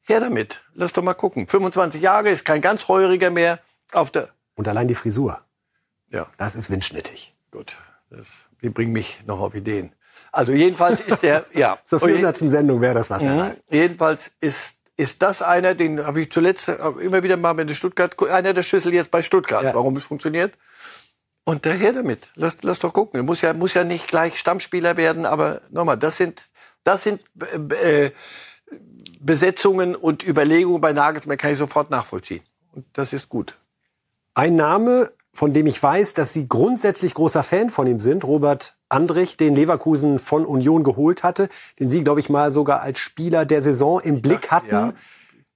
Her 0.02 0.20
damit, 0.20 0.62
lass 0.74 0.92
doch 0.92 1.02
mal 1.02 1.14
gucken. 1.14 1.46
25 1.46 2.02
Jahre, 2.02 2.30
ist 2.30 2.44
kein 2.44 2.60
ganz 2.60 2.88
heuriger 2.88 3.30
mehr 3.30 3.60
auf 3.92 4.10
der. 4.10 4.30
Und 4.56 4.66
allein 4.68 4.88
die 4.88 4.94
Frisur. 4.94 5.40
Ja. 6.10 6.26
Das 6.38 6.56
ist 6.56 6.70
windschnittig. 6.70 7.34
Gut. 7.50 7.76
Das, 8.10 8.28
die 8.62 8.70
bringen 8.70 8.92
mich 8.92 9.22
noch 9.26 9.40
auf 9.40 9.54
Ideen. 9.54 9.92
Also 10.32 10.52
jedenfalls 10.52 11.00
ist 11.00 11.22
der, 11.22 11.44
ja. 11.54 11.78
Zur 11.84 12.00
400. 12.00 12.38
Sendung 12.38 12.80
wäre 12.80 12.94
das 12.94 13.10
was. 13.10 13.22
Mhm. 13.22 13.52
Jedenfalls 13.70 14.30
ist, 14.40 14.76
ist 14.96 15.22
das 15.22 15.42
einer, 15.42 15.74
den 15.74 16.04
habe 16.04 16.22
ich 16.22 16.32
zuletzt 16.32 16.68
immer 16.68 17.22
wieder 17.22 17.36
mal 17.36 17.54
mit 17.54 17.70
Stuttgart, 17.74 18.18
einer 18.30 18.54
der 18.54 18.62
Schlüssel 18.62 18.94
jetzt 18.94 19.10
bei 19.10 19.22
Stuttgart, 19.22 19.62
ja. 19.62 19.74
warum 19.74 19.96
es 19.96 20.04
funktioniert. 20.04 20.54
Und 21.48 21.64
daher 21.64 21.94
damit. 21.94 22.28
Lass, 22.34 22.58
lass 22.60 22.78
doch 22.78 22.92
gucken. 22.92 23.24
Muss 23.24 23.40
ja, 23.40 23.54
muss 23.54 23.72
ja 23.72 23.82
nicht 23.82 24.06
gleich 24.06 24.38
Stammspieler 24.38 24.98
werden, 24.98 25.24
aber 25.24 25.62
nochmal, 25.70 25.96
das 25.96 26.18
sind, 26.18 26.42
das 26.84 27.04
sind 27.04 27.22
äh, 27.82 28.10
Besetzungen 29.18 29.96
und 29.96 30.22
Überlegungen 30.28 30.82
bei 30.82 30.92
Nagelsmann 30.92 31.38
kann 31.38 31.52
ich 31.52 31.56
sofort 31.56 31.88
nachvollziehen. 31.88 32.42
Und 32.74 32.84
das 32.92 33.14
ist 33.14 33.30
gut. 33.30 33.56
Ein 34.34 34.56
Name, 34.56 35.10
von 35.32 35.54
dem 35.54 35.66
ich 35.66 35.82
weiß, 35.82 36.12
dass 36.12 36.34
Sie 36.34 36.44
grundsätzlich 36.44 37.14
großer 37.14 37.42
Fan 37.42 37.70
von 37.70 37.86
ihm 37.86 37.98
sind, 37.98 38.24
Robert 38.24 38.76
Andrich, 38.90 39.38
den 39.38 39.54
Leverkusen 39.54 40.18
von 40.18 40.44
Union 40.44 40.84
geholt 40.84 41.22
hatte, 41.22 41.48
den 41.80 41.88
Sie, 41.88 42.04
glaube 42.04 42.20
ich, 42.20 42.28
mal 42.28 42.50
sogar 42.50 42.82
als 42.82 42.98
Spieler 42.98 43.46
der 43.46 43.62
Saison 43.62 44.00
im 44.00 44.20
Blick 44.20 44.50
hatten. 44.50 44.68
Ja, 44.68 44.92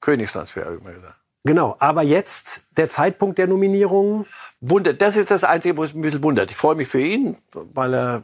Königstransfer, 0.00 0.64
habe 0.64 0.76
ich 0.76 0.82
mal 0.82 0.94
gesagt. 0.94 1.16
Genau, 1.44 1.76
aber 1.80 2.02
jetzt 2.02 2.62
der 2.78 2.88
Zeitpunkt 2.88 3.36
der 3.36 3.48
Nominierung. 3.48 4.26
Wundert, 4.64 5.02
das 5.02 5.16
ist 5.16 5.28
das 5.32 5.42
Einzige, 5.42 5.76
wo 5.76 5.82
es 5.82 5.92
ein 5.92 6.02
bisschen 6.02 6.22
wundert. 6.22 6.52
Ich 6.52 6.56
freue 6.56 6.76
mich 6.76 6.86
für 6.86 7.00
ihn, 7.00 7.36
weil 7.52 7.94
er 7.94 8.22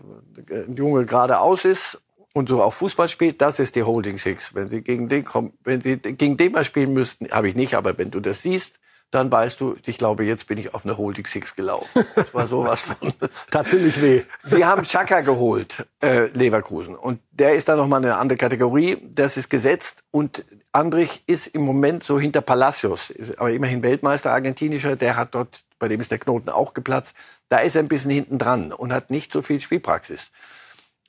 ein 0.51 0.77
Junge 0.77 1.05
geradeaus 1.05 1.65
ist 1.65 1.99
und 2.33 2.49
so 2.49 2.63
auch 2.63 2.73
Fußball 2.75 3.09
spielt. 3.09 3.41
Das 3.41 3.59
ist 3.59 3.75
die 3.75 3.83
Holding 3.83 4.19
Six. 4.19 4.55
Wenn 4.55 4.71
Sie 4.71 4.83
gegen 4.83 5.09
den 5.09 5.25
kommen, 5.25 5.53
wenn 5.65 5.81
Sie 5.81 5.97
gegen 5.97 6.37
den 6.37 6.53
mal 6.53 6.63
spielen 6.63 6.93
müssten, 6.93 7.29
habe 7.33 7.49
ich 7.49 7.57
nicht, 7.57 7.75
aber 7.75 7.99
wenn 7.99 8.13
du 8.13 8.21
das 8.21 8.43
siehst, 8.43 8.79
dann 9.11 9.33
weißt 9.33 9.61
du, 9.61 9.77
ich 9.87 9.97
glaube, 9.97 10.25
jetzt 10.25 10.47
bin 10.47 10.59
ich 10.59 10.75
auf 10.75 10.85
eine 10.85 10.99
Holding 10.99 11.27
Six 11.27 11.57
gelaufen. 11.57 12.05
Das 12.15 12.35
war 12.35 12.47
sowas 12.47 12.83
von. 12.83 13.13
Tatsächlich 13.51 14.01
weh. 14.03 14.23
Sie 14.45 14.65
haben 14.65 14.83
Chaka 14.83 15.23
geholt, 15.23 15.87
äh, 16.03 16.27
Leverkusen. 16.27 16.95
Und 16.95 17.21
der 17.31 17.55
ist 17.55 17.69
dann 17.69 17.79
nochmal 17.79 18.05
eine 18.05 18.17
andere 18.17 18.37
Kategorie. 18.37 18.99
Das 19.03 19.39
ist 19.39 19.49
gesetzt. 19.49 20.05
Und 20.11 20.45
Andrich 20.73 21.23
ist 21.27 21.47
im 21.47 21.63
Moment 21.63 22.05
so 22.05 22.21
hinter 22.21 22.43
Palacios, 22.43 23.09
ist 23.09 23.39
aber 23.39 23.51
immerhin 23.51 23.83
Weltmeister 23.83 24.31
argentinischer. 24.31 24.95
Der 24.97 25.17
hat 25.17 25.35
dort, 25.35 25.65
bei 25.79 25.89
dem 25.89 26.03
ist 26.03 26.11
der 26.11 26.19
Knoten 26.19 26.51
auch 26.51 26.75
geplatzt. 26.75 27.15
Da 27.49 27.59
ist 27.59 27.77
er 27.77 27.83
ein 27.83 27.89
bisschen 27.89 28.11
hinten 28.11 28.39
dran 28.39 28.73
und 28.73 28.93
hat 28.93 29.11
nicht 29.11 29.33
so 29.33 29.41
viel 29.41 29.59
Spielpraxis. 29.59 30.31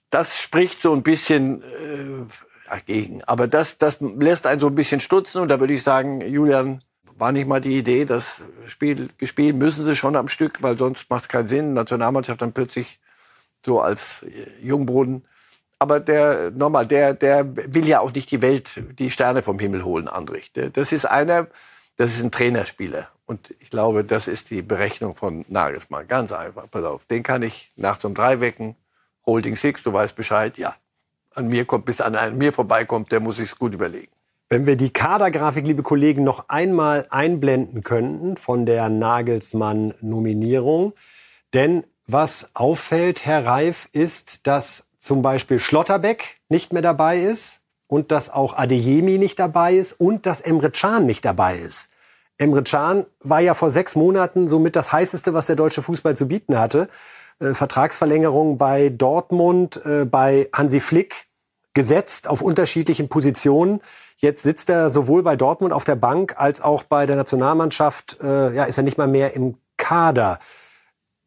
Das 0.10 0.40
spricht 0.40 0.82
so 0.82 0.94
ein 0.94 1.04
bisschen 1.04 1.64
äh, 1.64 2.26
dagegen. 2.70 3.24
Aber 3.26 3.48
das, 3.48 3.78
das 3.78 3.98
lässt 4.00 4.48
einen 4.48 4.62
so 4.62 4.68
ein 4.68 4.76
bisschen 4.76 5.02
stutzen. 5.02 5.42
Und 5.42 5.50
da 5.50 5.60
würde 5.60 5.74
ich 5.74 5.84
sagen, 5.84 6.22
Julian, 6.22 6.82
war 7.20 7.32
nicht 7.32 7.48
mal 7.48 7.62
die 7.62 7.78
Idee, 7.78 8.06
das 8.06 8.42
Spiel 8.68 9.10
gespielt 9.18 9.56
müssen 9.56 9.86
sie 9.86 9.96
schon 9.96 10.16
am 10.16 10.28
Stück, 10.28 10.62
weil 10.64 10.78
sonst 10.78 11.10
macht 11.10 11.24
es 11.24 11.30
keinen 11.30 11.48
Sinn. 11.48 11.74
Nationalmannschaft 11.74 12.42
dann 12.42 12.54
plötzlich 12.54 13.00
so 13.66 13.82
als 13.82 14.24
äh, 14.24 14.66
Jungbrunnen. 14.66 15.26
Aber 15.80 16.00
der, 16.00 16.52
nochmal, 16.52 16.86
der, 16.86 17.14
der 17.14 17.56
will 17.56 17.88
ja 17.88 18.02
auch 18.02 18.12
nicht 18.12 18.32
die 18.32 18.42
Welt, 18.42 18.70
die 19.00 19.12
Sterne 19.12 19.44
vom 19.44 19.60
Himmel 19.60 19.86
holen, 19.86 20.10
Andrich. 20.10 20.52
Das 20.74 20.92
ist 20.92 21.06
einer, 21.06 21.48
das 21.96 22.16
ist 22.16 22.22
ein 22.22 22.32
Trainerspieler. 22.32 23.08
Und 23.26 23.54
ich 23.60 23.70
glaube, 23.70 24.04
das 24.04 24.28
ist 24.28 24.50
die 24.50 24.62
Berechnung 24.62 25.16
von 25.16 25.46
Nagelsmann. 25.48 26.08
Ganz 26.08 26.34
einfach. 26.34 26.66
Pass 26.70 26.84
auf, 26.84 27.06
den 27.06 27.24
kann 27.24 27.44
ich 27.44 27.72
nachts 27.78 28.04
um 28.04 28.14
drei 28.14 28.42
wecken. 28.42 28.76
Holding 29.26 29.56
Six, 29.56 29.84
du 29.84 29.94
weißt 29.94 30.16
Bescheid, 30.16 30.58
ja. 30.58 30.76
An 31.36 31.48
mir 31.48 31.64
kommt, 31.64 31.86
bis 31.86 32.02
an, 32.02 32.16
an 32.16 32.38
mir 32.38 32.52
vorbeikommt, 32.52 33.12
der 33.12 33.20
muss 33.20 33.38
sich's 33.38 33.56
gut 33.56 33.74
überlegen. 33.74 34.12
Wenn 34.52 34.66
wir 34.66 34.78
die 34.78 34.90
Kadergrafik, 34.90 35.68
liebe 35.68 35.84
Kollegen, 35.84 36.24
noch 36.24 36.50
einmal 36.50 37.06
einblenden 37.12 37.84
könnten 37.84 38.36
von 38.36 38.66
der 38.66 38.90
Nagelsmann-Nominierung. 38.90 40.94
Denn 41.54 41.84
was 42.08 42.50
auffällt, 42.56 43.28
Herr 43.28 43.46
Reif, 43.46 43.90
ist, 43.92 44.48
dass 44.48 44.90
zum 44.98 45.22
Beispiel 45.22 45.60
Schlotterbeck 45.60 46.40
nicht 46.50 46.74
mehr 46.74 46.82
dabei 46.82 47.20
ist 47.20 47.60
und 47.86 48.12
dass 48.12 48.32
auch 48.32 48.58
Adeyemi 48.58 49.20
nicht 49.20 49.38
dabei 49.38 49.76
ist 49.76 49.94
und 49.94 50.26
dass 50.26 50.42
Emre 50.42 50.72
Can 50.72 51.06
nicht 51.06 51.24
dabei 51.26 51.56
ist. 51.56 51.92
Emre 52.40 52.64
Can 52.64 53.06
war 53.20 53.42
ja 53.42 53.54
vor 53.54 53.70
sechs 53.70 53.96
Monaten 53.96 54.48
somit 54.48 54.76
das 54.76 54.92
heißeste, 54.92 55.36
was 55.36 55.46
der 55.46 55.58
deutsche 55.58 55.84
Fußball 55.84 56.18
zu 56.18 56.28
bieten 56.28 56.58
hatte. 56.58 56.90
Äh, 57.40 57.54
Vertragsverlängerung 57.54 58.58
bei 58.58 58.90
Dortmund, 58.90 59.80
äh, 59.86 60.06
bei 60.06 60.50
Hansi 60.54 60.80
Flick 60.80 61.29
gesetzt 61.74 62.28
auf 62.28 62.42
unterschiedlichen 62.42 63.10
Positionen. 63.10 63.82
Jetzt 64.18 64.44
sitzt 64.44 64.70
er 64.70 64.90
sowohl 64.90 65.24
bei 65.24 65.36
Dortmund 65.36 65.74
auf 65.74 65.84
der 65.84 65.96
Bank 65.96 66.36
als 66.38 66.62
auch 66.62 66.84
bei 66.84 67.06
der 67.06 67.16
Nationalmannschaft. 67.16 68.18
Äh, 68.22 68.54
ja, 68.54 68.66
ist 68.66 68.78
er 68.78 68.84
nicht 68.84 68.98
mal 68.98 69.08
mehr 69.08 69.34
im 69.36 69.58
Kader. 69.78 70.40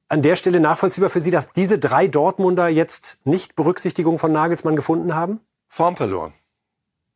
An 0.08 0.20
der 0.20 0.36
Stelle 0.36 0.60
nachvollziehbar 0.60 1.08
für 1.08 1.22
Sie, 1.22 1.30
dass 1.30 1.52
diese 1.52 1.78
drei 1.78 2.06
Dortmunder 2.06 2.68
jetzt 2.68 3.18
nicht 3.24 3.56
Berücksichtigung 3.56 4.18
von 4.18 4.30
Nagelsmann 4.30 4.76
gefunden 4.76 5.14
haben? 5.14 5.40
Form 5.68 5.96
verloren. 5.96 6.34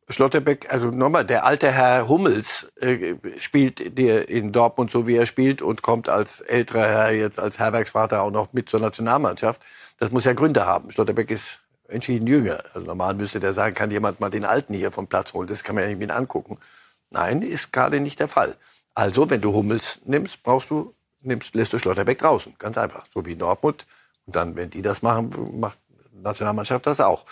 Schlotterbeck, 0.09 0.73
also 0.73 0.87
nochmal, 0.87 1.25
der 1.25 1.45
alte 1.45 1.69
Herr 1.69 2.07
Hummels 2.07 2.67
äh, 2.79 3.15
spielt 3.39 3.97
der 3.97 4.29
in 4.29 4.53
Dortmund 4.53 4.89
so, 4.89 5.05
wie 5.05 5.17
er 5.17 5.25
spielt 5.25 5.61
und 5.61 5.81
kommt 5.81 6.07
als 6.07 6.39
älterer 6.39 6.87
Herr, 6.87 7.11
jetzt 7.11 7.39
als 7.39 7.59
Herbergsvater 7.59 8.21
auch 8.21 8.31
noch 8.31 8.53
mit 8.53 8.69
zur 8.69 8.79
Nationalmannschaft. 8.79 9.61
Das 9.99 10.11
muss 10.11 10.23
ja 10.23 10.33
Gründe 10.33 10.65
haben. 10.65 10.91
Schlotterbeck 10.91 11.29
ist 11.29 11.61
entschieden 11.87 12.27
jünger. 12.27 12.63
Also 12.73 12.85
normal 12.85 13.13
müsste 13.15 13.39
der 13.39 13.53
sagen, 13.53 13.75
kann 13.75 13.91
jemand 13.91 14.19
mal 14.19 14.29
den 14.29 14.45
Alten 14.45 14.73
hier 14.73 14.91
vom 14.91 15.07
Platz 15.07 15.33
holen. 15.33 15.47
Das 15.47 15.63
kann 15.63 15.75
man 15.75 15.83
ja 15.83 15.89
nicht 15.89 15.99
mit 15.99 16.11
angucken. 16.11 16.57
Nein, 17.09 17.41
ist 17.41 17.71
gerade 17.71 17.99
nicht 17.99 18.19
der 18.19 18.27
Fall. 18.27 18.55
Also, 18.93 19.29
wenn 19.29 19.41
du 19.41 19.53
Hummels 19.53 19.99
nimmst, 20.05 20.41
brauchst 20.43 20.69
du, 20.69 20.93
nimmst, 21.21 21.53
lässt 21.53 21.71
du 21.71 21.79
Schlotterbeck 21.79 22.19
draußen. 22.19 22.55
Ganz 22.57 22.77
einfach. 22.77 23.05
So 23.13 23.25
wie 23.25 23.35
Dortmund. 23.35 23.85
Und 24.25 24.35
dann, 24.35 24.55
wenn 24.55 24.69
die 24.69 24.81
das 24.81 25.01
machen, 25.01 25.59
macht 25.59 25.77
die 26.11 26.21
Nationalmannschaft 26.21 26.87
das 26.87 26.99
auch. 26.99 27.25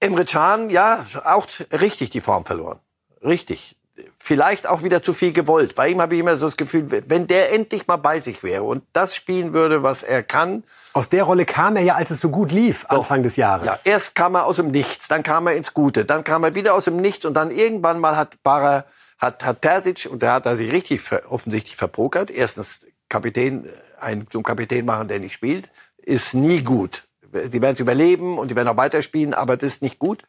Emre 0.00 0.24
Can, 0.24 0.70
ja, 0.70 1.04
auch 1.24 1.46
richtig 1.72 2.10
die 2.10 2.20
Form 2.20 2.44
verloren. 2.44 2.78
Richtig. 3.22 3.76
Vielleicht 4.18 4.66
auch 4.66 4.82
wieder 4.82 5.02
zu 5.02 5.12
viel 5.12 5.32
gewollt. 5.32 5.74
Bei 5.74 5.88
ihm 5.88 6.00
habe 6.00 6.14
ich 6.14 6.20
immer 6.20 6.36
so 6.36 6.46
das 6.46 6.56
Gefühl, 6.56 6.86
wenn 7.08 7.26
der 7.26 7.52
endlich 7.52 7.86
mal 7.86 7.96
bei 7.96 8.20
sich 8.20 8.42
wäre 8.42 8.64
und 8.64 8.84
das 8.92 9.14
spielen 9.14 9.52
würde, 9.52 9.82
was 9.82 10.02
er 10.02 10.22
kann, 10.22 10.64
aus 10.94 11.08
der 11.08 11.24
Rolle 11.24 11.44
kam 11.44 11.76
er 11.76 11.82
ja, 11.82 11.96
als 11.96 12.10
es 12.10 12.20
so 12.20 12.30
gut 12.30 12.52
lief, 12.52 12.86
so. 12.88 12.98
Anfang 12.98 13.22
des 13.24 13.36
Jahres. 13.36 13.84
Ja, 13.84 13.92
erst 13.92 14.14
kam 14.14 14.36
er 14.36 14.46
aus 14.46 14.56
dem 14.56 14.68
Nichts, 14.68 15.08
dann 15.08 15.24
kam 15.24 15.48
er 15.48 15.56
ins 15.56 15.74
Gute, 15.74 16.04
dann 16.04 16.22
kam 16.22 16.44
er 16.44 16.54
wieder 16.54 16.72
aus 16.74 16.84
dem 16.84 16.96
Nichts 16.96 17.24
und 17.24 17.34
dann 17.34 17.50
irgendwann 17.50 17.98
mal 17.98 18.16
hat 18.16 18.42
Barra, 18.44 18.84
hat, 19.18 19.44
hat 19.44 19.60
Terzic, 19.60 20.08
und 20.10 20.22
der 20.22 20.32
hat 20.32 20.46
da 20.46 20.56
sich 20.56 20.70
richtig 20.70 21.02
offensichtlich 21.28 21.76
verprokert. 21.76 22.30
Erstens, 22.30 22.86
Kapitän, 23.08 23.68
einen 24.00 24.30
zum 24.30 24.44
Kapitän 24.44 24.86
machen, 24.86 25.08
der 25.08 25.18
nicht 25.18 25.34
spielt, 25.34 25.68
ist 25.98 26.32
nie 26.32 26.62
gut. 26.62 27.04
Die 27.22 27.60
werden 27.60 27.74
es 27.74 27.80
überleben 27.80 28.38
und 28.38 28.52
die 28.52 28.56
werden 28.56 28.68
auch 28.68 28.76
weiterspielen, 28.76 29.34
aber 29.34 29.56
das 29.56 29.74
ist 29.74 29.82
nicht 29.82 29.98
gut. 29.98 30.22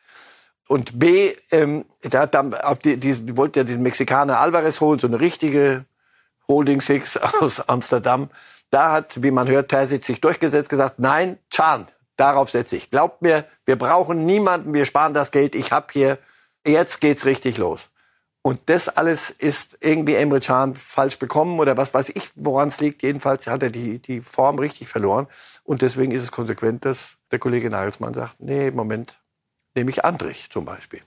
Und 0.67 0.97
B, 0.97 1.35
ähm, 1.51 1.85
der 2.03 2.21
hat 2.21 2.33
dann 2.33 2.55
auf 2.55 2.79
die, 2.79 2.97
die, 2.97 3.13
die 3.13 3.37
wollte 3.37 3.59
ja 3.59 3.63
diesen 3.63 3.83
Mexikaner 3.83 4.39
Alvarez 4.39 4.81
holen, 4.81 4.97
so 4.97 5.05
eine 5.05 5.19
richtige 5.19 5.85
Holding 6.47 6.81
Six 6.81 7.17
aus 7.39 7.69
Amsterdam. 7.69 8.29
Da 8.69 8.91
hat, 8.91 9.23
wie 9.23 9.31
man 9.31 9.47
hört, 9.47 9.69
Terzic 9.69 10.03
sich 10.03 10.21
durchgesetzt, 10.21 10.69
gesagt, 10.69 10.99
nein, 10.99 11.37
Can, 11.53 11.87
darauf 12.17 12.49
setze 12.49 12.75
ich. 12.75 12.89
Glaubt 12.89 13.21
mir, 13.21 13.45
wir 13.65 13.77
brauchen 13.77 14.25
niemanden, 14.25 14.73
wir 14.73 14.85
sparen 14.85 15.13
das 15.13 15.31
Geld, 15.31 15.55
ich 15.55 15.71
habe 15.71 15.87
hier, 15.91 16.17
jetzt 16.65 17.01
geht's 17.01 17.25
richtig 17.25 17.57
los. 17.57 17.89
Und 18.45 18.61
das 18.67 18.89
alles 18.89 19.31
ist 19.31 19.75
irgendwie 19.81 20.13
Emre 20.13 20.39
Can 20.39 20.75
falsch 20.75 21.17
bekommen 21.17 21.59
oder 21.59 21.77
was 21.77 21.95
weiß 21.95 22.09
ich, 22.13 22.29
woran 22.35 22.67
es 22.67 22.79
liegt. 22.79 23.01
Jedenfalls 23.01 23.47
hat 23.47 23.63
er 23.63 23.71
die, 23.71 23.97
die 23.97 24.21
Form 24.21 24.59
richtig 24.59 24.87
verloren. 24.87 25.25
Und 25.63 25.81
deswegen 25.81 26.11
ist 26.11 26.21
es 26.21 26.31
konsequent, 26.31 26.85
dass 26.85 27.17
der 27.31 27.39
Kollege 27.39 27.71
Nagelsmann 27.71 28.13
sagt, 28.13 28.35
nee, 28.39 28.69
Moment, 28.69 29.19
nehme 29.73 29.89
ich 29.89 30.05
Andrich 30.05 30.49
zum 30.51 30.63
Beispiel. 30.63 31.01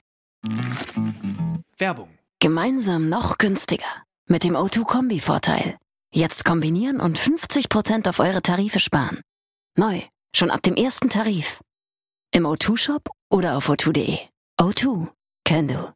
Werbung. 1.76 2.08
Gemeinsam 2.40 3.08
noch 3.08 3.38
günstiger. 3.38 3.86
Mit 4.26 4.42
dem 4.42 4.56
O2-Kombi-Vorteil. 4.56 5.76
Jetzt 6.14 6.46
kombinieren 6.46 7.00
und 7.00 7.18
50% 7.18 8.08
auf 8.08 8.18
eure 8.18 8.40
Tarife 8.40 8.80
sparen. 8.80 9.20
Neu, 9.76 10.00
schon 10.34 10.50
ab 10.50 10.62
dem 10.62 10.74
ersten 10.74 11.10
Tarif. 11.10 11.60
Im 12.32 12.46
O2-Shop 12.46 13.10
oder 13.30 13.58
auf 13.58 13.68
o2.de. 13.68 14.18
O2, 14.58 15.08
can 15.44 15.68
do. 15.68 15.92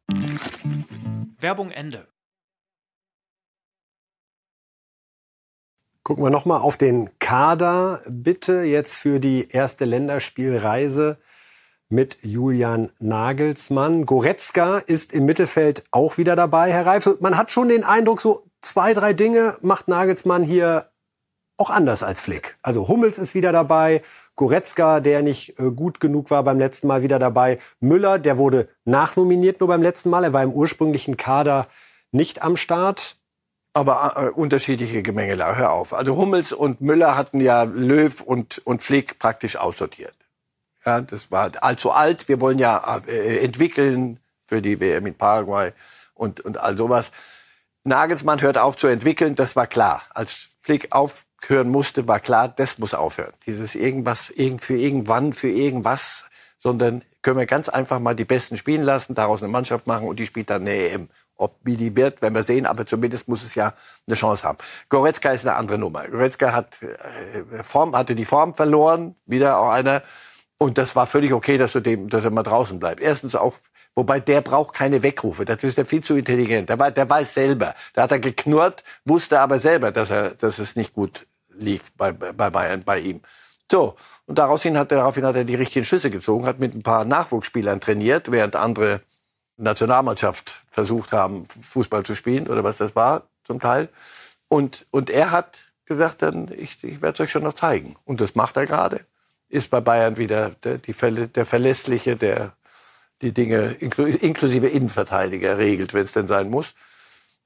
Werbung 1.39 1.71
Ende. 1.71 2.07
Gucken 6.03 6.23
wir 6.23 6.29
nochmal 6.29 6.61
auf 6.61 6.77
den 6.77 7.17
Kader. 7.17 8.03
Bitte 8.07 8.61
jetzt 8.61 8.95
für 8.95 9.19
die 9.19 9.47
erste 9.49 9.85
Länderspielreise 9.85 11.17
mit 11.89 12.19
Julian 12.21 12.91
Nagelsmann. 12.99 14.05
Goretzka 14.05 14.77
ist 14.77 15.11
im 15.11 15.25
Mittelfeld 15.25 15.85
auch 15.91 16.17
wieder 16.17 16.35
dabei, 16.35 16.71
Herr 16.71 16.85
Reif. 16.85 17.09
Man 17.19 17.35
hat 17.35 17.51
schon 17.51 17.69
den 17.69 17.83
Eindruck, 17.83 18.21
so 18.21 18.45
zwei, 18.65 18.93
drei 18.93 19.13
Dinge 19.13 19.57
macht 19.61 19.87
Nagelsmann 19.87 20.43
hier 20.43 20.89
auch 21.57 21.69
anders 21.69 22.01
als 22.03 22.21
Flick. 22.21 22.57
Also 22.61 22.87
Hummels 22.87 23.19
ist 23.19 23.35
wieder 23.35 23.51
dabei, 23.51 24.01
Goretzka, 24.35 24.99
der 24.99 25.21
nicht 25.21 25.59
äh, 25.59 25.69
gut 25.69 25.99
genug 25.99 26.31
war 26.31 26.43
beim 26.43 26.57
letzten 26.57 26.87
Mal, 26.87 27.03
wieder 27.03 27.19
dabei. 27.19 27.59
Müller, 27.79 28.17
der 28.17 28.37
wurde 28.37 28.69
nachnominiert 28.85 29.59
nur 29.59 29.69
beim 29.69 29.83
letzten 29.83 30.09
Mal. 30.09 30.23
Er 30.23 30.33
war 30.33 30.41
im 30.41 30.51
ursprünglichen 30.51 31.17
Kader 31.17 31.67
nicht 32.11 32.41
am 32.41 32.57
Start. 32.57 33.17
aber 33.75 34.13
äh, 34.15 34.29
unterschiedliche 34.29 35.03
Gemengelage. 35.03 35.57
Hör 35.57 35.71
auf. 35.71 35.93
Also 35.93 36.15
Hummels 36.15 36.51
und 36.51 36.81
Müller 36.81 37.15
hatten 37.15 37.39
ja 37.39 37.63
Löw 37.63 38.21
und, 38.21 38.59
und 38.65 38.83
Flick 38.83 39.19
praktisch 39.19 39.55
aussortiert. 39.55 40.15
Ja, 40.85 41.01
das 41.01 41.31
war 41.31 41.51
allzu 41.61 41.91
alt. 41.91 42.27
Wir 42.27 42.41
wollen 42.41 42.59
ja 42.59 43.01
äh, 43.07 43.37
entwickeln 43.43 44.19
für 44.45 44.61
die 44.61 44.79
WM 44.79 45.07
in 45.07 45.15
Paraguay 45.15 45.71
und, 46.13 46.41
und 46.41 46.59
all 46.59 46.77
sowas. 46.77 47.11
Nagelsmann 47.83 48.41
hört 48.41 48.57
auf 48.57 48.77
zu 48.77 48.87
entwickeln, 48.87 49.35
das 49.35 49.55
war 49.55 49.67
klar. 49.67 50.03
Als 50.13 50.49
Flick 50.61 50.87
aufhören 50.91 51.69
musste, 51.69 52.07
war 52.07 52.19
klar, 52.19 52.47
das 52.47 52.77
muss 52.77 52.93
aufhören. 52.93 53.33
Dieses 53.45 53.75
irgendwas, 53.75 54.29
irgend, 54.29 54.63
für 54.63 54.77
irgendwann, 54.77 55.33
für 55.33 55.49
irgendwas, 55.49 56.25
sondern 56.59 57.03
können 57.21 57.37
wir 57.37 57.45
ganz 57.45 57.67
einfach 57.69 57.99
mal 57.99 58.15
die 58.15 58.25
Besten 58.25 58.55
spielen 58.55 58.83
lassen, 58.83 59.15
daraus 59.15 59.41
eine 59.41 59.51
Mannschaft 59.51 59.85
machen 59.87 60.07
und 60.07 60.17
die 60.19 60.25
spielt 60.25 60.49
dann 60.49 60.61
eine 60.61 60.73
EM. 60.73 61.09
Ob 61.35 61.57
wie 61.63 61.75
die 61.75 61.95
wird, 61.95 62.21
werden 62.21 62.35
wir 62.35 62.43
sehen, 62.43 62.65
aber 62.65 62.85
zumindest 62.85 63.27
muss 63.27 63.43
es 63.43 63.55
ja 63.55 63.73
eine 64.07 64.15
Chance 64.15 64.43
haben. 64.43 64.59
Goretzka 64.87 65.31
ist 65.31 65.45
eine 65.45 65.57
andere 65.57 65.77
Nummer. 65.77 66.07
Goretzka 66.07 66.53
hat 66.53 66.77
äh, 66.81 67.63
Form, 67.63 67.95
hatte 67.95 68.15
die 68.15 68.25
Form 68.25 68.53
verloren, 68.53 69.15
wieder 69.25 69.59
auch 69.59 69.71
einer. 69.71 70.03
Und 70.57 70.77
das 70.77 70.95
war 70.95 71.07
völlig 71.07 71.33
okay, 71.33 71.57
dass, 71.57 71.73
du 71.73 71.81
dem, 71.81 72.09
dass 72.09 72.23
er 72.23 72.29
mal 72.29 72.43
draußen 72.43 72.79
bleibt. 72.79 73.01
Erstens 73.01 73.35
auch, 73.35 73.55
wobei 73.95 74.19
der 74.19 74.41
braucht 74.41 74.73
keine 74.73 75.03
Wegrufe. 75.03 75.45
Das 75.45 75.63
ist 75.63 75.77
der 75.77 75.85
viel 75.85 76.03
zu 76.03 76.15
intelligent. 76.15 76.69
Der, 76.69 76.91
der 76.91 77.09
weiß 77.09 77.33
selber. 77.33 77.75
Da 77.93 78.03
hat 78.03 78.11
er 78.11 78.19
geknurrt, 78.19 78.83
wusste 79.05 79.39
aber 79.39 79.59
selber, 79.59 79.91
dass 79.91 80.09
er, 80.09 80.31
dass 80.31 80.59
es 80.59 80.75
nicht 80.75 80.93
gut 80.93 81.25
lief 81.49 81.91
bei, 81.97 82.11
bei 82.11 82.49
Bayern, 82.49 82.83
bei 82.83 82.99
ihm. 82.99 83.21
So. 83.71 83.95
Und 84.25 84.37
daraufhin 84.37 84.77
hat, 84.77 84.91
daraufhin 84.91 85.25
hat 85.25 85.35
er 85.35 85.43
die 85.43 85.55
richtigen 85.55 85.85
Schüsse 85.85 86.09
gezogen, 86.09 86.45
hat 86.45 86.59
mit 86.59 86.73
ein 86.73 86.83
paar 86.83 87.05
Nachwuchsspielern 87.05 87.81
trainiert, 87.81 88.31
während 88.31 88.55
andere 88.55 89.01
Nationalmannschaft 89.57 90.63
versucht 90.69 91.11
haben, 91.11 91.47
Fußball 91.61 92.03
zu 92.03 92.15
spielen 92.15 92.47
oder 92.47 92.63
was 92.63 92.77
das 92.77 92.95
war 92.95 93.23
zum 93.43 93.59
Teil. 93.59 93.89
Und, 94.47 94.85
und 94.91 95.09
er 95.09 95.31
hat 95.31 95.57
gesagt, 95.85 96.21
dann 96.21 96.49
ich, 96.55 96.83
ich 96.83 97.01
werde 97.01 97.15
es 97.15 97.19
euch 97.19 97.31
schon 97.31 97.43
noch 97.43 97.53
zeigen. 97.53 97.95
Und 98.05 98.21
das 98.21 98.35
macht 98.35 98.57
er 98.57 98.65
gerade. 98.65 99.01
Ist 99.49 99.69
bei 99.69 99.81
Bayern 99.81 100.17
wieder 100.17 100.51
der, 100.63 100.77
die, 100.77 100.93
der 100.93 101.45
Verlässliche, 101.45 102.15
der 102.15 102.53
die 103.23 103.31
Dinge 103.31 103.71
inklusive 103.79 104.67
Innenverteidiger 104.67 105.57
regelt, 105.57 105.93
wenn 105.93 106.03
es 106.03 106.11
denn 106.11 106.27
sein 106.27 106.49
muss. 106.49 106.73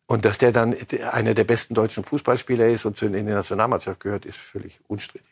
Und 0.07 0.25
dass 0.25 0.37
der 0.37 0.51
dann 0.51 0.75
einer 1.11 1.33
der 1.33 1.43
besten 1.43 1.73
deutschen 1.73 2.03
Fußballspieler 2.03 2.67
ist 2.67 2.85
und 2.85 3.01
in 3.01 3.13
die 3.13 3.23
Nationalmannschaft 3.23 3.99
gehört, 3.99 4.25
ist 4.25 4.37
völlig 4.37 4.79
unstrittig. 4.87 5.27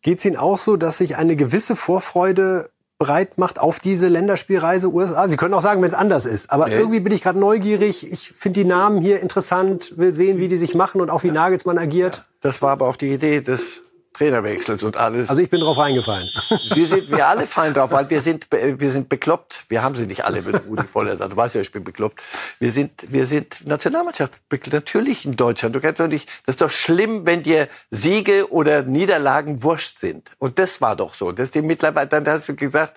Geht 0.00 0.18
es 0.18 0.24
Ihnen 0.24 0.36
auch 0.36 0.58
so, 0.58 0.76
dass 0.76 0.98
sich 0.98 1.16
eine 1.16 1.36
gewisse 1.36 1.76
Vorfreude 1.76 2.70
breit 2.98 3.38
macht 3.38 3.58
auf 3.58 3.80
diese 3.80 4.08
Länderspielreise 4.08 4.92
USA? 4.92 5.28
Sie 5.28 5.36
können 5.36 5.54
auch 5.54 5.62
sagen, 5.62 5.82
wenn 5.82 5.88
es 5.88 5.94
anders 5.94 6.24
ist. 6.24 6.50
Aber 6.50 6.68
nee. 6.68 6.76
irgendwie 6.76 7.00
bin 7.00 7.12
ich 7.12 7.22
gerade 7.22 7.38
neugierig. 7.38 8.10
Ich 8.10 8.30
finde 8.30 8.60
die 8.60 8.66
Namen 8.66 9.00
hier 9.00 9.20
interessant, 9.20 9.98
will 9.98 10.12
sehen, 10.12 10.38
wie 10.38 10.48
die 10.48 10.56
sich 10.56 10.74
machen 10.74 11.00
und 11.00 11.10
auch 11.10 11.24
wie 11.24 11.30
Nagelsmann 11.30 11.78
agiert. 11.78 12.24
Das 12.40 12.62
war 12.62 12.70
aber 12.70 12.88
auch 12.88 12.96
die 12.96 13.12
Idee 13.12 13.40
des 13.40 13.81
Trainerwechsels 14.14 14.82
und 14.82 14.96
alles. 14.96 15.28
Also 15.28 15.42
ich 15.42 15.48
bin 15.48 15.60
drauf 15.60 15.78
reingefallen. 15.78 16.28
Wir 16.74 16.86
sind 16.86 17.10
wir 17.10 17.26
alle 17.26 17.46
fein 17.46 17.74
drauf, 17.74 17.92
weil 17.92 18.08
wir 18.10 18.20
sind 18.20 18.46
wir 18.50 18.90
sind 18.90 19.08
bekloppt. 19.08 19.64
Wir 19.68 19.82
haben 19.82 19.94
sie 19.94 20.06
nicht 20.06 20.24
alle, 20.24 20.44
wenn 20.44 20.54
Rudi 20.56 20.84
Voller 20.84 21.16
sagt. 21.16 21.32
Du 21.32 21.36
weißt 21.36 21.54
ja, 21.54 21.60
ich 21.60 21.72
bin 21.72 21.84
bekloppt. 21.84 22.20
Wir 22.58 22.72
sind 22.72 22.92
wir 23.08 23.26
sind 23.26 23.66
Nationalmannschaft 23.66 24.32
natürlich 24.70 25.24
in 25.24 25.36
Deutschland. 25.36 25.74
Du 25.74 25.80
kannst 25.80 26.00
doch 26.00 26.08
nicht. 26.08 26.28
Das 26.46 26.54
ist 26.54 26.60
doch 26.60 26.70
schlimm, 26.70 27.26
wenn 27.26 27.42
dir 27.42 27.68
Siege 27.90 28.50
oder 28.50 28.82
Niederlagen 28.82 29.62
wurscht 29.62 29.98
sind. 29.98 30.30
Und 30.38 30.58
das 30.58 30.80
war 30.80 30.96
doch 30.96 31.14
so. 31.14 31.32
Das 31.32 31.50
die 31.50 31.62
mittlerweile 31.62 32.08
dann 32.08 32.26
hast 32.26 32.48
du 32.48 32.56
gesagt. 32.56 32.96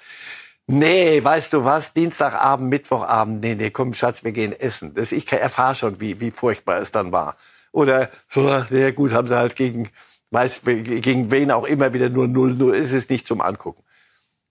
Nee, 0.67 1.23
weißt 1.23 1.53
du 1.53 1.63
was? 1.63 1.93
Dienstagabend, 1.93 2.69
Mittwochabend, 2.69 3.43
nee, 3.43 3.53
nee, 3.53 3.69
komm, 3.69 3.93
Schatz, 3.93 4.23
wir 4.23 4.31
gehen 4.31 4.51
essen. 4.51 4.95
Das, 4.95 5.11
ich 5.11 5.31
erfahre 5.31 5.75
schon, 5.75 5.99
wie, 5.99 6.19
wie 6.19 6.31
furchtbar 6.31 6.79
es 6.79 6.91
dann 6.91 7.11
war. 7.11 7.37
Oder, 7.71 8.09
sehr 8.31 8.91
gut, 8.93 9.11
haben 9.11 9.27
sie 9.27 9.37
halt 9.37 9.55
gegen, 9.55 9.89
weiß 10.35 10.61
gegen 10.63 11.31
wen 11.31 11.49
auch 11.49 11.63
immer 11.63 11.93
wieder 11.93 12.09
nur 12.09 12.25
0-0 12.25 12.73
ist 12.73 12.91
es 12.91 13.09
nicht 13.09 13.25
zum 13.25 13.39
Angucken. 13.39 13.81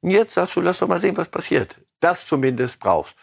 Und 0.00 0.10
jetzt 0.10 0.34
sagst 0.34 0.56
du, 0.56 0.60
lass 0.60 0.78
doch 0.78 0.88
mal 0.88 1.00
sehen, 1.00 1.16
was 1.16 1.28
passiert. 1.28 1.76
Das 2.00 2.26
zumindest 2.26 2.80
brauchst. 2.80 3.14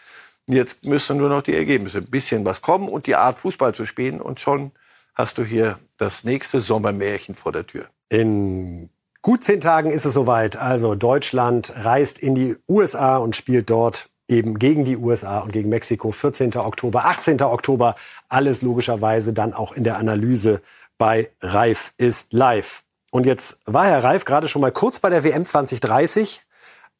Und 0.46 0.54
jetzt 0.54 0.84
müssen 0.84 1.16
nur 1.16 1.28
noch 1.28 1.42
die 1.42 1.54
Ergebnisse. 1.54 1.98
Ein 1.98 2.10
bisschen 2.10 2.44
was 2.44 2.62
kommen 2.62 2.88
und 2.88 3.06
die 3.06 3.16
Art 3.16 3.38
Fußball 3.38 3.74
zu 3.74 3.84
spielen 3.84 4.20
und 4.20 4.40
schon 4.40 4.72
hast 5.14 5.38
du 5.38 5.44
hier 5.44 5.78
das 5.96 6.24
nächste 6.24 6.60
Sommermärchen 6.60 7.34
vor 7.34 7.52
der 7.52 7.66
Tür. 7.66 7.86
In 8.08 8.90
gut 9.22 9.44
zehn 9.44 9.60
Tagen 9.60 9.90
ist 9.90 10.04
es 10.04 10.14
soweit. 10.14 10.56
Also 10.56 10.94
Deutschland 10.94 11.72
reist 11.76 12.18
in 12.18 12.34
die 12.34 12.56
USA 12.68 13.16
und 13.16 13.36
spielt 13.36 13.70
dort 13.70 14.08
eben 14.28 14.58
gegen 14.58 14.84
die 14.84 14.96
USA 14.96 15.40
und 15.40 15.52
gegen 15.52 15.68
Mexiko. 15.68 16.10
14. 16.10 16.56
Oktober, 16.56 17.04
18. 17.04 17.40
Oktober. 17.42 17.96
Alles 18.28 18.62
logischerweise 18.62 19.32
dann 19.32 19.52
auch 19.52 19.72
in 19.72 19.84
der 19.84 19.98
Analyse 19.98 20.62
bei 21.02 21.32
Reif 21.40 21.94
ist 21.98 22.32
live. 22.32 22.84
Und 23.10 23.26
jetzt 23.26 23.58
war 23.64 23.86
Herr 23.86 24.04
Reif 24.04 24.24
gerade 24.24 24.46
schon 24.46 24.62
mal 24.62 24.70
kurz 24.70 25.00
bei 25.00 25.10
der 25.10 25.24
WM 25.24 25.44
2030 25.44 26.42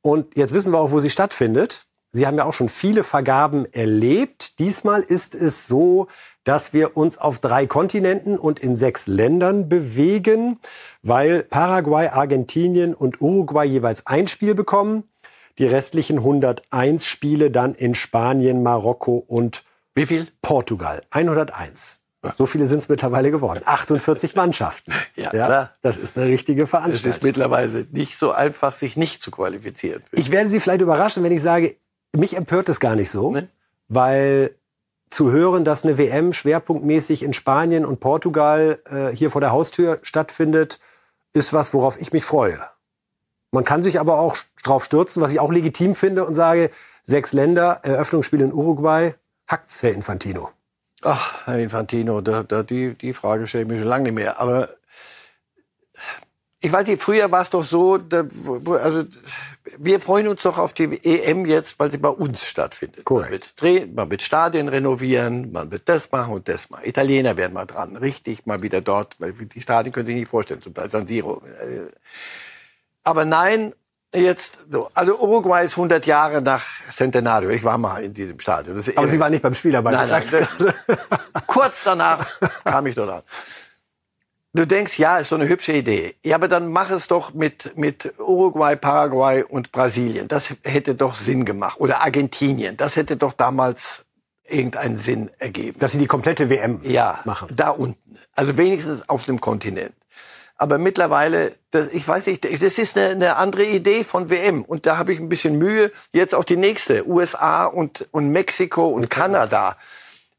und 0.01 0.37
jetzt 0.37 0.53
wissen 0.53 0.73
wir 0.73 0.81
auch, 0.81 0.91
wo 0.91 0.99
sie 0.99 1.09
stattfindet. 1.09 1.87
Sie 2.11 2.27
haben 2.27 2.37
ja 2.37 2.45
auch 2.45 2.53
schon 2.53 2.69
viele 2.69 3.05
Vergaben 3.05 3.65
erlebt. 3.73 4.59
Diesmal 4.59 5.03
ist 5.03 5.37
es 5.37 5.69
so, 5.69 6.09
dass 6.43 6.73
wir 6.73 6.97
uns 6.97 7.17
auf 7.17 7.39
drei 7.39 7.69
Kontinenten 7.69 8.37
und 8.41 8.59
in 8.59 8.75
sechs 8.75 9.07
Ländern 9.07 9.69
bewegen, 9.69 10.59
weil 11.05 11.45
Paraguay, 11.45 12.09
Argentinien 12.09 12.95
und 12.95 13.21
Uruguay 13.21 13.67
jeweils 13.67 14.09
ein 14.09 14.27
Spiel 14.27 14.57
bekommen. 14.57 15.05
Die 15.59 15.67
restlichen 15.67 16.19
101 16.19 17.07
Spiele 17.07 17.53
dann 17.53 17.77
in 17.77 17.95
Spanien, 17.95 18.65
Marokko 18.65 19.25
und 19.29 19.63
wie 19.95 20.07
viel? 20.07 20.27
Portugal. 20.43 21.05
101. 21.11 22.02
So 22.39 22.47
viele 22.47 22.69
sind 22.69 22.79
es 22.79 22.89
mittlerweile 22.89 23.31
geworden. 23.31 23.63
48 23.65 24.35
Mannschaften. 24.35 24.93
Ja, 25.15 25.31
ja, 25.35 25.47
klar. 25.47 25.71
Das 25.83 25.99
ist 25.99 26.17
eine 26.17 26.27
richtige 26.27 26.67
Veranstaltung. 26.67 27.11
Es 27.11 27.17
ist 27.17 27.23
mittlerweile 27.23 27.87
nicht 27.91 28.17
so 28.17 28.33
einfach, 28.33 28.75
sich 28.75 28.97
nicht 28.97 29.21
zu 29.21 29.31
qualifizieren. 29.31 30.03
Ich 30.11 30.31
werde 30.31 30.49
Sie 30.49 30.59
vielleicht 30.59 30.81
überraschen, 30.81 31.23
wenn 31.23 31.33
ich 31.33 31.43
sage, 31.43 31.77
mich 32.17 32.35
empört 32.35 32.71
es 32.71 32.81
gar 32.81 32.97
nicht 32.97 33.11
so, 33.11 33.31
nee? 33.31 33.47
weil 33.89 34.55
zu 35.11 35.31
hören, 35.31 35.65
dass 35.65 35.85
eine 35.85 35.99
WM 35.99 36.33
schwerpunktmäßig 36.33 37.23
in 37.23 37.35
Spanien 37.35 37.85
und 37.85 38.01
Portugal 38.01 38.79
äh, 38.87 39.15
hier 39.15 39.31
vor 39.31 39.43
der 39.43 39.53
Haustür 39.53 39.99
stattfindet, 40.03 40.81
ist 41.35 41.53
was, 41.53 41.75
worauf 41.75 42.01
ich 42.01 42.13
mich 42.13 42.25
freue. 42.25 42.59
Man 43.51 43.65
kann 43.65 43.83
sich 43.83 44.01
aber 44.01 44.19
auch 44.19 44.39
drauf 44.63 44.85
stürzen, 44.85 45.21
was 45.21 45.31
ich 45.31 45.41
auch 45.41 45.53
legitim 45.53 45.95
finde 45.95 46.25
und 46.25 46.35
sage, 46.35 46.71
sechs 47.05 47.35
Länder, 47.35 47.81
Eröffnungsspiel 47.83 48.41
in 48.41 48.53
Uruguay, 48.53 49.15
hackt's, 49.47 49.83
Herr 49.83 49.93
Infantino. 49.93 50.51
Ach, 51.03 51.47
Herr 51.47 51.59
Infantino, 51.59 52.21
da, 52.21 52.45
da, 52.45 52.63
die, 52.63 52.95
die 52.95 53.13
Frage 53.13 53.47
stelle 53.47 53.65
ich 53.65 53.69
mir 53.69 53.79
schon 53.79 53.89
lange 53.89 54.05
nicht 54.05 54.15
mehr. 54.15 54.41
Aber 54.41 54.71
ich 56.61 56.73
weiß 56.73 56.87
nicht, 56.87 57.03
früher 57.03 57.31
war 57.33 57.43
es 57.43 57.51
doch 57.51 57.65
so, 57.65 57.99
da, 57.99 58.25
also 58.81 59.05
wir 59.79 60.01
freuen 60.01 60.29
uns 60.29 60.43
doch 60.43 60.59
auf 60.59 60.75
die 60.75 61.05
EM 61.05 61.45
jetzt, 61.45 61.79
weil 61.81 61.91
sie 61.91 61.99
bei 61.99 62.09
uns 62.09 62.47
stattfindet. 62.47 63.09
Man 63.11 63.31
wird, 63.31 63.61
drehen, 63.61 63.95
man 63.97 64.11
wird 64.11 64.23
Stadien 64.23 64.69
renovieren, 64.69 65.51
man 65.51 65.73
wird 65.73 65.89
das 65.89 66.11
machen 66.13 66.35
und 66.35 66.49
das 66.49 66.71
machen. 66.71 66.85
Italiener 66.85 67.37
werden 67.37 67.55
mal 67.55 67.67
dran, 67.67 67.97
richtig 67.97 68.47
mal 68.47 68.63
wieder 68.63 68.81
dort, 68.81 69.17
weil 69.19 69.33
die 69.33 69.61
Stadien 69.61 69.93
können 69.93 70.07
sich 70.07 70.15
nicht 70.15 70.29
vorstellen, 70.29 70.63
zum 70.63 70.73
Beispiel 70.73 70.91
San 70.91 71.07
Siro. 71.09 71.43
Aber 73.03 73.25
nein, 73.25 73.75
Jetzt, 74.15 74.59
so. 74.71 74.91
also 74.93 75.19
Uruguay 75.19 75.65
ist 75.65 75.73
100 75.73 76.05
Jahre 76.05 76.43
nach 76.43 76.63
Centenario. 76.91 77.49
Ich 77.49 77.65
war 77.65 77.79
mal 77.79 78.05
in 78.05 78.13
diesem 78.13 78.39
Stadion. 78.39 78.83
Aber 78.97 79.09
Sie 79.09 79.19
waren 79.19 79.31
nicht 79.31 79.43
beim 79.43 79.55
Spiel 79.55 79.73
dabei. 79.73 79.93
Nein, 79.93 80.09
nein, 80.11 80.75
kurz 81.47 81.85
danach 81.85 82.27
kam 82.65 82.87
ich 82.87 82.95
dort 82.95 83.09
an. 83.09 83.23
Du 84.55 84.67
denkst, 84.67 84.99
ja, 84.99 85.17
ist 85.17 85.31
so 85.31 85.37
eine 85.37 85.49
hübsche 85.49 85.73
Idee. 85.73 86.15
Ja, 86.23 86.37
aber 86.37 86.47
dann 86.47 86.71
mach 86.71 86.91
es 86.91 87.07
doch 87.07 87.33
mit, 87.33 87.75
mit 87.79 88.13
Uruguay, 88.19 88.77
Paraguay 88.77 89.45
und 89.45 89.73
Brasilien. 89.73 90.29
Das 90.29 90.55
hätte 90.63 90.95
doch 90.95 91.15
Sinn 91.15 91.47
gemacht. 91.47 91.81
Oder 91.81 92.03
Argentinien. 92.03 92.77
Das 92.77 92.97
hätte 92.97 93.17
doch 93.17 93.33
damals 93.33 94.05
irgendeinen 94.45 94.99
Sinn 94.99 95.31
ergeben. 95.39 95.79
Dass 95.79 95.93
sie 95.93 95.99
die 95.99 96.07
komplette 96.07 96.51
WM 96.51 96.81
ja, 96.83 97.21
machen. 97.25 97.49
Da 97.57 97.71
unten. 97.71 98.19
Also 98.35 98.59
wenigstens 98.59 99.09
auf 99.09 99.25
dem 99.25 99.41
Kontinent. 99.41 99.95
Aber 100.63 100.79
mittlerweile, 100.79 101.57
das, 101.73 101.93
ich 101.93 102.07
weiß 102.07 102.29
nicht, 102.29 102.45
das 102.45 102.79
ist 102.79 102.97
eine, 102.97 103.09
eine 103.09 103.37
andere 103.37 103.65
Idee 103.65 104.05
von 104.05 104.31
WM. 104.31 104.63
Und 104.63 104.87
da 104.87 104.97
habe 104.97 105.13
ich 105.13 105.19
ein 105.19 105.29
bisschen 105.29 105.59
Mühe. 105.59 105.91
Jetzt 106.13 106.37
auch 106.37 106.45
die 106.45 106.57
nächste, 106.57 107.05
USA 107.09 107.65
und, 107.65 108.07
und 108.13 108.31
Mexiko 108.31 108.87
und 108.87 109.11
Kanada. 109.11 109.77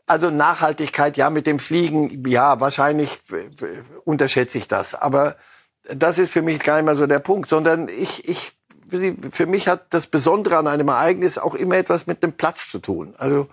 Also 0.08 0.30
Nachhaltigkeit, 0.30 1.18
ja, 1.18 1.30
mit 1.30 1.46
dem 1.46 1.60
Fliegen, 1.60 2.26
ja, 2.26 2.62
wahrscheinlich 2.62 3.20
unterschätze 4.06 4.58
ich 4.60 4.70
das. 4.70 4.96
Aber 4.96 5.36
das 5.94 6.18
ist 6.18 6.32
für 6.32 6.42
mich 6.42 6.60
gar 6.60 6.78
nicht 6.78 6.86
mehr 6.86 6.96
so 6.96 7.06
der 7.06 7.20
Punkt, 7.20 7.50
sondern 7.50 7.90
ich, 7.90 8.26
ich, 8.30 8.54
für 9.30 9.46
mich 9.46 9.68
hat 9.68 9.88
das 9.90 10.08
Besondere 10.08 10.56
an 10.56 10.68
einem 10.68 10.88
Ereignis 10.88 11.38
auch 11.38 11.54
immer 11.54 11.76
etwas 11.76 12.08
mit 12.08 12.24
dem 12.24 12.32
Platz 12.32 12.70
zu 12.72 12.80
tun. 12.80 13.14
Also 13.18 13.50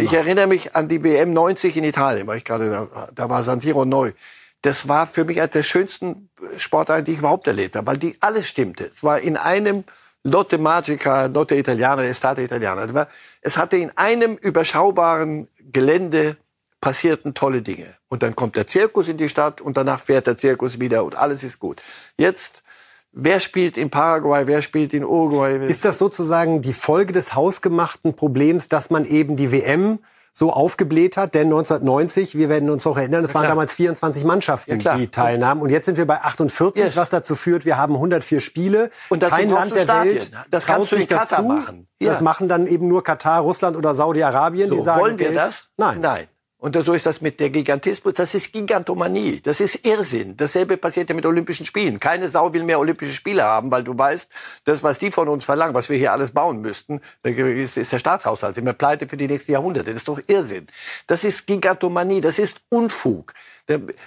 ich 0.00 0.12
erinnere 0.12 0.48
mich 0.48 0.74
an 0.74 0.88
die 0.88 1.04
WM 1.04 1.32
90 1.32 1.76
in 1.76 1.84
Italien, 1.84 2.26
weil 2.26 2.38
ich 2.38 2.44
gerade 2.44 2.70
da, 2.70 3.08
da 3.14 3.28
war 3.28 3.44
San 3.44 3.60
Siro 3.60 3.84
neu 3.84 4.14
das 4.62 4.88
war 4.88 5.06
für 5.06 5.24
mich 5.24 5.40
einer 5.40 5.48
der 5.48 5.62
schönsten 5.62 6.30
Sportarten, 6.56 7.04
die 7.04 7.12
ich 7.12 7.18
überhaupt 7.18 7.46
erlebt 7.46 7.76
habe, 7.76 7.86
weil 7.86 7.98
die 7.98 8.16
alles 8.20 8.48
stimmte. 8.48 8.84
Es 8.84 9.02
war 9.02 9.20
in 9.20 9.36
einem 9.36 9.84
Notte 10.24 10.58
Magica, 10.58 11.28
Notte 11.28 11.54
Italiana, 11.54 12.04
Estate 12.04 12.42
Italiana. 12.42 13.06
Es 13.40 13.56
hatte 13.56 13.76
in 13.76 13.92
einem 13.96 14.36
überschaubaren 14.36 15.48
Gelände 15.60 16.36
passierten 16.80 17.34
tolle 17.34 17.62
Dinge. 17.62 17.94
Und 18.08 18.22
dann 18.22 18.36
kommt 18.36 18.56
der 18.56 18.66
Zirkus 18.66 19.08
in 19.08 19.16
die 19.16 19.28
Stadt 19.28 19.60
und 19.60 19.76
danach 19.76 20.00
fährt 20.00 20.26
der 20.26 20.38
Zirkus 20.38 20.80
wieder 20.80 21.04
und 21.04 21.16
alles 21.16 21.42
ist 21.44 21.58
gut. 21.58 21.82
Jetzt 22.16 22.62
Wer 23.10 23.40
spielt 23.40 23.78
in 23.78 23.88
Paraguay, 23.88 24.46
wer 24.46 24.60
spielt 24.60 24.92
in 24.92 25.02
Uruguay? 25.02 25.66
Ist 25.66 25.84
das 25.84 25.98
sozusagen 25.98 26.60
die 26.60 26.74
Folge 26.74 27.14
des 27.14 27.34
hausgemachten 27.34 28.14
Problems, 28.14 28.68
dass 28.68 28.90
man 28.90 29.06
eben 29.06 29.34
die 29.34 29.50
WM 29.50 29.98
so 30.32 30.52
aufgebläht 30.52 31.16
hat. 31.16 31.34
Denn 31.34 31.48
1990, 31.48 32.36
wir 32.36 32.48
werden 32.48 32.70
uns 32.70 32.84
noch 32.84 32.96
erinnern, 32.96 33.24
es 33.24 33.34
waren 33.34 33.46
damals 33.46 33.72
24 33.72 34.24
Mannschaften, 34.24 34.78
ja, 34.80 34.96
die 34.96 35.08
teilnahmen. 35.08 35.60
Und 35.62 35.70
jetzt 35.70 35.86
sind 35.86 35.96
wir 35.96 36.06
bei 36.06 36.20
48, 36.20 36.82
yes. 36.82 36.96
was 36.96 37.10
dazu 37.10 37.34
führt, 37.34 37.64
wir 37.64 37.76
haben 37.76 37.94
104 37.94 38.40
Spiele. 38.40 38.90
Und 39.08 39.22
Kein 39.22 39.50
Land 39.50 39.74
der 39.74 39.80
Stadien. 39.80 40.16
Welt 40.16 40.30
das 40.50 40.66
kannst 40.66 40.92
du 40.92 40.96
in 40.96 41.06
Katar 41.06 41.42
dazu. 41.42 41.42
machen. 41.42 41.88
Ja. 42.00 42.12
Das 42.12 42.20
machen 42.20 42.48
dann 42.48 42.66
eben 42.66 42.88
nur 42.88 43.02
Katar, 43.02 43.40
Russland 43.40 43.76
oder 43.76 43.94
Saudi-Arabien. 43.94 44.68
So, 44.68 44.76
die 44.76 44.80
sagen, 44.80 45.00
wollen 45.00 45.18
wir 45.18 45.32
das? 45.32 45.64
Nein. 45.76 46.00
Nein. 46.00 46.26
Und 46.60 46.74
so 46.84 46.92
ist 46.92 47.06
das 47.06 47.20
mit 47.20 47.38
der 47.38 47.50
Gigantismus. 47.50 48.14
Das 48.14 48.34
ist 48.34 48.52
Gigantomanie. 48.52 49.40
Das 49.40 49.60
ist 49.60 49.86
Irrsinn. 49.86 50.36
Dasselbe 50.36 50.76
passiert 50.76 51.08
ja 51.08 51.14
mit 51.14 51.24
Olympischen 51.24 51.64
Spielen. 51.64 52.00
Keine 52.00 52.28
Sau 52.28 52.52
will 52.52 52.64
mehr 52.64 52.80
Olympische 52.80 53.12
Spiele 53.12 53.44
haben, 53.44 53.70
weil 53.70 53.84
du 53.84 53.96
weißt, 53.96 54.28
das, 54.64 54.82
was 54.82 54.98
die 54.98 55.12
von 55.12 55.28
uns 55.28 55.44
verlangen, 55.44 55.72
was 55.72 55.88
wir 55.88 55.96
hier 55.96 56.12
alles 56.12 56.32
bauen 56.32 56.60
müssten, 56.60 57.00
ist, 57.22 57.76
der 57.76 57.98
Staatshaushalt. 58.00 58.56
Sind 58.56 58.64
wir 58.64 58.72
pleite 58.72 59.06
für 59.06 59.16
die 59.16 59.28
nächsten 59.28 59.52
Jahrhunderte. 59.52 59.90
Das 59.90 59.98
ist 59.98 60.08
doch 60.08 60.20
Irrsinn. 60.26 60.66
Das 61.06 61.22
ist 61.22 61.46
Gigantomanie. 61.46 62.20
Das 62.20 62.40
ist 62.40 62.60
Unfug. 62.70 63.34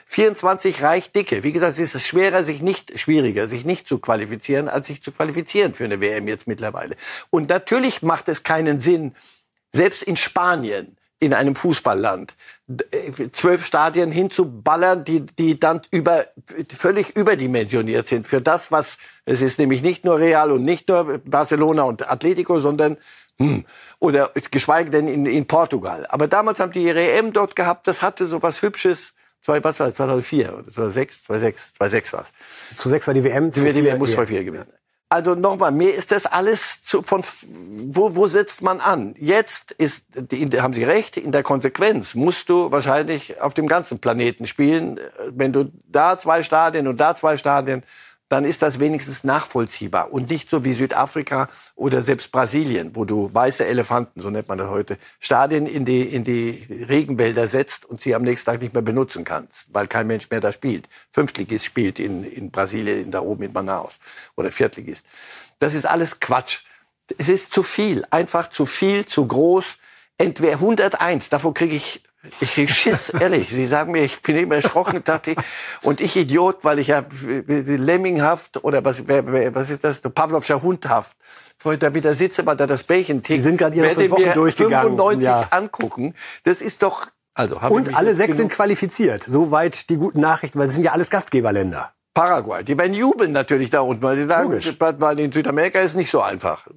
24 0.08 0.82
reicht 0.82 1.16
dicke. 1.16 1.44
Wie 1.44 1.54
gesagt, 1.54 1.80
es 1.80 1.96
ist 1.96 2.06
schwerer, 2.06 2.44
sich 2.44 2.62
nicht, 2.62 3.00
schwieriger, 3.00 3.48
sich 3.48 3.64
nicht 3.64 3.88
zu 3.88 4.00
qualifizieren, 4.00 4.68
als 4.68 4.88
sich 4.88 5.02
zu 5.02 5.14
qualifizieren 5.14 5.74
für 5.74 5.86
eine 5.86 6.02
WM 6.02 6.28
jetzt 6.28 6.48
mittlerweile. 6.48 6.98
Und 7.30 7.48
natürlich 7.48 8.02
macht 8.02 8.28
es 8.28 8.44
keinen 8.44 8.82
Sinn, 8.82 9.16
selbst 9.72 10.04
in 10.04 10.18
Spanien, 10.18 10.98
in 11.22 11.36
einem 11.36 11.56
Fußballland 11.56 12.36
äh, 12.68 13.30
zwölf 13.32 13.64
Stadien 13.64 14.12
hinzuballern, 14.12 15.06
die, 15.06 15.22
die 15.22 15.60
dann 15.60 15.82
über, 15.92 16.26
völlig 16.74 17.16
überdimensioniert 17.16 18.08
sind 18.08 18.28
für 18.28 18.42
das, 18.42 18.72
was 18.72 18.98
es 19.26 19.42
ist 19.42 19.60
nämlich 19.60 19.84
nicht 19.84 20.04
nur 20.04 20.18
Real 20.18 20.52
und 20.52 20.64
nicht 20.64 20.90
nur 20.90 21.20
Barcelona 21.20 21.84
und 21.84 22.10
Atletico, 22.10 22.60
sondern 22.60 22.98
hm, 23.38 23.66
oder 24.00 24.32
geschweige 24.50 24.90
denn 24.90 25.08
in, 25.08 25.28
in 25.28 25.46
Portugal. 25.46 26.08
Aber 26.10 26.28
damals 26.28 26.60
haben 26.60 26.72
die 26.72 26.84
ihre 26.84 27.12
EM 27.12 27.34
dort 27.34 27.56
gehabt, 27.56 27.88
das 27.88 28.02
hatte 28.02 28.26
so 28.26 28.42
was 28.42 28.64
Hübsches. 28.64 29.14
Zwei, 29.44 29.64
was 29.64 29.80
war 29.80 29.88
das? 29.88 29.98
2004 29.98 30.54
oder 30.54 30.72
2006? 30.72 31.24
2006, 31.26 31.74
2006 31.76 32.14
war 32.14 32.22
es. 32.22 32.28
2006 32.78 33.08
war 33.08 33.14
die 33.14 33.24
WM. 33.24 33.52
Die 33.52 33.62
WM 33.62 33.98
muss 34.00 34.12
2004 34.12 34.44
gewinnen. 34.44 34.74
Also 35.12 35.36
nochmal, 35.36 35.74
mir 35.74 35.94
ist 35.94 36.14
das 36.14 36.26
alles 36.26 36.84
zu, 36.86 37.04
von 37.04 37.22
wo, 37.52 38.16
wo 38.16 38.28
setzt 38.28 38.62
man 38.62 38.80
an? 38.80 39.14
Jetzt 39.20 39.74
ist, 39.74 40.06
die, 40.16 40.50
haben 40.62 40.74
Sie 40.74 40.86
recht, 40.86 41.18
in 41.18 41.34
der 41.34 41.44
Konsequenz 41.44 42.16
musst 42.16 42.48
du 42.48 42.72
wahrscheinlich 42.72 43.42
auf 43.42 43.54
dem 43.54 43.68
ganzen 43.68 44.00
Planeten 44.00 44.48
spielen. 44.48 45.02
Wenn 45.28 45.52
du 45.52 45.70
da 45.90 46.18
zwei 46.18 46.44
Stadien 46.44 46.88
und 46.88 46.96
da 46.96 47.14
zwei 47.14 47.36
Stadien, 47.36 47.84
dann 48.32 48.46
ist 48.46 48.62
das 48.62 48.80
wenigstens 48.80 49.26
nachvollziehbar 49.26 50.14
und 50.14 50.30
nicht 50.30 50.50
so 50.50 50.64
wie 50.64 50.72
Südafrika 50.72 51.50
oder 51.76 52.02
selbst 52.02 52.32
Brasilien, 52.32 52.96
wo 52.96 53.04
du 53.04 53.30
weiße 53.34 53.66
Elefanten, 53.66 54.22
so 54.22 54.30
nennt 54.30 54.48
man 54.48 54.58
das 54.58 54.70
heute, 54.70 54.98
Stadien 55.20 55.66
in 55.66 55.84
die, 55.84 56.04
in 56.04 56.24
die 56.24 56.66
Regenwälder 56.88 57.50
setzt 57.50 57.86
und 57.86 58.00
sie 58.00 58.16
am 58.16 58.22
nächsten 58.22 58.46
Tag 58.50 58.62
nicht 58.62 58.74
mehr 58.74 58.84
benutzen 58.84 59.26
kannst, 59.26 59.66
weil 59.74 59.88
kein 59.88 60.08
Mensch 60.08 60.30
mehr 60.30 60.40
da 60.40 60.54
spielt. 60.54 60.88
Fünftligist 61.12 61.66
spielt 61.66 62.00
in, 62.00 62.24
in 62.24 62.52
Brasilien, 62.52 63.12
da 63.12 63.20
oben 63.20 63.44
in 63.44 63.52
Manaus 63.52 63.92
oder 64.38 64.50
Viertligist. 64.50 65.06
Das 65.60 65.74
ist 65.74 65.86
alles 65.86 66.22
Quatsch. 66.22 66.60
Es 67.18 67.28
ist 67.28 67.52
zu 67.52 67.64
viel, 67.64 68.06
einfach 68.12 68.48
zu 68.48 68.66
viel, 68.66 69.04
zu 69.06 69.28
groß. 69.28 69.66
Entweder 70.18 70.54
101, 70.54 71.28
davor 71.28 71.54
kriege 71.54 71.76
ich 71.76 72.02
ich 72.40 72.54
krieg 72.54 72.70
Schiss, 72.70 73.10
ehrlich. 73.10 73.50
Sie 73.50 73.66
sagen 73.66 73.92
mir, 73.92 74.04
ich 74.04 74.22
bin 74.22 74.38
immer 74.38 74.56
erschrocken, 74.56 75.02
dachte 75.04 75.32
ich. 75.32 75.38
Und 75.82 76.02
ich 76.02 76.16
Idiot, 76.16 76.64
weil 76.64 76.80
ich 76.80 76.88
ja 76.88 77.04
Lemminghaft 77.48 78.64
oder 78.64 78.84
was, 78.86 79.08
was 79.08 79.70
ist 79.70 79.84
das? 79.84 80.02
Pavlovscher 80.02 80.62
Hundhaft. 80.62 81.18
Ich 81.64 81.80
da 81.80 81.94
wieder 81.94 82.16
sitze, 82.16 82.46
weil 82.46 82.56
da 82.56 82.66
das 82.66 82.84
Bällchen 82.84 83.22
tickt. 83.22 83.40
Sie 83.40 83.44
sind 83.44 83.58
gerade 83.58 83.78
Ihre 83.78 83.94
fünf 83.94 84.12
Wochen 84.12 84.34
durchgegangen. 84.34 84.98
95 84.98 85.28
ja. 85.28 85.48
angucken. 85.52 86.16
Das 86.44 86.62
ist 86.62 86.82
doch, 86.82 87.08
also, 87.34 87.60
Und 87.60 87.96
alle 87.96 88.16
sechs 88.16 88.38
sind 88.38 88.52
qualifiziert. 88.52 89.24
Soweit 89.24 89.90
die 89.90 89.98
guten 89.98 90.20
Nachrichten, 90.20 90.60
weil 90.60 90.68
es 90.68 90.74
sind 90.74 90.84
ja 90.84 90.92
alles 90.92 91.10
Gastgeberländer. 91.10 91.94
Paraguay. 92.14 92.64
Die 92.64 92.78
werden 92.78 92.94
jubeln 92.94 93.32
natürlich 93.32 93.70
da 93.70 93.82
unten, 93.82 94.02
weil 94.02 94.18
sie 94.18 94.26
sagen, 94.26 94.52
weil 95.00 95.20
in 95.20 95.32
Südamerika 95.32 95.80
ist 95.80 95.96
nicht 95.96 96.12
so 96.12 96.22
einfach. 96.22 96.68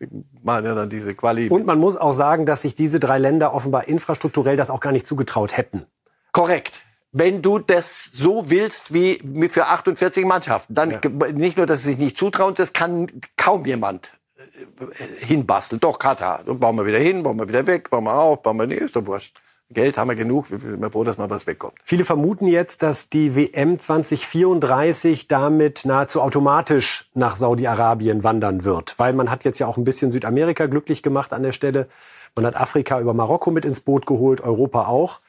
Die 0.00 0.08
machen 0.42 0.64
ja 0.64 0.74
dann 0.74 0.88
diese 0.88 1.14
Quali. 1.14 1.48
Und 1.48 1.66
man 1.66 1.78
muss 1.78 1.96
auch 1.96 2.12
sagen, 2.12 2.46
dass 2.46 2.62
sich 2.62 2.74
diese 2.74 2.98
drei 2.98 3.18
Länder 3.18 3.54
offenbar 3.54 3.86
infrastrukturell 3.86 4.56
das 4.56 4.70
auch 4.70 4.80
gar 4.80 4.92
nicht 4.92 5.06
zugetraut 5.06 5.56
hätten. 5.56 5.86
Korrekt. 6.32 6.82
Wenn 7.12 7.42
du 7.42 7.58
das 7.58 8.04
so 8.04 8.50
willst 8.50 8.92
wie 8.92 9.18
für 9.48 9.66
48 9.66 10.24
Mannschaften, 10.24 10.74
dann 10.74 10.90
ja. 10.90 11.00
nicht 11.32 11.56
nur, 11.56 11.66
dass 11.66 11.82
sie 11.82 11.90
sich 11.90 11.98
nicht 11.98 12.18
zutrauen, 12.18 12.54
das 12.54 12.72
kann 12.72 13.08
kaum 13.36 13.64
jemand 13.64 14.12
äh, 14.36 15.24
hinbasteln. 15.24 15.80
Doch, 15.80 15.98
Katar. 15.98 16.42
Dann 16.44 16.58
bauen 16.58 16.76
wir 16.76 16.86
wieder 16.86 16.98
hin, 16.98 17.22
bauen 17.22 17.38
wir 17.38 17.48
wieder 17.48 17.66
weg, 17.66 17.90
bauen 17.90 18.04
wir 18.04 18.14
auf, 18.14 18.42
bauen 18.42 18.58
wir 18.58 18.66
nicht, 18.66 18.80
ist 18.80 18.96
doch 18.96 19.06
wurscht. 19.06 19.38
Geld 19.70 19.98
haben 19.98 20.08
wir 20.08 20.16
genug, 20.16 20.50
wir 20.50 20.58
sind 20.58 20.92
froh, 20.92 21.04
dass 21.04 21.18
mal 21.18 21.28
was 21.28 21.46
wegkommt. 21.46 21.74
Viele 21.84 22.06
vermuten 22.06 22.46
jetzt, 22.46 22.82
dass 22.82 23.10
die 23.10 23.36
WM 23.36 23.78
2034 23.78 25.28
damit 25.28 25.84
nahezu 25.84 26.22
automatisch 26.22 27.10
nach 27.12 27.36
Saudi-Arabien 27.36 28.24
wandern 28.24 28.64
wird, 28.64 28.98
weil 28.98 29.12
man 29.12 29.30
hat 29.30 29.44
jetzt 29.44 29.58
ja 29.58 29.66
auch 29.66 29.76
ein 29.76 29.84
bisschen 29.84 30.10
Südamerika 30.10 30.66
glücklich 30.66 31.02
gemacht 31.02 31.34
an 31.34 31.42
der 31.42 31.52
Stelle. 31.52 31.86
Man 32.34 32.46
hat 32.46 32.56
Afrika 32.56 32.98
über 32.98 33.12
Marokko 33.12 33.50
mit 33.50 33.66
ins 33.66 33.80
Boot 33.80 34.06
geholt, 34.06 34.40
Europa 34.40 34.86
auch. 34.86 35.20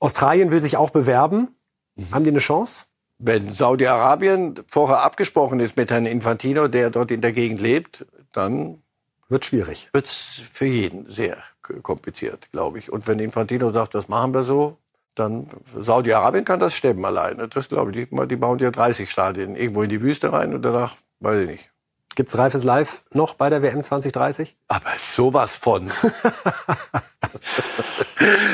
Australien 0.00 0.50
will 0.50 0.60
sich 0.60 0.76
auch 0.76 0.90
bewerben. 0.90 1.54
Mhm. 1.94 2.10
Haben 2.10 2.24
die 2.24 2.30
eine 2.30 2.40
Chance? 2.40 2.86
Wenn 3.18 3.54
Saudi-Arabien 3.54 4.64
vorher 4.66 5.04
abgesprochen 5.04 5.60
ist 5.60 5.76
mit 5.76 5.92
Herrn 5.92 6.06
Infantino, 6.06 6.66
der 6.66 6.90
dort 6.90 7.12
in 7.12 7.20
der 7.20 7.32
Gegend 7.32 7.60
lebt, 7.60 8.04
dann 8.32 8.82
wird 9.28 9.44
schwierig. 9.44 9.90
Wird 9.92 10.06
es 10.06 10.42
für 10.52 10.66
jeden 10.66 11.10
sehr 11.10 11.38
kompliziert, 11.82 12.50
glaube 12.52 12.78
ich. 12.78 12.92
Und 12.92 13.06
wenn 13.06 13.18
Infantino 13.18 13.72
sagt, 13.72 13.94
das 13.94 14.08
machen 14.08 14.34
wir 14.34 14.42
so, 14.42 14.78
dann 15.14 15.48
Saudi-Arabien 15.80 16.44
kann 16.44 16.60
das 16.60 16.74
stemmen 16.74 17.04
alleine. 17.04 17.48
Das 17.48 17.68
glaube 17.68 17.90
ich. 17.90 18.08
Die, 18.08 18.26
die 18.28 18.36
bauen 18.36 18.58
ja 18.58 18.70
30 18.70 19.10
Stadien 19.10 19.56
irgendwo 19.56 19.82
in 19.82 19.90
die 19.90 20.02
Wüste 20.02 20.32
rein 20.32 20.54
und 20.54 20.62
danach 20.62 20.96
weiß 21.20 21.42
ich 21.42 21.48
nicht. 21.48 21.70
Gibt's 22.16 22.36
Reifes 22.38 22.64
Live 22.64 23.04
noch 23.12 23.34
bei 23.34 23.50
der 23.50 23.60
WM 23.60 23.84
2030? 23.84 24.56
Aber 24.68 24.88
sowas 24.98 25.54
von. 25.54 25.90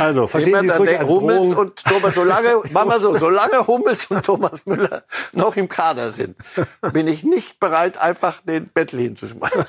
also, 0.01 0.27
verstehen 0.27 0.63
Sie 0.63 0.67
es 0.67 0.79
ruhig 0.81 0.99
als 0.99 1.09
Hummels 1.09 1.51
Drohung. 1.51 1.59
und 1.59 1.85
Thomas, 1.85 2.15
solange, 2.17 2.49
machen 2.73 2.91
wir 2.91 2.99
so, 2.99 3.17
solange 3.17 3.65
Hummels 3.69 4.07
und 4.07 4.27
Thomas 4.27 4.67
Müller 4.67 5.05
noch 5.33 5.57
im 5.57 5.69
Kader 5.69 6.11
sind, 6.11 6.37
bin 6.93 7.07
ich 7.07 7.23
nicht 7.23 7.61
bereit, 7.61 7.99
einfach 7.99 8.41
den 8.41 8.67
Bettel 8.67 8.99
hinzuschmeißen. 8.99 9.65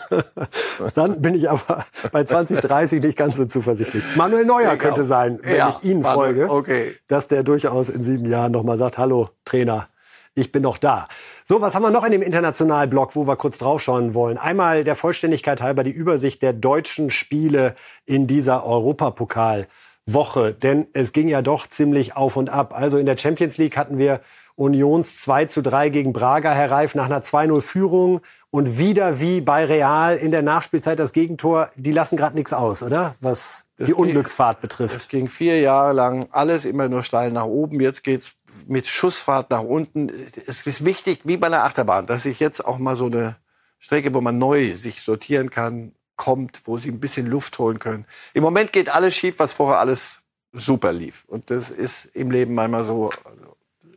Dann 0.95 1.21
bin 1.21 1.35
ich 1.35 1.47
aber 1.47 1.85
bei 2.11 2.23
2030 2.23 2.99
nicht 2.99 3.15
ganz 3.15 3.35
so 3.35 3.45
zuversichtlich. 3.45 4.03
Manuel 4.15 4.45
Neuer 4.45 4.75
könnte 4.75 5.03
sein, 5.03 5.39
wenn 5.43 5.55
ja, 5.55 5.69
ich 5.69 5.83
Ihnen 5.83 6.01
Manuel, 6.01 6.47
folge, 6.47 6.49
okay. 6.49 6.95
dass 7.07 7.27
der 7.27 7.43
durchaus 7.43 7.89
in 7.89 8.01
sieben 8.01 8.25
Jahren 8.25 8.53
nochmal 8.53 8.79
sagt, 8.79 8.97
hallo 8.97 9.29
Trainer, 9.45 9.87
ich 10.35 10.51
bin 10.51 10.63
noch 10.63 10.77
da. 10.77 11.07
So, 11.45 11.61
was 11.61 11.75
haben 11.75 11.83
wir 11.83 11.91
noch 11.91 12.03
in 12.03 12.11
dem 12.11 12.21
Internationalblock, 12.21 13.15
wo 13.15 13.27
wir 13.27 13.35
kurz 13.35 13.59
draufschauen 13.59 14.13
wollen? 14.13 14.37
Einmal 14.37 14.83
der 14.83 14.95
Vollständigkeit 14.95 15.61
halber 15.61 15.83
die 15.83 15.91
Übersicht 15.91 16.41
der 16.41 16.53
deutschen 16.53 17.09
Spiele 17.09 17.75
in 18.05 18.25
dieser 18.27 18.65
Europapokalwoche. 18.65 20.53
Denn 20.53 20.87
es 20.93 21.11
ging 21.13 21.27
ja 21.27 21.41
doch 21.41 21.67
ziemlich 21.67 22.15
auf 22.15 22.35
und 22.35 22.49
ab. 22.49 22.73
Also 22.73 22.97
in 22.97 23.05
der 23.05 23.17
Champions 23.17 23.57
League 23.57 23.77
hatten 23.77 23.97
wir 23.97 24.21
Unions 24.55 25.19
2 25.19 25.45
zu 25.45 25.61
3 25.61 25.89
gegen 25.89 26.13
Braga, 26.13 26.51
Herr 26.51 26.69
Reif, 26.71 26.95
nach 26.95 27.05
einer 27.05 27.21
2-0 27.21 27.61
Führung. 27.61 28.21
Und 28.49 28.77
wieder 28.77 29.19
wie 29.19 29.41
bei 29.41 29.65
Real 29.65 30.15
in 30.15 30.29
der 30.29 30.43
Nachspielzeit 30.43 30.99
das 30.99 31.11
Gegentor. 31.11 31.69
Die 31.75 31.91
lassen 31.91 32.17
gerade 32.17 32.35
nichts 32.35 32.53
aus, 32.53 32.83
oder? 32.83 33.15
Was 33.19 33.65
das 33.77 33.87
die 33.87 33.93
ging, 33.93 34.01
Unglücksfahrt 34.01 34.61
betrifft. 34.61 34.95
Es 34.95 35.07
ging 35.07 35.27
vier 35.27 35.59
Jahre 35.59 35.93
lang 35.93 36.27
alles 36.31 36.65
immer 36.65 36.87
nur 36.87 37.01
steil 37.01 37.31
nach 37.31 37.45
oben. 37.45 37.79
Jetzt 37.79 38.03
geht's 38.03 38.35
mit 38.67 38.87
Schussfahrt 38.87 39.49
nach 39.51 39.63
unten. 39.63 40.09
Es 40.47 40.65
ist 40.65 40.85
wichtig, 40.85 41.21
wie 41.23 41.37
bei 41.37 41.47
einer 41.47 41.63
Achterbahn, 41.63 42.05
dass 42.05 42.23
sich 42.23 42.39
jetzt 42.39 42.63
auch 42.65 42.77
mal 42.77 42.95
so 42.95 43.05
eine 43.05 43.37
Strecke, 43.79 44.13
wo 44.13 44.21
man 44.21 44.37
neu 44.37 44.75
sich 44.75 45.01
sortieren 45.01 45.49
kann, 45.49 45.93
kommt, 46.15 46.61
wo 46.65 46.77
sie 46.77 46.89
ein 46.89 46.99
bisschen 46.99 47.27
Luft 47.27 47.59
holen 47.59 47.79
können. 47.79 48.05
Im 48.33 48.43
Moment 48.43 48.71
geht 48.71 48.93
alles 48.93 49.15
schief, 49.15 49.39
was 49.39 49.53
vorher 49.53 49.79
alles 49.79 50.21
super 50.53 50.93
lief. 50.93 51.25
Und 51.27 51.49
das 51.49 51.69
ist 51.69 52.05
im 52.13 52.31
Leben 52.31 52.53
manchmal 52.53 52.85
so. 52.85 53.09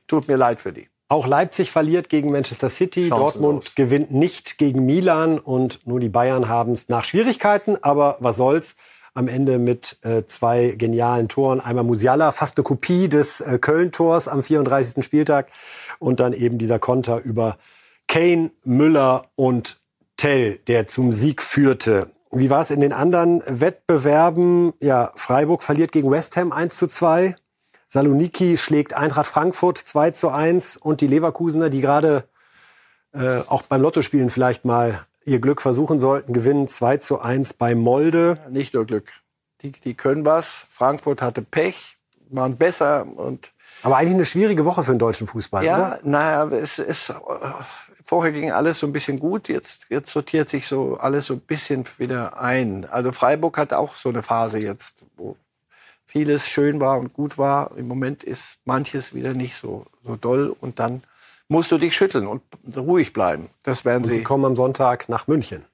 Tut 0.07 0.29
mir 0.29 0.37
leid 0.37 0.61
für 0.61 0.73
die. 0.73 0.89
Auch 1.09 1.27
Leipzig 1.27 1.71
verliert 1.71 2.09
gegen 2.09 2.33
Manchester 2.33 2.69
City. 2.69 3.09
Dortmund 3.11 3.77
gewinnt 3.77 4.11
nicht 4.11 4.59
gegen 4.59 4.87
Milan 4.87 5.39
und 5.39 5.87
nur 5.87 6.01
die 6.01 6.09
Bayern 6.09 6.49
haben 6.49 6.73
es 6.73 6.89
nach 6.89 7.05
Schwierigkeiten. 7.05 7.77
Aber 7.83 8.17
was 8.19 8.37
soll's? 8.37 8.77
Am 9.17 9.29
Ende 9.29 9.59
mit 9.59 9.99
äh, 10.03 10.25
zwei 10.27 10.75
genialen 10.77 11.29
Toren. 11.29 11.61
Einmal 11.61 11.85
Musiala, 11.85 12.33
fast 12.33 12.59
eine 12.59 12.65
Kopie 12.65 13.09
des 13.09 13.41
äh, 13.41 13.59
Köln-Tors 13.59 14.29
am 14.29 14.43
34. 14.43 15.03
Spieltag. 15.05 15.49
Und 15.99 16.21
dann 16.21 16.35
eben 16.35 16.59
dieser 16.59 16.79
Konter 16.79 17.23
über 17.23 17.57
Kane, 18.09 18.51
Müller 18.65 19.29
und 19.35 19.81
Tell, 20.19 20.59
der 20.67 20.87
zum 20.87 21.13
Sieg 21.13 21.43
führte. 21.43 22.11
Wie 22.31 22.51
war 22.51 22.61
es 22.61 22.71
in 22.71 22.81
den 22.81 22.93
anderen 22.93 23.43
Wettbewerben? 23.47 24.75
Ja, 24.81 25.13
Freiburg 25.17 25.63
verliert 25.63 25.93
gegen 25.93 26.11
West 26.11 26.37
Ham 26.37 26.53
1 26.53 26.77
zu 26.77 26.87
2. 26.87 27.37
Saloniki 27.89 28.59
schlägt 28.59 28.95
Eintracht 28.95 29.27
Frankfurt 29.27 29.79
2 29.79 30.11
zu 30.11 30.29
1 30.29 30.77
und 30.77 31.01
die 31.01 31.07
Leverkusener, 31.07 31.71
die 31.71 31.81
gerade 31.81 32.25
äh, 33.15 33.39
auch 33.47 33.63
beim 33.63 33.81
Lottospielen 33.81 34.29
vielleicht 34.29 34.67
mal 34.67 35.07
ihr 35.27 35.41
Glück 35.41 35.61
versuchen 35.61 35.99
sollten, 35.99 36.33
gewinnen 36.33 36.69
2 36.69 36.99
zu 36.99 37.21
1 37.21 37.55
bei 37.55 37.75
Molde. 37.75 38.39
Nicht 38.49 38.75
nur 38.75 38.87
Glück. 38.87 39.13
Die, 39.63 39.73
die 39.73 39.95
können 39.95 40.25
was. 40.25 40.67
Frankfurt 40.71 41.21
hatte 41.21 41.43
Pech, 41.43 41.99
waren 42.31 42.57
besser 42.57 43.07
und 43.07 43.53
Aber 43.83 43.97
eigentlich 43.97 44.15
eine 44.15 44.27
schwierige 44.27 44.65
Woche 44.65 44.85
für 44.85 44.93
den 44.93 44.99
deutschen 44.99 45.27
Fußball, 45.27 45.65
ja, 45.65 45.77
oder? 45.77 46.01
naja, 46.05 46.57
es 46.57 46.79
ist 46.79 47.11
äh, 47.11 47.15
vorher 48.05 48.33
ging 48.33 48.53
alles 48.53 48.79
so 48.79 48.87
ein 48.87 48.93
bisschen 48.93 49.19
gut, 49.19 49.49
jetzt 49.49 49.87
jetzt 49.89 50.13
sortiert 50.13 50.49
sich 50.49 50.69
so 50.69 50.97
alles 50.97 51.27
so 51.27 51.35
ein 51.35 51.41
bisschen 51.41 51.85
wieder 51.99 52.41
ein. 52.41 52.87
Also 52.89 53.13
Freiburg 53.13 53.59
hat 53.59 53.73
auch 53.73 53.97
so 53.97 54.09
eine 54.09 54.23
Phase 54.23 54.59
jetzt, 54.59 55.05
wo 55.17 55.37
vieles 56.07 56.49
schön 56.49 56.81
war 56.81 56.99
und 57.01 57.13
gut 57.13 57.37
war. 57.37 57.73
Im 57.77 57.89
Moment 57.89 58.23
ist 58.23 58.59
manches 58.65 59.13
wieder 59.13 59.35
nicht 59.35 59.57
so 59.57 59.87
so 60.05 60.15
doll 60.17 60.55
und 60.61 60.79
dann 60.79 61.03
musst 61.49 61.71
du 61.73 61.79
dich 61.79 61.95
schütteln 61.97 62.27
und 62.27 62.43
ruhig 62.77 63.13
bleiben. 63.13 63.49
Das 63.63 63.85
werden 63.85 64.05
Und 64.05 64.11
sie. 64.11 64.19
sie 64.19 64.23
kommen 64.25 64.45
am 64.45 64.57
Sonntag 64.57 65.09
nach 65.09 65.27
München. 65.29 65.65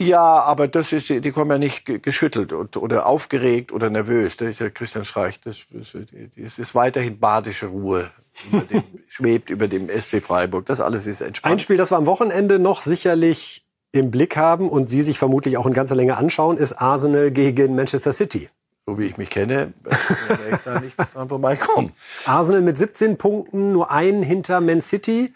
Ja, 0.00 0.20
aber 0.40 0.66
das 0.66 0.92
ist, 0.92 1.08
die 1.10 1.30
kommen 1.30 1.50
ja 1.52 1.58
nicht 1.58 1.84
ge- 1.84 1.98
geschüttelt 2.00 2.52
und, 2.52 2.76
oder 2.76 3.06
aufgeregt 3.06 3.70
oder 3.72 3.88
nervös. 3.88 4.36
Das 4.36 4.48
ist 4.48 4.58
ja 4.58 4.68
Christian 4.68 5.04
Streich. 5.04 5.38
Das, 5.40 5.58
das, 5.70 5.92
das 6.36 6.58
ist 6.58 6.74
weiterhin 6.74 7.20
badische 7.20 7.66
Ruhe, 7.66 8.10
über 8.50 8.62
dem, 8.62 8.82
schwebt 9.08 9.48
über 9.50 9.68
dem 9.68 9.88
SC 9.88 10.20
Freiburg. 10.22 10.66
Das 10.66 10.80
alles 10.80 11.06
ist 11.06 11.20
entspannt. 11.20 11.52
Ein 11.52 11.58
Spiel, 11.60 11.76
das 11.76 11.92
wir 11.92 11.98
am 11.98 12.06
Wochenende 12.06 12.58
noch 12.58 12.82
sicherlich 12.82 13.64
im 13.92 14.10
Blick 14.10 14.36
haben 14.36 14.68
und 14.70 14.90
Sie 14.90 15.02
sich 15.02 15.18
vermutlich 15.18 15.56
auch 15.56 15.66
in 15.66 15.72
ganzer 15.72 15.94
Länge 15.94 16.16
anschauen, 16.16 16.56
ist 16.56 16.72
Arsenal 16.80 17.30
gegen 17.30 17.76
Manchester 17.76 18.12
City. 18.12 18.48
So 18.86 18.98
wie 18.98 19.06
ich 19.06 19.16
mich 19.16 19.30
kenne, 19.30 19.72
werde 19.82 20.42
ich 20.50 20.58
da 20.64 20.80
nicht 20.80 20.96
dran 21.14 21.28
vorbeikommen. 21.28 21.92
Arsenal 22.26 22.62
mit 22.62 22.76
17 22.76 23.16
Punkten, 23.16 23.72
nur 23.72 23.90
einen 23.90 24.22
hinter 24.22 24.60
Man 24.60 24.80
City, 24.80 25.34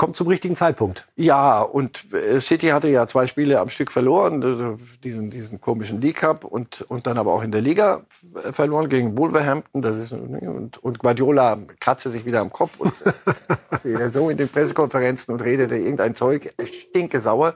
kommt 0.00 0.16
zum 0.16 0.28
richtigen 0.28 0.56
Zeitpunkt. 0.56 1.06
Ja, 1.16 1.60
und 1.60 2.06
äh, 2.14 2.40
City 2.40 2.68
hatte 2.68 2.88
ja 2.88 3.06
zwei 3.06 3.26
Spiele 3.26 3.60
am 3.60 3.68
Stück 3.68 3.92
verloren, 3.92 4.78
diesen, 5.04 5.28
diesen 5.28 5.60
komischen 5.60 6.00
League 6.00 6.16
Cup 6.16 6.46
und, 6.46 6.80
und 6.88 7.06
dann 7.06 7.18
aber 7.18 7.34
auch 7.34 7.42
in 7.42 7.52
der 7.52 7.60
Liga 7.60 8.00
äh, 8.34 8.50
verloren 8.50 8.88
gegen 8.88 9.18
Wolverhampton. 9.18 9.82
Das 9.82 9.96
ist, 9.96 10.12
und, 10.12 10.78
und 10.82 10.98
Guardiola 11.00 11.58
kratzte 11.80 12.08
sich 12.08 12.24
wieder 12.24 12.40
am 12.40 12.50
Kopf 12.50 12.80
und 12.80 12.94
äh, 13.84 14.08
so 14.08 14.30
in 14.30 14.38
den 14.38 14.48
Pressekonferenzen 14.48 15.34
und 15.34 15.42
redete 15.42 15.76
irgendein 15.76 16.14
Zeug, 16.14 16.54
stinke 16.64 17.20
sauer. 17.20 17.52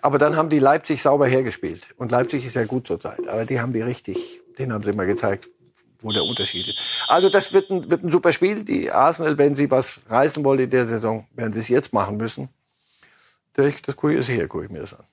Aber 0.00 0.16
dann 0.16 0.34
haben 0.34 0.48
die 0.48 0.60
Leipzig 0.60 1.02
sauber 1.02 1.26
hergespielt. 1.26 1.94
Und 1.98 2.10
Leipzig 2.10 2.46
ist 2.46 2.54
ja 2.54 2.64
gut 2.64 2.86
zurzeit. 2.86 3.28
Aber 3.28 3.44
die 3.44 3.60
haben 3.60 3.74
die 3.74 3.82
richtig, 3.82 4.40
den 4.58 4.72
haben 4.72 4.82
sie 4.82 4.94
mal 4.94 5.06
gezeigt, 5.06 5.50
wo 6.02 6.12
der 6.12 6.24
Unterschied 6.24 6.68
ist. 6.68 6.78
Also 7.08 7.28
das 7.28 7.52
wird 7.52 7.70
ein, 7.70 7.90
wird 7.90 8.04
ein 8.04 8.10
super 8.10 8.32
Spiel. 8.32 8.62
Die 8.64 8.90
Arsenal, 8.90 9.38
wenn 9.38 9.56
sie 9.56 9.70
was 9.70 10.00
reißen 10.08 10.44
wollen 10.44 10.60
in 10.60 10.70
der 10.70 10.86
Saison, 10.86 11.26
werden 11.34 11.52
sie 11.52 11.60
es 11.60 11.68
jetzt 11.68 11.92
machen 11.92 12.16
müssen. 12.16 12.48
Das, 13.54 13.74
gucke 13.96 14.14
ich, 14.14 14.26
hier 14.26 14.48
gucke 14.48 14.64
ich 14.66 14.70
mir 14.70 14.80
das 14.80 14.92
an. 14.92 15.04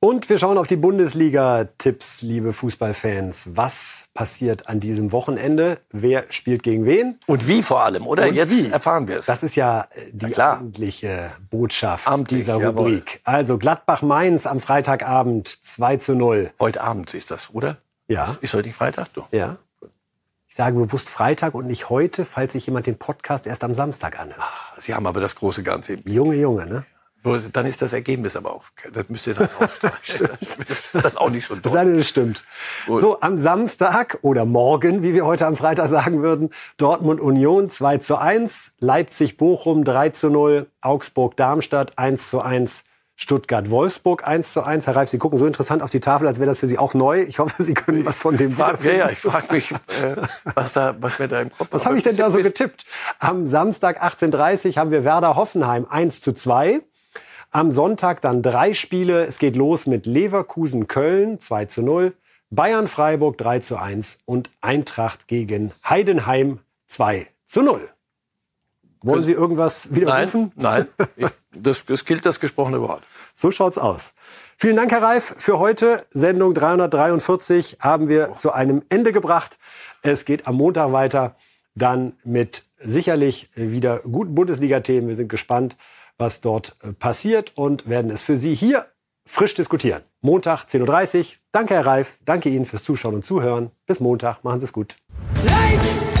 Und 0.00 0.28
wir 0.28 0.38
schauen 0.38 0.58
auf 0.58 0.68
die 0.68 0.76
Bundesliga-Tipps, 0.76 2.22
liebe 2.22 2.52
Fußballfans. 2.52 3.56
Was 3.56 4.04
passiert 4.14 4.68
an 4.68 4.78
diesem 4.78 5.10
Wochenende? 5.10 5.80
Wer 5.90 6.26
spielt 6.28 6.62
gegen 6.62 6.84
wen? 6.84 7.18
Und 7.26 7.48
wie 7.48 7.64
vor 7.64 7.82
allem, 7.82 8.06
oder? 8.06 8.28
Und 8.28 8.34
jetzt 8.34 8.52
wie? 8.56 8.68
erfahren 8.68 9.08
wir 9.08 9.18
es. 9.18 9.26
Das 9.26 9.42
ist 9.42 9.56
ja 9.56 9.88
äh, 9.90 10.10
die 10.12 10.30
klar. 10.30 10.58
amtliche 10.58 11.32
Botschaft 11.50 12.06
Amtlich, 12.06 12.42
dieser 12.42 12.60
jawohl. 12.60 12.92
Rubrik. 12.92 13.20
Also 13.24 13.58
Gladbach-Mainz 13.58 14.46
am 14.46 14.60
Freitagabend 14.60 15.48
2 15.48 15.96
zu 15.96 16.14
0. 16.14 16.52
Heute 16.60 16.80
Abend 16.80 17.12
ist 17.14 17.32
das, 17.32 17.52
oder? 17.52 17.78
Ja, 18.06 18.36
Ist 18.40 18.54
heute 18.54 18.68
nicht 18.68 18.76
Freitag? 18.76 19.12
Du. 19.14 19.24
ja. 19.32 19.56
Ich 20.48 20.54
sage 20.54 20.78
bewusst 20.78 21.10
Freitag 21.10 21.54
und 21.54 21.66
nicht 21.66 21.90
heute, 21.90 22.24
falls 22.24 22.54
sich 22.54 22.66
jemand 22.66 22.86
den 22.86 22.96
Podcast 22.98 23.46
erst 23.46 23.62
am 23.64 23.74
Samstag 23.74 24.18
anhört. 24.18 24.42
Sie 24.76 24.94
haben 24.94 25.06
aber 25.06 25.20
das 25.20 25.34
große 25.34 25.62
Ganze. 25.62 25.92
im 25.92 26.02
Blick. 26.02 26.14
Junge, 26.14 26.36
Junge, 26.36 26.66
ne? 26.66 26.86
Dann 27.52 27.66
ist 27.66 27.82
das 27.82 27.92
Ergebnis 27.92 28.34
aber 28.36 28.52
auch. 28.54 28.64
Das 28.94 29.06
müsst 29.08 29.26
ihr 29.26 29.34
dann 29.34 29.48
ist 30.06 30.94
dann 30.94 31.16
auch 31.18 31.28
nicht 31.28 31.46
so 31.46 31.56
Das 31.56 31.72
doll. 31.72 31.80
eine, 31.80 31.98
das 31.98 32.08
stimmt. 32.08 32.44
Gut. 32.86 33.02
So, 33.02 33.20
am 33.20 33.36
Samstag 33.36 34.18
oder 34.22 34.46
morgen, 34.46 35.02
wie 35.02 35.12
wir 35.12 35.26
heute 35.26 35.46
am 35.46 35.56
Freitag 35.56 35.88
sagen 35.88 36.22
würden, 36.22 36.50
Dortmund 36.78 37.20
Union 37.20 37.68
2 37.68 37.98
zu 37.98 38.16
1, 38.16 38.72
Leipzig 38.78 39.36
Bochum 39.36 39.84
3 39.84 40.10
zu 40.10 40.30
0, 40.30 40.66
Augsburg 40.80 41.36
Darmstadt 41.36 41.98
1 41.98 42.30
zu 42.30 42.40
1, 42.40 42.84
Stuttgart 43.20 43.68
Wolfsburg 43.68 44.26
1 44.26 44.52
zu 44.52 44.62
1. 44.62 44.86
Herr 44.86 44.94
Reif, 44.94 45.08
Sie 45.08 45.18
gucken 45.18 45.38
so 45.38 45.46
interessant 45.46 45.82
auf 45.82 45.90
die 45.90 45.98
Tafel, 45.98 46.28
als 46.28 46.38
wäre 46.38 46.46
das 46.46 46.60
für 46.60 46.68
Sie 46.68 46.78
auch 46.78 46.94
neu. 46.94 47.20
Ich 47.22 47.40
hoffe, 47.40 47.60
Sie 47.64 47.74
können 47.74 48.06
was 48.06 48.22
von 48.22 48.36
dem 48.36 48.52
Frag, 48.52 48.82
ja, 48.84 48.92
ja, 48.92 49.10
ich 49.10 49.18
frage 49.18 49.52
mich, 49.52 49.72
äh, 49.72 49.76
was, 50.54 50.72
da, 50.72 50.94
was 51.00 51.18
mir 51.18 51.26
da 51.26 51.40
im 51.40 51.50
Kopf 51.50 51.66
Was 51.72 51.84
habe 51.84 51.98
ich 51.98 52.04
denn 52.04 52.16
da 52.16 52.30
so 52.30 52.38
getippt? 52.38 52.86
Am 53.18 53.48
Samstag 53.48 54.00
18.30 54.04 54.76
haben 54.76 54.92
wir 54.92 55.02
Werder 55.02 55.34
Hoffenheim 55.34 55.84
1 55.90 56.20
zu 56.20 56.32
2. 56.32 56.80
Am 57.50 57.72
Sonntag 57.72 58.20
dann 58.20 58.40
drei 58.40 58.72
Spiele. 58.72 59.26
Es 59.26 59.38
geht 59.38 59.56
los 59.56 59.86
mit 59.86 60.06
Leverkusen 60.06 60.86
Köln 60.86 61.40
2 61.40 61.64
zu 61.64 61.82
0, 61.82 62.12
Bayern 62.50 62.86
Freiburg 62.86 63.36
3 63.36 63.58
zu 63.58 63.78
1 63.78 64.20
und 64.26 64.48
Eintracht 64.60 65.26
gegen 65.26 65.72
Heidenheim 65.86 66.60
2 66.86 67.26
zu 67.44 67.62
0. 67.62 67.80
Wollen 69.02 69.24
Sie 69.24 69.32
irgendwas 69.32 69.92
widerrufen? 69.92 70.52
Nein, 70.54 70.86
nein. 71.16 71.30
Das, 71.62 71.84
das 71.84 72.04
gilt 72.04 72.26
das 72.26 72.40
gesprochene 72.40 72.80
Wort. 72.80 73.02
So 73.34 73.50
schaut's 73.50 73.78
aus. 73.78 74.14
Vielen 74.56 74.76
Dank, 74.76 74.90
Herr 74.90 75.02
Reif, 75.02 75.34
für 75.36 75.58
heute. 75.58 76.04
Sendung 76.10 76.54
343 76.54 77.78
haben 77.80 78.08
wir 78.08 78.32
zu 78.38 78.52
einem 78.52 78.82
Ende 78.88 79.12
gebracht. 79.12 79.58
Es 80.02 80.24
geht 80.24 80.46
am 80.46 80.56
Montag 80.56 80.92
weiter, 80.92 81.36
dann 81.74 82.14
mit 82.24 82.64
sicherlich 82.78 83.50
wieder 83.54 84.00
guten 84.00 84.34
Bundesliga-Themen. 84.34 85.08
Wir 85.08 85.16
sind 85.16 85.28
gespannt, 85.28 85.76
was 86.16 86.40
dort 86.40 86.76
äh, 86.82 86.92
passiert 86.92 87.56
und 87.56 87.88
werden 87.88 88.10
es 88.10 88.22
für 88.22 88.36
Sie 88.36 88.54
hier 88.54 88.86
frisch 89.26 89.54
diskutieren. 89.54 90.02
Montag, 90.20 90.64
10.30 90.64 91.18
Uhr. 91.18 91.36
Danke, 91.52 91.74
Herr 91.74 91.86
Reif. 91.86 92.18
Danke 92.24 92.48
Ihnen 92.48 92.64
fürs 92.64 92.82
Zuschauen 92.82 93.14
und 93.14 93.24
Zuhören. 93.24 93.70
Bis 93.86 94.00
Montag. 94.00 94.42
Machen 94.42 94.60
Sie 94.60 94.66
es 94.66 94.72
gut. 94.72 94.96
Life 95.44 96.17